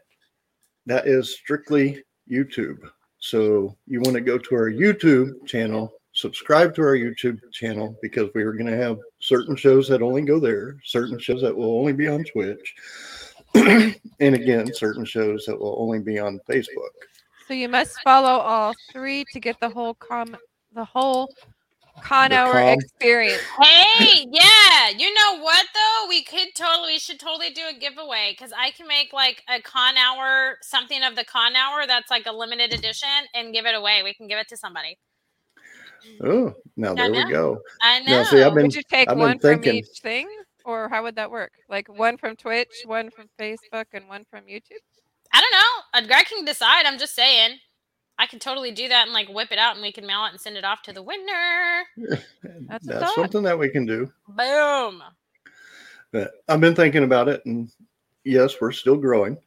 that 0.85 1.07
is 1.07 1.33
strictly 1.35 2.03
YouTube. 2.29 2.79
So 3.19 3.75
you 3.87 4.01
want 4.01 4.15
to 4.15 4.21
go 4.21 4.37
to 4.37 4.55
our 4.55 4.71
YouTube 4.71 5.45
channel, 5.45 5.93
subscribe 6.13 6.73
to 6.75 6.81
our 6.81 6.95
YouTube 6.95 7.39
channel 7.51 7.95
because 8.01 8.29
we 8.33 8.43
are 8.43 8.53
going 8.53 8.71
to 8.71 8.77
have 8.77 8.97
certain 9.19 9.55
shows 9.55 9.87
that 9.89 10.01
only 10.01 10.21
go 10.21 10.39
there, 10.39 10.77
certain 10.83 11.19
shows 11.19 11.41
that 11.41 11.55
will 11.55 11.77
only 11.77 11.93
be 11.93 12.07
on 12.07 12.23
Twitch, 12.23 12.75
and 13.55 13.95
again, 14.19 14.73
certain 14.73 15.05
shows 15.05 15.45
that 15.45 15.59
will 15.59 15.75
only 15.79 15.99
be 15.99 16.17
on 16.19 16.39
Facebook. 16.49 16.93
So 17.47 17.53
you 17.53 17.67
must 17.67 17.99
follow 18.03 18.39
all 18.39 18.73
three 18.91 19.25
to 19.33 19.39
get 19.39 19.59
the 19.59 19.69
whole 19.69 19.95
com 19.95 20.37
the 20.73 20.85
whole 20.85 21.33
con 22.03 22.29
The 22.31 22.37
hour 22.37 22.53
com- 22.53 22.67
experience. 22.79 23.41
Hey, 23.61 24.25
yeah. 24.31 24.89
You 24.97 25.13
know 25.13 25.39
what 25.39 25.65
though? 25.73 26.09
We 26.09 26.23
could 26.23 26.47
totally 26.55 26.93
we 26.93 26.99
should 26.99 27.19
totally 27.19 27.51
do 27.51 27.61
a 27.69 27.77
giveaway 27.77 28.35
because 28.37 28.51
I 28.57 28.71
can 28.71 28.87
make 28.87 29.13
like 29.13 29.43
a 29.49 29.61
con 29.61 29.95
hour, 29.97 30.57
something 30.61 31.01
of 31.03 31.15
the 31.15 31.23
con 31.25 31.55
hour 31.55 31.85
that's 31.87 32.09
like 32.09 32.25
a 32.25 32.31
limited 32.31 32.73
edition 32.73 33.09
and 33.33 33.53
give 33.53 33.65
it 33.65 33.75
away. 33.75 34.01
We 34.03 34.13
can 34.13 34.27
give 34.27 34.39
it 34.39 34.47
to 34.49 34.57
somebody. 34.57 34.97
Oh, 36.23 36.53
now 36.77 36.93
there 36.93 37.11
we 37.11 37.29
go. 37.29 37.59
I 37.81 37.99
know. 38.01 38.19
Now, 38.19 38.23
see, 38.23 38.41
I've 38.41 38.53
been 38.53 38.63
Would 38.63 38.75
you 38.75 38.81
take 38.89 39.09
I've 39.09 39.17
one 39.17 39.37
from 39.39 39.61
thinking- 39.61 39.75
each 39.75 39.99
thing? 40.01 40.27
Or 40.65 40.89
how 40.89 41.03
would 41.03 41.15
that 41.15 41.31
work? 41.31 41.53
Like 41.67 41.87
one 41.87 42.17
from 42.17 42.35
Twitch, 42.35 42.83
one 42.85 43.09
from 43.09 43.27
Facebook, 43.39 43.85
and 43.93 44.07
one 44.07 44.25
from 44.29 44.41
YouTube? 44.41 44.83
I 45.33 45.41
don't 45.41 45.51
know. 45.51 45.99
A 46.03 46.07
Greg 46.07 46.25
can 46.27 46.45
decide. 46.45 46.85
I'm 46.85 46.99
just 46.99 47.15
saying. 47.15 47.57
I 48.19 48.27
can 48.27 48.37
totally 48.37 48.71
do 48.71 48.89
that 48.89 49.05
and 49.05 49.13
like 49.13 49.29
whip 49.29 49.49
it 49.49 49.57
out 49.57 49.75
and 49.75 49.81
we 49.81 49.93
can 49.93 50.05
mail 50.05 50.25
it 50.25 50.31
and 50.31 50.41
send 50.41 50.57
it 50.57 50.65
off 50.65 50.81
to 50.83 50.93
the 50.93 51.01
winner. 51.01 51.85
That's 52.67 52.85
That's 52.85 53.15
something 53.15 53.43
that 53.43 53.57
we 53.57 53.69
can 53.69 53.85
do. 53.85 54.11
Boom. 54.27 55.01
But 56.11 56.31
I've 56.49 56.59
been 56.59 56.75
thinking 56.75 57.05
about 57.05 57.29
it, 57.29 57.45
and 57.45 57.71
yes, 58.25 58.55
we're 58.59 58.73
still 58.73 58.97
growing. 58.97 59.37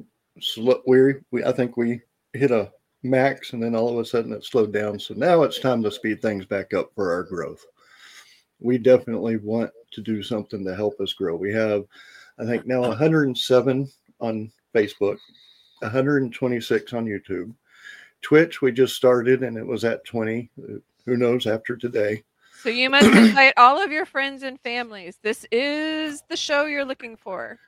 Sl- 0.41 0.73
we, 0.87 1.15
we, 1.31 1.45
I 1.45 1.53
think 1.53 1.77
we 1.77 2.01
hit 2.33 2.51
a 2.51 2.73
max, 3.03 3.53
and 3.53 3.63
then 3.63 3.75
all 3.75 3.91
of 3.91 3.99
a 3.99 4.05
sudden 4.05 4.33
it 4.33 4.45
slowed 4.45 4.73
down. 4.73 4.99
So 4.99 5.13
now 5.15 5.43
it's 5.43 5.59
time 5.59 5.83
to 5.83 5.91
speed 5.91 6.23
things 6.23 6.47
back 6.47 6.73
up 6.73 6.93
for 6.95 7.13
our 7.13 7.25
growth. 7.25 7.67
We 8.59 8.79
definitely 8.79 9.37
want 9.37 9.71
to 9.91 10.01
do 10.01 10.23
something 10.23 10.65
to 10.65 10.75
help 10.75 10.99
us 11.01 11.13
grow. 11.13 11.37
We 11.37 11.53
have, 11.53 11.85
I 12.39 12.47
think, 12.47 12.65
now 12.65 12.81
107 12.81 13.91
on 14.21 14.53
Facebook, 14.75 15.19
126 15.81 16.93
on 16.95 17.05
YouTube. 17.05 17.53
Twitch, 18.23 18.63
we 18.63 18.73
just 18.73 18.97
started, 18.97 19.43
and 19.43 19.57
it 19.57 19.67
was 19.67 19.85
at 19.85 20.05
20. 20.05 20.51
Uh, 20.59 20.73
Who 21.07 21.17
knows 21.17 21.47
after 21.47 21.77
today? 21.77 22.23
So 22.63 22.69
you 22.71 22.89
must 22.89 23.07
invite 23.15 23.55
all 23.57 23.83
of 23.83 23.91
your 23.93 24.07
friends 24.07 24.43
and 24.43 24.61
families. 24.61 25.19
This 25.23 25.45
is 25.51 26.23
the 26.29 26.37
show 26.37 26.67
you're 26.67 26.85
looking 26.85 27.17
for. 27.17 27.59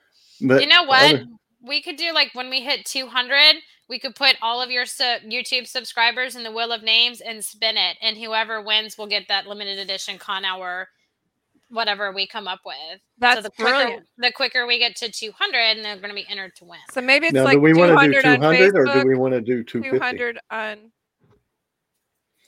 But 0.40 0.62
you 0.62 0.68
know 0.68 0.84
what? 0.84 1.14
other- 1.14 1.26
we 1.66 1.80
could 1.80 1.96
do 1.96 2.12
like 2.12 2.30
when 2.34 2.50
we 2.50 2.60
hit 2.60 2.84
200, 2.84 3.56
we 3.88 3.98
could 3.98 4.14
put 4.14 4.36
all 4.42 4.60
of 4.60 4.70
your 4.70 4.84
su- 4.84 5.18
YouTube 5.26 5.66
subscribers 5.66 6.36
in 6.36 6.42
the 6.42 6.50
wheel 6.52 6.72
of 6.72 6.82
names 6.82 7.20
and 7.22 7.42
spin 7.42 7.76
it, 7.78 7.96
and 8.02 8.16
whoever 8.18 8.60
wins 8.60 8.98
will 8.98 9.06
get 9.06 9.28
that 9.28 9.46
limited 9.46 9.78
edition 9.78 10.18
con 10.18 10.44
hour, 10.44 10.88
whatever 11.74 12.12
we 12.12 12.26
come 12.26 12.48
up 12.48 12.60
with. 12.64 13.00
That's 13.18 13.38
so 13.38 13.42
the 13.42 13.50
quicker 13.50 13.70
brilliant. 13.70 14.06
the 14.18 14.32
quicker 14.32 14.66
we 14.66 14.78
get 14.78 14.96
to 14.96 15.10
200, 15.10 15.58
and 15.58 15.84
they're 15.84 15.96
going 15.96 16.08
to 16.08 16.14
be 16.14 16.26
entered 16.28 16.54
to 16.56 16.64
win. 16.64 16.78
So 16.90 17.00
maybe 17.00 17.26
it's 17.26 17.34
now, 17.34 17.44
like 17.44 17.54
do 17.56 17.60
we 17.60 17.74
want 17.74 18.00
to 18.00 18.06
do 18.06 18.22
200 18.22 18.26
on 18.26 18.40
200 18.40 18.76
or 18.76 19.02
do 19.02 19.08
we 19.08 19.16
want 19.16 19.34
to 19.34 19.40
do 19.40 19.62
250? 19.62 19.98
200 19.98 20.38
on 20.50 20.92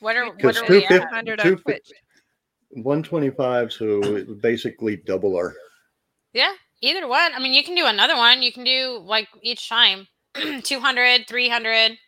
What 0.01 0.17
are 0.17 0.27
what 0.27 0.57
are 0.57 0.69
we 0.69 0.85
at? 0.85 1.03
200 1.11 1.41
on 1.41 1.57
Twitch. 1.59 1.93
125 2.71 3.73
so 3.73 4.25
basically 4.41 4.97
double 4.97 5.37
our 5.37 5.55
Yeah, 6.33 6.53
either 6.83 7.07
one. 7.07 7.33
I 7.35 7.39
mean, 7.39 7.55
you 7.55 7.65
can 7.65 7.75
do 7.75 7.87
another 7.87 8.17
one. 8.17 8.43
You 8.43 8.53
can 8.53 8.65
do 8.65 9.01
like 9.05 9.29
each 9.43 9.69
time 9.69 10.07
200, 10.63 11.27
300. 11.27 11.99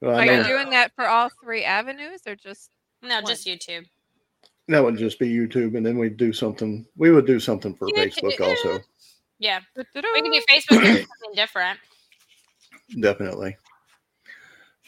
well, 0.00 0.18
Are 0.18 0.26
know 0.26 0.38
you 0.38 0.44
doing 0.44 0.70
that 0.70 0.92
for 0.94 1.06
all 1.06 1.30
three 1.42 1.64
avenues 1.64 2.22
or 2.26 2.34
just 2.36 2.70
No, 3.02 3.20
One. 3.20 3.26
just 3.26 3.46
YouTube. 3.46 3.86
That 4.72 4.82
would 4.82 4.96
just 4.96 5.18
be 5.18 5.28
youtube 5.32 5.76
and 5.76 5.84
then 5.84 5.98
we'd 5.98 6.16
do 6.16 6.32
something 6.32 6.84
we 6.96 7.10
would 7.10 7.26
do 7.26 7.38
something 7.40 7.74
for 7.74 7.88
facebook 7.88 8.40
also 8.40 8.80
Yeah, 9.38 9.60
we 9.76 9.84
can 10.22 10.30
do 10.32 10.42
Facebook 10.48 10.84
and 10.84 10.98
something 10.98 11.34
different. 11.34 11.78
definitely 13.00 13.56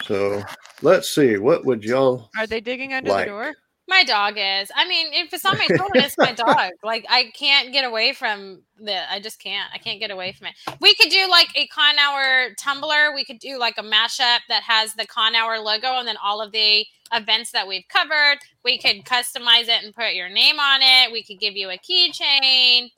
so 0.02 0.42
let's 0.82 1.10
see 1.14 1.38
what 1.38 1.64
would 1.64 1.82
y'all 1.84 2.30
Are 2.36 2.46
they 2.46 2.60
digging 2.60 2.92
under 2.94 3.10
Like. 3.10 3.26
the 3.26 3.30
door? 3.30 3.54
My 3.94 4.02
dog 4.02 4.34
is. 4.36 4.72
I 4.74 4.88
mean, 4.88 5.12
if 5.12 5.32
it's 5.32 5.44
on 5.44 5.56
my 5.56 5.68
phone, 5.78 5.88
it's 5.94 6.18
my 6.18 6.32
dog. 6.32 6.72
Like 6.82 7.06
I 7.08 7.30
can't 7.32 7.72
get 7.72 7.84
away 7.84 8.12
from 8.12 8.62
the. 8.76 9.08
I 9.08 9.20
just 9.20 9.38
can't. 9.40 9.70
I 9.72 9.78
can't 9.78 10.00
get 10.00 10.10
away 10.10 10.32
from 10.32 10.48
it. 10.48 10.54
We 10.80 10.96
could 10.96 11.10
do 11.10 11.28
like 11.30 11.46
a 11.54 11.68
Con 11.68 11.96
Hour 11.96 12.54
tumbler. 12.58 13.14
We 13.14 13.24
could 13.24 13.38
do 13.38 13.56
like 13.56 13.78
a 13.78 13.82
mashup 13.82 14.40
that 14.48 14.64
has 14.64 14.94
the 14.94 15.06
Con 15.06 15.36
Hour 15.36 15.60
logo 15.60 15.96
and 15.96 16.08
then 16.08 16.16
all 16.24 16.42
of 16.42 16.50
the 16.50 16.84
events 17.12 17.52
that 17.52 17.68
we've 17.68 17.86
covered. 17.88 18.38
We 18.64 18.78
could 18.78 19.04
customize 19.04 19.68
it 19.68 19.84
and 19.84 19.94
put 19.94 20.14
your 20.14 20.28
name 20.28 20.58
on 20.58 20.80
it. 20.82 21.12
We 21.12 21.22
could 21.22 21.38
give 21.38 21.54
you 21.54 21.70
a 21.70 21.78
keychain. 21.78 22.88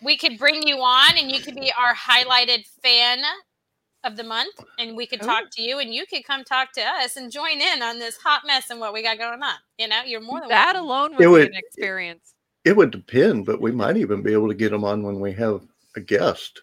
We 0.00 0.16
could 0.16 0.38
bring 0.38 0.62
you 0.64 0.76
on 0.76 1.18
and 1.18 1.32
you 1.32 1.40
could 1.40 1.56
be 1.56 1.72
our 1.76 1.92
highlighted 1.92 2.68
fan 2.84 3.18
of 4.04 4.16
the 4.16 4.24
month 4.24 4.54
and 4.78 4.96
we 4.96 5.06
could 5.06 5.20
talk 5.20 5.44
oh. 5.44 5.48
to 5.52 5.62
you 5.62 5.78
and 5.78 5.92
you 5.92 6.06
could 6.06 6.24
come 6.24 6.42
talk 6.44 6.72
to 6.72 6.80
us 6.80 7.16
and 7.16 7.30
join 7.30 7.60
in 7.60 7.82
on 7.82 7.98
this 7.98 8.16
hot 8.16 8.42
mess 8.46 8.70
and 8.70 8.80
what 8.80 8.92
we 8.94 9.02
got 9.02 9.18
going 9.18 9.42
on. 9.42 9.54
You 9.78 9.88
know, 9.88 10.02
you're 10.06 10.20
more 10.22 10.40
than 10.40 10.48
That 10.48 10.74
welcome. 10.74 10.84
alone 10.84 11.22
It 11.22 11.26
would 11.28 11.50
be 11.50 11.56
an 11.56 11.62
experience. 11.62 12.34
it 12.64 12.76
would 12.76 12.90
depend 12.90 13.44
but 13.46 13.60
we 13.60 13.72
might 13.72 13.96
even 13.96 14.22
be 14.22 14.32
able 14.32 14.48
to 14.48 14.54
get 14.54 14.70
them 14.70 14.84
on 14.84 15.02
when 15.02 15.20
we 15.20 15.32
have 15.32 15.62
a 15.96 16.00
guest 16.00 16.60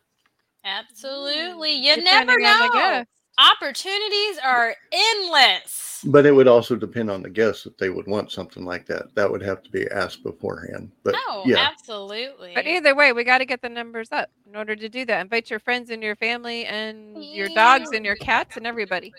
Absolutely. 0.67 1.73
You 1.73 1.95
Depending 1.95 2.03
never 2.37 2.39
know. 2.39 3.03
Opportunities 3.39 4.37
are 4.43 4.75
endless. 4.91 5.86
But 6.05 6.25
it 6.25 6.31
would 6.31 6.47
also 6.47 6.75
depend 6.75 7.09
on 7.09 7.21
the 7.21 7.29
guests 7.29 7.65
if 7.65 7.77
they 7.77 7.89
would 7.89 8.07
want 8.07 8.31
something 8.31 8.65
like 8.65 8.85
that 8.85 9.13
that 9.15 9.29
would 9.29 9.41
have 9.41 9.63
to 9.63 9.71
be 9.71 9.87
asked 9.91 10.23
beforehand 10.23 10.91
but 11.03 11.15
No, 11.27 11.43
yeah 11.45 11.69
absolutely. 11.71 12.53
But 12.53 12.67
either 12.67 12.95
way, 12.95 13.13
we 13.13 13.23
got 13.23 13.39
to 13.39 13.45
get 13.45 13.61
the 13.61 13.69
numbers 13.69 14.11
up 14.11 14.29
in 14.47 14.55
order 14.55 14.75
to 14.75 14.89
do 14.89 15.05
that. 15.05 15.21
Invite 15.21 15.49
your 15.49 15.59
friends 15.59 15.89
and 15.89 16.01
your 16.03 16.15
family 16.15 16.65
and 16.65 17.23
your 17.23 17.49
dogs 17.49 17.91
and 17.91 18.05
your 18.05 18.15
cats 18.15 18.57
and 18.57 18.67
everybody. 18.67 19.13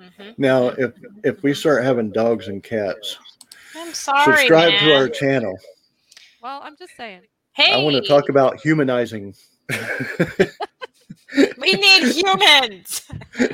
Mhm. 0.00 0.38
now 0.38 0.68
if 0.68 0.92
if 1.24 1.42
we 1.42 1.52
start 1.52 1.82
having 1.82 2.12
dogs 2.12 2.46
and 2.46 2.62
cats 2.62 3.16
I'm 3.74 3.92
sorry. 3.92 4.36
subscribe 4.36 4.70
man. 4.70 4.84
to 4.84 4.94
our 4.94 5.08
channel 5.08 5.58
Well, 6.40 6.60
I'm 6.62 6.76
just 6.76 6.96
saying. 6.96 7.22
Hey, 7.52 7.72
i 7.72 7.78
want 7.78 7.96
to 7.96 8.08
talk 8.08 8.28
about 8.28 8.60
humanizing 8.60 9.34
We 11.58 11.74
need 11.74 12.12
humans. 12.14 13.02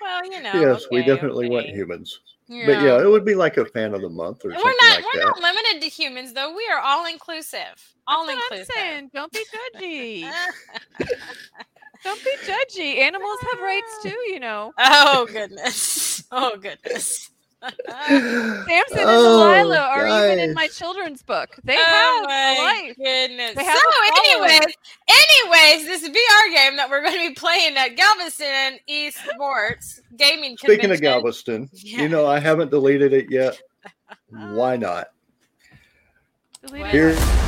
well, 0.00 0.24
you 0.24 0.42
know. 0.42 0.52
yes 0.54 0.86
we 0.90 1.00
okay, 1.00 1.08
definitely 1.08 1.48
want 1.48 1.66
okay. 1.66 1.74
humans 1.74 2.20
But 2.48 2.82
yeah, 2.82 3.02
it 3.02 3.06
would 3.06 3.24
be 3.26 3.34
like 3.34 3.58
a 3.58 3.66
fan 3.66 3.92
of 3.94 4.00
the 4.00 4.08
month 4.08 4.44
or 4.44 4.48
we're 4.48 4.54
something 4.54 4.74
not 4.80 4.96
like 4.96 5.04
we're 5.12 5.20
that. 5.20 5.26
not 5.26 5.40
limited 5.42 5.82
to 5.82 5.88
humans 5.88 6.32
though. 6.32 6.54
We 6.54 6.66
are 6.72 6.80
all 6.80 7.06
inclusive. 7.06 7.76
All 8.06 8.26
That's 8.26 8.38
what 8.38 8.52
I'm 8.52 8.58
inclusive. 8.58 8.74
saying. 8.74 9.10
Don't 9.12 9.32
be 9.32 9.44
judgy. 9.54 10.32
Don't 12.04 12.24
be 12.24 12.30
judgy. 12.46 12.98
Animals 13.00 13.38
have 13.52 13.60
rights 13.60 13.94
ah. 13.98 14.02
too, 14.04 14.18
you 14.28 14.40
know. 14.40 14.72
oh 14.78 15.28
goodness. 15.30 16.24
Oh 16.32 16.56
goodness. 16.58 17.30
Samson 17.88 18.98
and 18.98 19.08
Oh, 19.08 19.52
Delilah 19.52 19.78
are 19.80 20.06
even 20.06 20.38
in 20.38 20.54
my 20.54 20.68
children's 20.68 21.22
book. 21.22 21.56
They 21.64 21.76
oh 21.76 22.26
have 22.28 22.56
a 22.58 22.62
life. 22.62 22.96
goodness. 22.96 23.54
They 23.56 23.64
have 23.64 23.76
so, 23.76 23.98
a 24.00 24.20
anyways, 24.30 24.74
anyways, 25.08 25.86
this 25.86 26.08
VR 26.08 26.54
game 26.54 26.76
that 26.76 26.88
we're 26.88 27.02
going 27.02 27.14
to 27.14 27.28
be 27.28 27.34
playing 27.34 27.76
at 27.76 27.96
Galveston 27.96 28.78
Esports 28.88 30.00
Gaming 30.16 30.56
Speaking 30.56 30.90
of 30.92 31.00
Galveston, 31.00 31.68
Yeah. 31.72 32.02
you 32.02 32.08
know 32.08 32.26
I 32.26 32.38
haven't 32.38 32.70
deleted 32.70 33.12
it 33.12 33.26
yet. 33.30 33.60
Why 34.30 34.76
not? 34.76 35.08
Delete. 36.64 36.86
Here, 36.86 37.14
Man, 37.14 37.47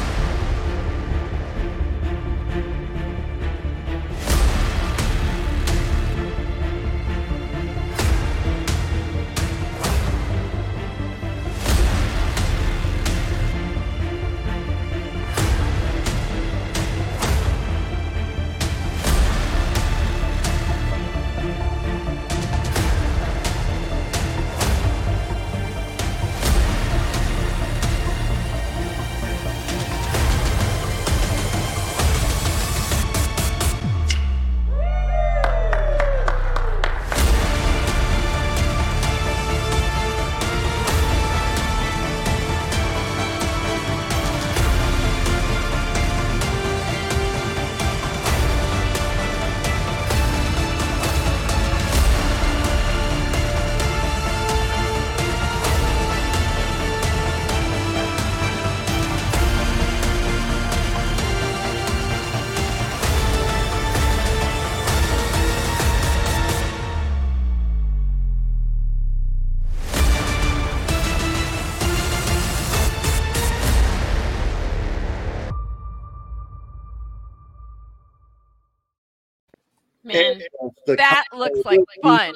the 80.87 80.97
That 80.97 81.25
looks 81.33 81.61
like 81.65 81.81
fun. 82.03 82.35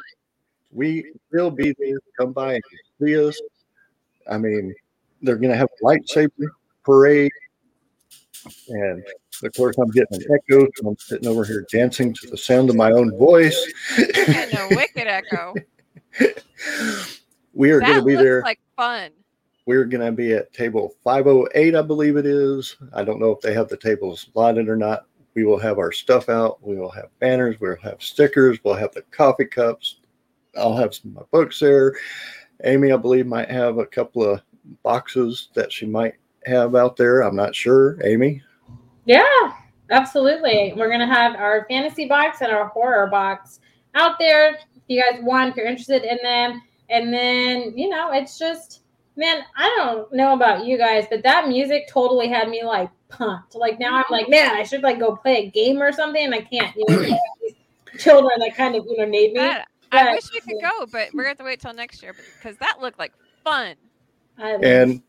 we 0.72 1.12
will 1.32 1.50
be 1.50 1.74
there. 1.78 1.94
To 1.94 2.00
come 2.18 2.32
by 2.32 2.54
and 2.54 2.62
see 3.00 3.18
us. 3.28 3.40
I 4.30 4.38
mean, 4.38 4.74
they're 5.22 5.36
going 5.36 5.50
to 5.50 5.56
have 5.56 5.68
a 5.82 5.84
lightsaber 5.84 6.46
parade. 6.84 7.30
And 8.68 9.02
of 9.42 9.52
course, 9.54 9.76
I'm 9.78 9.90
getting 9.90 10.22
an 10.22 10.26
echo. 10.34 10.66
So 10.76 10.88
I'm 10.88 10.98
sitting 10.98 11.28
over 11.28 11.44
here 11.44 11.66
dancing 11.70 12.14
to 12.14 12.26
the 12.28 12.36
sound 12.36 12.70
of 12.70 12.76
my 12.76 12.92
own 12.92 13.16
voice. 13.18 13.56
A 13.98 14.68
wicked 14.70 15.06
echo. 15.06 15.54
we 17.54 17.70
are 17.70 17.80
going 17.80 17.98
to 17.98 18.02
be 18.02 18.12
looks 18.12 18.24
there. 18.24 18.42
like 18.42 18.60
fun. 18.76 19.10
We're 19.66 19.86
going 19.86 20.04
to 20.04 20.12
be 20.12 20.34
at 20.34 20.52
table 20.52 20.94
508, 21.04 21.74
I 21.74 21.82
believe 21.82 22.16
it 22.16 22.26
is. 22.26 22.76
I 22.92 23.02
don't 23.02 23.18
know 23.18 23.30
if 23.30 23.40
they 23.40 23.54
have 23.54 23.68
the 23.68 23.78
tables 23.78 24.28
slotted 24.32 24.68
or 24.68 24.76
not. 24.76 25.06
We 25.34 25.44
will 25.44 25.58
have 25.58 25.78
our 25.78 25.92
stuff 25.92 26.28
out. 26.28 26.62
We 26.62 26.76
will 26.76 26.90
have 26.90 27.08
banners. 27.18 27.56
We'll 27.60 27.76
have 27.82 28.02
stickers. 28.02 28.58
We'll 28.62 28.74
have 28.74 28.92
the 28.92 29.02
coffee 29.10 29.46
cups. 29.46 30.00
I'll 30.56 30.76
have 30.76 30.94
some 30.94 31.10
of 31.10 31.16
my 31.16 31.22
books 31.30 31.58
there. 31.58 31.94
Amy, 32.62 32.92
I 32.92 32.96
believe, 32.96 33.26
might 33.26 33.50
have 33.50 33.78
a 33.78 33.86
couple 33.86 34.24
of 34.24 34.40
boxes 34.82 35.48
that 35.54 35.72
she 35.72 35.86
might 35.86 36.14
have 36.46 36.74
out 36.74 36.96
there. 36.96 37.22
I'm 37.22 37.36
not 37.36 37.54
sure. 37.54 37.98
Amy? 38.04 38.42
Yeah, 39.06 39.52
absolutely. 39.90 40.72
We're 40.76 40.90
gonna 40.90 41.12
have 41.12 41.34
our 41.34 41.66
fantasy 41.68 42.06
box 42.06 42.40
and 42.40 42.52
our 42.52 42.68
horror 42.68 43.08
box 43.08 43.60
out 43.94 44.18
there. 44.18 44.54
If 44.54 44.82
you 44.88 45.02
guys 45.02 45.20
want, 45.22 45.50
if 45.50 45.56
you're 45.56 45.66
interested 45.66 46.04
in 46.04 46.18
them, 46.22 46.62
and 46.90 47.12
then 47.12 47.76
you 47.76 47.88
know, 47.88 48.12
it's 48.12 48.38
just 48.38 48.82
man, 49.16 49.42
I 49.56 49.68
don't 49.76 50.12
know 50.12 50.34
about 50.34 50.64
you 50.64 50.76
guys, 50.78 51.06
but 51.08 51.22
that 51.22 51.48
music 51.48 51.88
totally 51.88 52.28
had 52.28 52.48
me 52.48 52.64
like 52.64 52.90
pumped. 53.16 53.54
Like 53.54 53.78
now 53.78 53.96
I'm 53.96 54.04
like, 54.10 54.24
mm-hmm. 54.24 54.32
man, 54.32 54.56
I 54.56 54.62
should 54.62 54.82
like 54.82 54.98
go 54.98 55.16
play 55.16 55.46
a 55.46 55.50
game 55.50 55.80
or 55.80 55.92
something, 55.92 56.24
and 56.24 56.34
I 56.34 56.40
can't. 56.40 56.74
You 56.76 56.84
know, 56.88 57.02
these 57.42 57.54
children 57.98 58.32
that 58.38 58.56
kind 58.56 58.74
of 58.76 58.84
you 58.86 58.96
know 58.96 59.06
made 59.06 59.32
me. 59.32 59.40
That- 59.40 59.66
I 59.92 60.04
But- 60.04 60.12
wish 60.14 60.32
we 60.32 60.40
could 60.40 60.60
go, 60.60 60.86
but 60.86 61.10
we're 61.14 61.22
gonna 61.22 61.28
have 61.28 61.38
to 61.38 61.44
wait 61.44 61.60
till 61.60 61.72
next 61.72 62.02
year 62.02 62.14
because 62.36 62.56
that 62.56 62.78
looked 62.80 62.98
like 62.98 63.12
fun. 63.44 63.76
And 64.38 65.02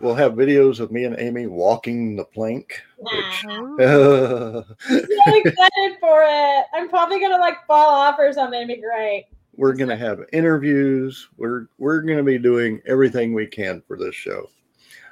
we'll 0.00 0.14
have 0.14 0.32
videos 0.32 0.80
of 0.80 0.90
me 0.90 1.04
and 1.04 1.14
Amy 1.18 1.46
walking 1.46 2.16
the 2.16 2.24
plank. 2.24 2.80
Nah. 3.02 3.10
Which, 3.10 3.44
I'm 3.50 3.76
so 3.78 5.36
excited 5.36 5.98
for 6.00 6.24
it. 6.26 6.64
I'm 6.72 6.88
probably 6.88 7.20
gonna 7.20 7.36
like 7.38 7.66
fall 7.66 7.90
off 7.94 8.16
or 8.18 8.32
something. 8.32 8.62
It'd 8.62 8.74
be 8.76 8.80
great. 8.80 9.26
we're 9.56 9.74
going 9.74 9.88
to 9.88 9.96
have 9.96 10.20
interviews 10.32 11.28
we're 11.36 11.66
we're 11.78 12.00
going 12.00 12.18
to 12.18 12.24
be 12.24 12.38
doing 12.38 12.80
everything 12.86 13.34
we 13.34 13.46
can 13.46 13.80
for 13.86 13.96
this 13.96 14.14
show 14.14 14.48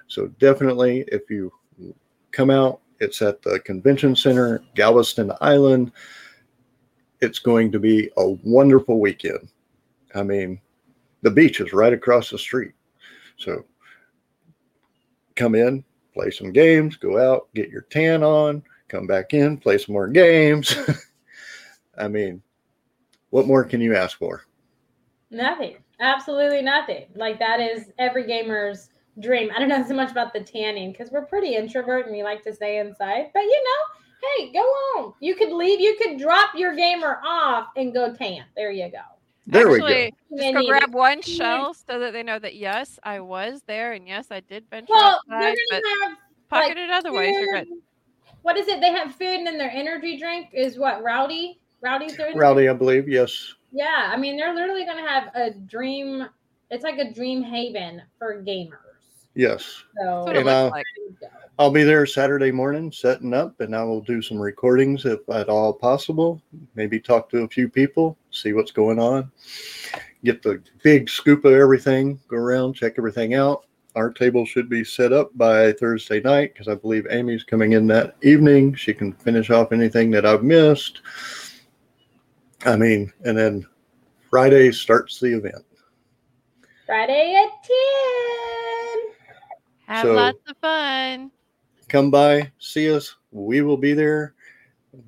so 0.09 0.27
definitely 0.39 1.05
if 1.09 1.31
you 1.31 1.53
come 2.33 2.51
out. 2.51 2.81
It's 3.01 3.23
at 3.23 3.43
the 3.43 3.61
convention 3.61 4.17
center 4.17 4.63
galveston 4.75 5.33
island. 5.41 5.93
It's 7.21 7.39
going 7.39 7.71
to 7.73 7.79
be 7.79 8.11
a 8.17 8.31
wonderful 8.45 9.01
weekend. 9.01 9.49
I 10.15 10.23
mean 10.23 10.61
the 11.23 11.31
beach 11.31 11.61
is 11.61 11.73
right 11.73 11.93
across 11.93 12.31
the 12.31 12.39
street. 12.39 12.73
So 13.37 13.65
come 15.37 15.55
in 15.55 15.85
play 16.15 16.31
some 16.31 16.53
games 16.53 16.97
go 16.97 17.19
out 17.19 17.49
get 17.55 17.71
your 17.71 17.83
tan 17.83 18.23
on 18.23 18.63
come 18.89 19.07
back 19.07 19.33
in 19.33 19.57
play 19.57 19.79
some 19.79 19.95
more 19.95 20.09
games. 20.09 20.77
I 21.99 22.09
mean 22.09 22.43
what 23.31 23.47
more 23.47 23.65
can 23.65 23.81
you 23.81 23.97
ask 23.97 24.19
for? 24.19 24.45
Nothing. 25.31 25.79
Absolutely 26.01 26.61
nothing. 26.61 27.07
Like 27.15 27.39
that 27.39 27.61
is 27.61 27.91
every 27.99 28.27
gamer's 28.27 28.91
dream. 29.21 29.51
I 29.55 29.59
don't 29.59 29.69
know 29.69 29.85
so 29.89 29.95
much 29.95 30.11
about 30.11 30.33
the 30.33 30.41
tanning 30.41 30.93
because 30.93 31.11
we're 31.11 31.27
pretty 31.27 31.55
introvert 31.55 32.07
and 32.07 32.15
we 32.15 32.23
like 32.23 32.43
to 32.45 32.55
stay 32.55 32.79
inside. 32.79 33.31
But 33.35 33.43
you 33.43 33.65
know, 33.65 34.01
hey, 34.37 34.53
go 34.53 34.61
on. 34.61 35.15
You 35.21 35.35
could 35.35 35.53
leave. 35.53 35.81
You 35.81 35.97
could 36.01 36.19
drop 36.19 36.51
your 36.55 36.75
gamer 36.75 37.21
off 37.25 37.69
and 37.77 37.93
go 37.93 38.13
tan. 38.15 38.45
There 38.57 38.71
you 38.71 38.91
go. 38.91 38.99
there 39.47 39.69
we 39.69 39.81
Actually, 39.81 40.13
go 40.31 40.37
just 40.39 40.55
go 40.55 40.67
grab 40.67 40.95
one 40.95 41.23
shell 41.23 41.75
so 41.75 41.99
that 41.99 42.13
they 42.13 42.23
know 42.23 42.39
that 42.39 42.55
yes, 42.55 42.99
I 43.03 43.21
was 43.21 43.63
there 43.67 43.93
and 43.93 44.07
yes, 44.07 44.27
I 44.31 44.41
did 44.41 44.65
venture 44.71 44.87
Well, 44.91 45.21
they're 45.29 45.39
outside, 45.39 45.57
but 45.71 45.83
gonna 45.83 46.11
have 46.11 46.19
pocket 46.49 46.79
it 46.79 46.91
otherwise. 46.91 47.35
You're 47.39 47.53
good. 47.53 47.69
What 48.43 48.57
is 48.57 48.67
it? 48.69 48.81
They 48.81 48.91
have 48.91 49.15
food 49.15 49.39
and 49.39 49.47
then 49.47 49.59
their 49.59 49.71
energy 49.71 50.19
drink 50.19 50.49
is 50.53 50.79
what? 50.79 51.03
Rowdy. 51.03 51.61
Rowdy's 51.81 52.17
their 52.17 52.33
rowdy 52.37 52.69
i 52.69 52.73
believe 52.73 53.09
yes 53.09 53.55
Yeah, 53.73 54.11
I 54.13 54.17
mean 54.17 54.37
they're 54.37 54.55
literally 54.55 54.85
gonna 54.85 55.07
have 55.07 55.35
a 55.35 55.51
dream. 55.51 56.29
It's 56.71 56.85
like 56.85 56.99
a 56.99 57.13
dream 57.13 57.43
haven 57.43 58.03
for 58.19 58.43
gamers. 58.43 58.92
Yes 59.35 59.85
So 60.03 60.27
And, 60.27 60.37
it 60.37 60.47
looks 60.47 60.73
like. 60.73 60.87
I'll 61.59 61.71
be 61.71 61.85
there 61.85 62.07
Saturday 62.07 62.51
morning 62.51 62.91
setting 62.91 63.35
up 63.35 63.61
and 63.61 63.77
I 63.77 63.85
will 63.85 64.01
do 64.01 64.23
some 64.23 64.39
recordings 64.39 65.05
if 65.05 65.21
at 65.29 65.49
all 65.49 65.73
possible. 65.73 66.43
Maybe 66.75 66.99
talk 66.99 67.29
to 67.31 67.43
a 67.43 67.49
few 67.49 67.69
people, 67.69 68.17
see 68.31 68.53
what's 68.53 68.73
going 68.73 68.99
on, 68.99 69.31
get 70.25 70.43
the 70.43 70.63
big 70.83 71.09
scoop 71.09 71.45
of 71.45 71.53
everything, 71.53 72.19
go 72.29 72.37
around, 72.37 72.75
check 72.75 72.95
everything 72.99 73.35
out. 73.35 73.67
Our 73.95 74.11
table 74.11 74.47
should 74.47 74.71
be 74.71 74.85
set 74.85 75.13
up 75.13 75.37
by 75.37 75.73
Thursday 75.73 76.21
night 76.21 76.55
because 76.55 76.67
I 76.67 76.75
believe 76.75 77.07
Amy's 77.11 77.45
coming 77.45 77.73
in 77.73 77.87
that 77.89 78.17
evening. 78.23 78.75
She 78.75 78.95
can 78.95 79.13
finish 79.13 79.51
off 79.51 79.71
anything 79.71 80.11
that 80.13 80.25
I've 80.25 80.43
missed. 80.43 81.03
I 82.65 82.77
mean, 82.77 83.13
and 83.25 83.37
then 83.37 83.67
Friday 84.31 84.73
starts 84.73 85.21
the 85.21 85.37
event. 85.37 85.65
Friday 86.87 87.35
at 87.35 87.63
ten. 87.63 88.62
Have 89.93 90.07
so- 90.07 90.15
lots 90.15 90.39
of 90.49 90.57
fun. 90.57 91.31
Come 91.89 92.11
by, 92.11 92.51
see 92.59 92.91
us. 92.91 93.15
We 93.31 93.61
will 93.61 93.77
be 93.77 93.93
there. 93.93 94.33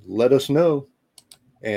Let 0.06 0.34
us 0.34 0.50
know. 0.50 0.88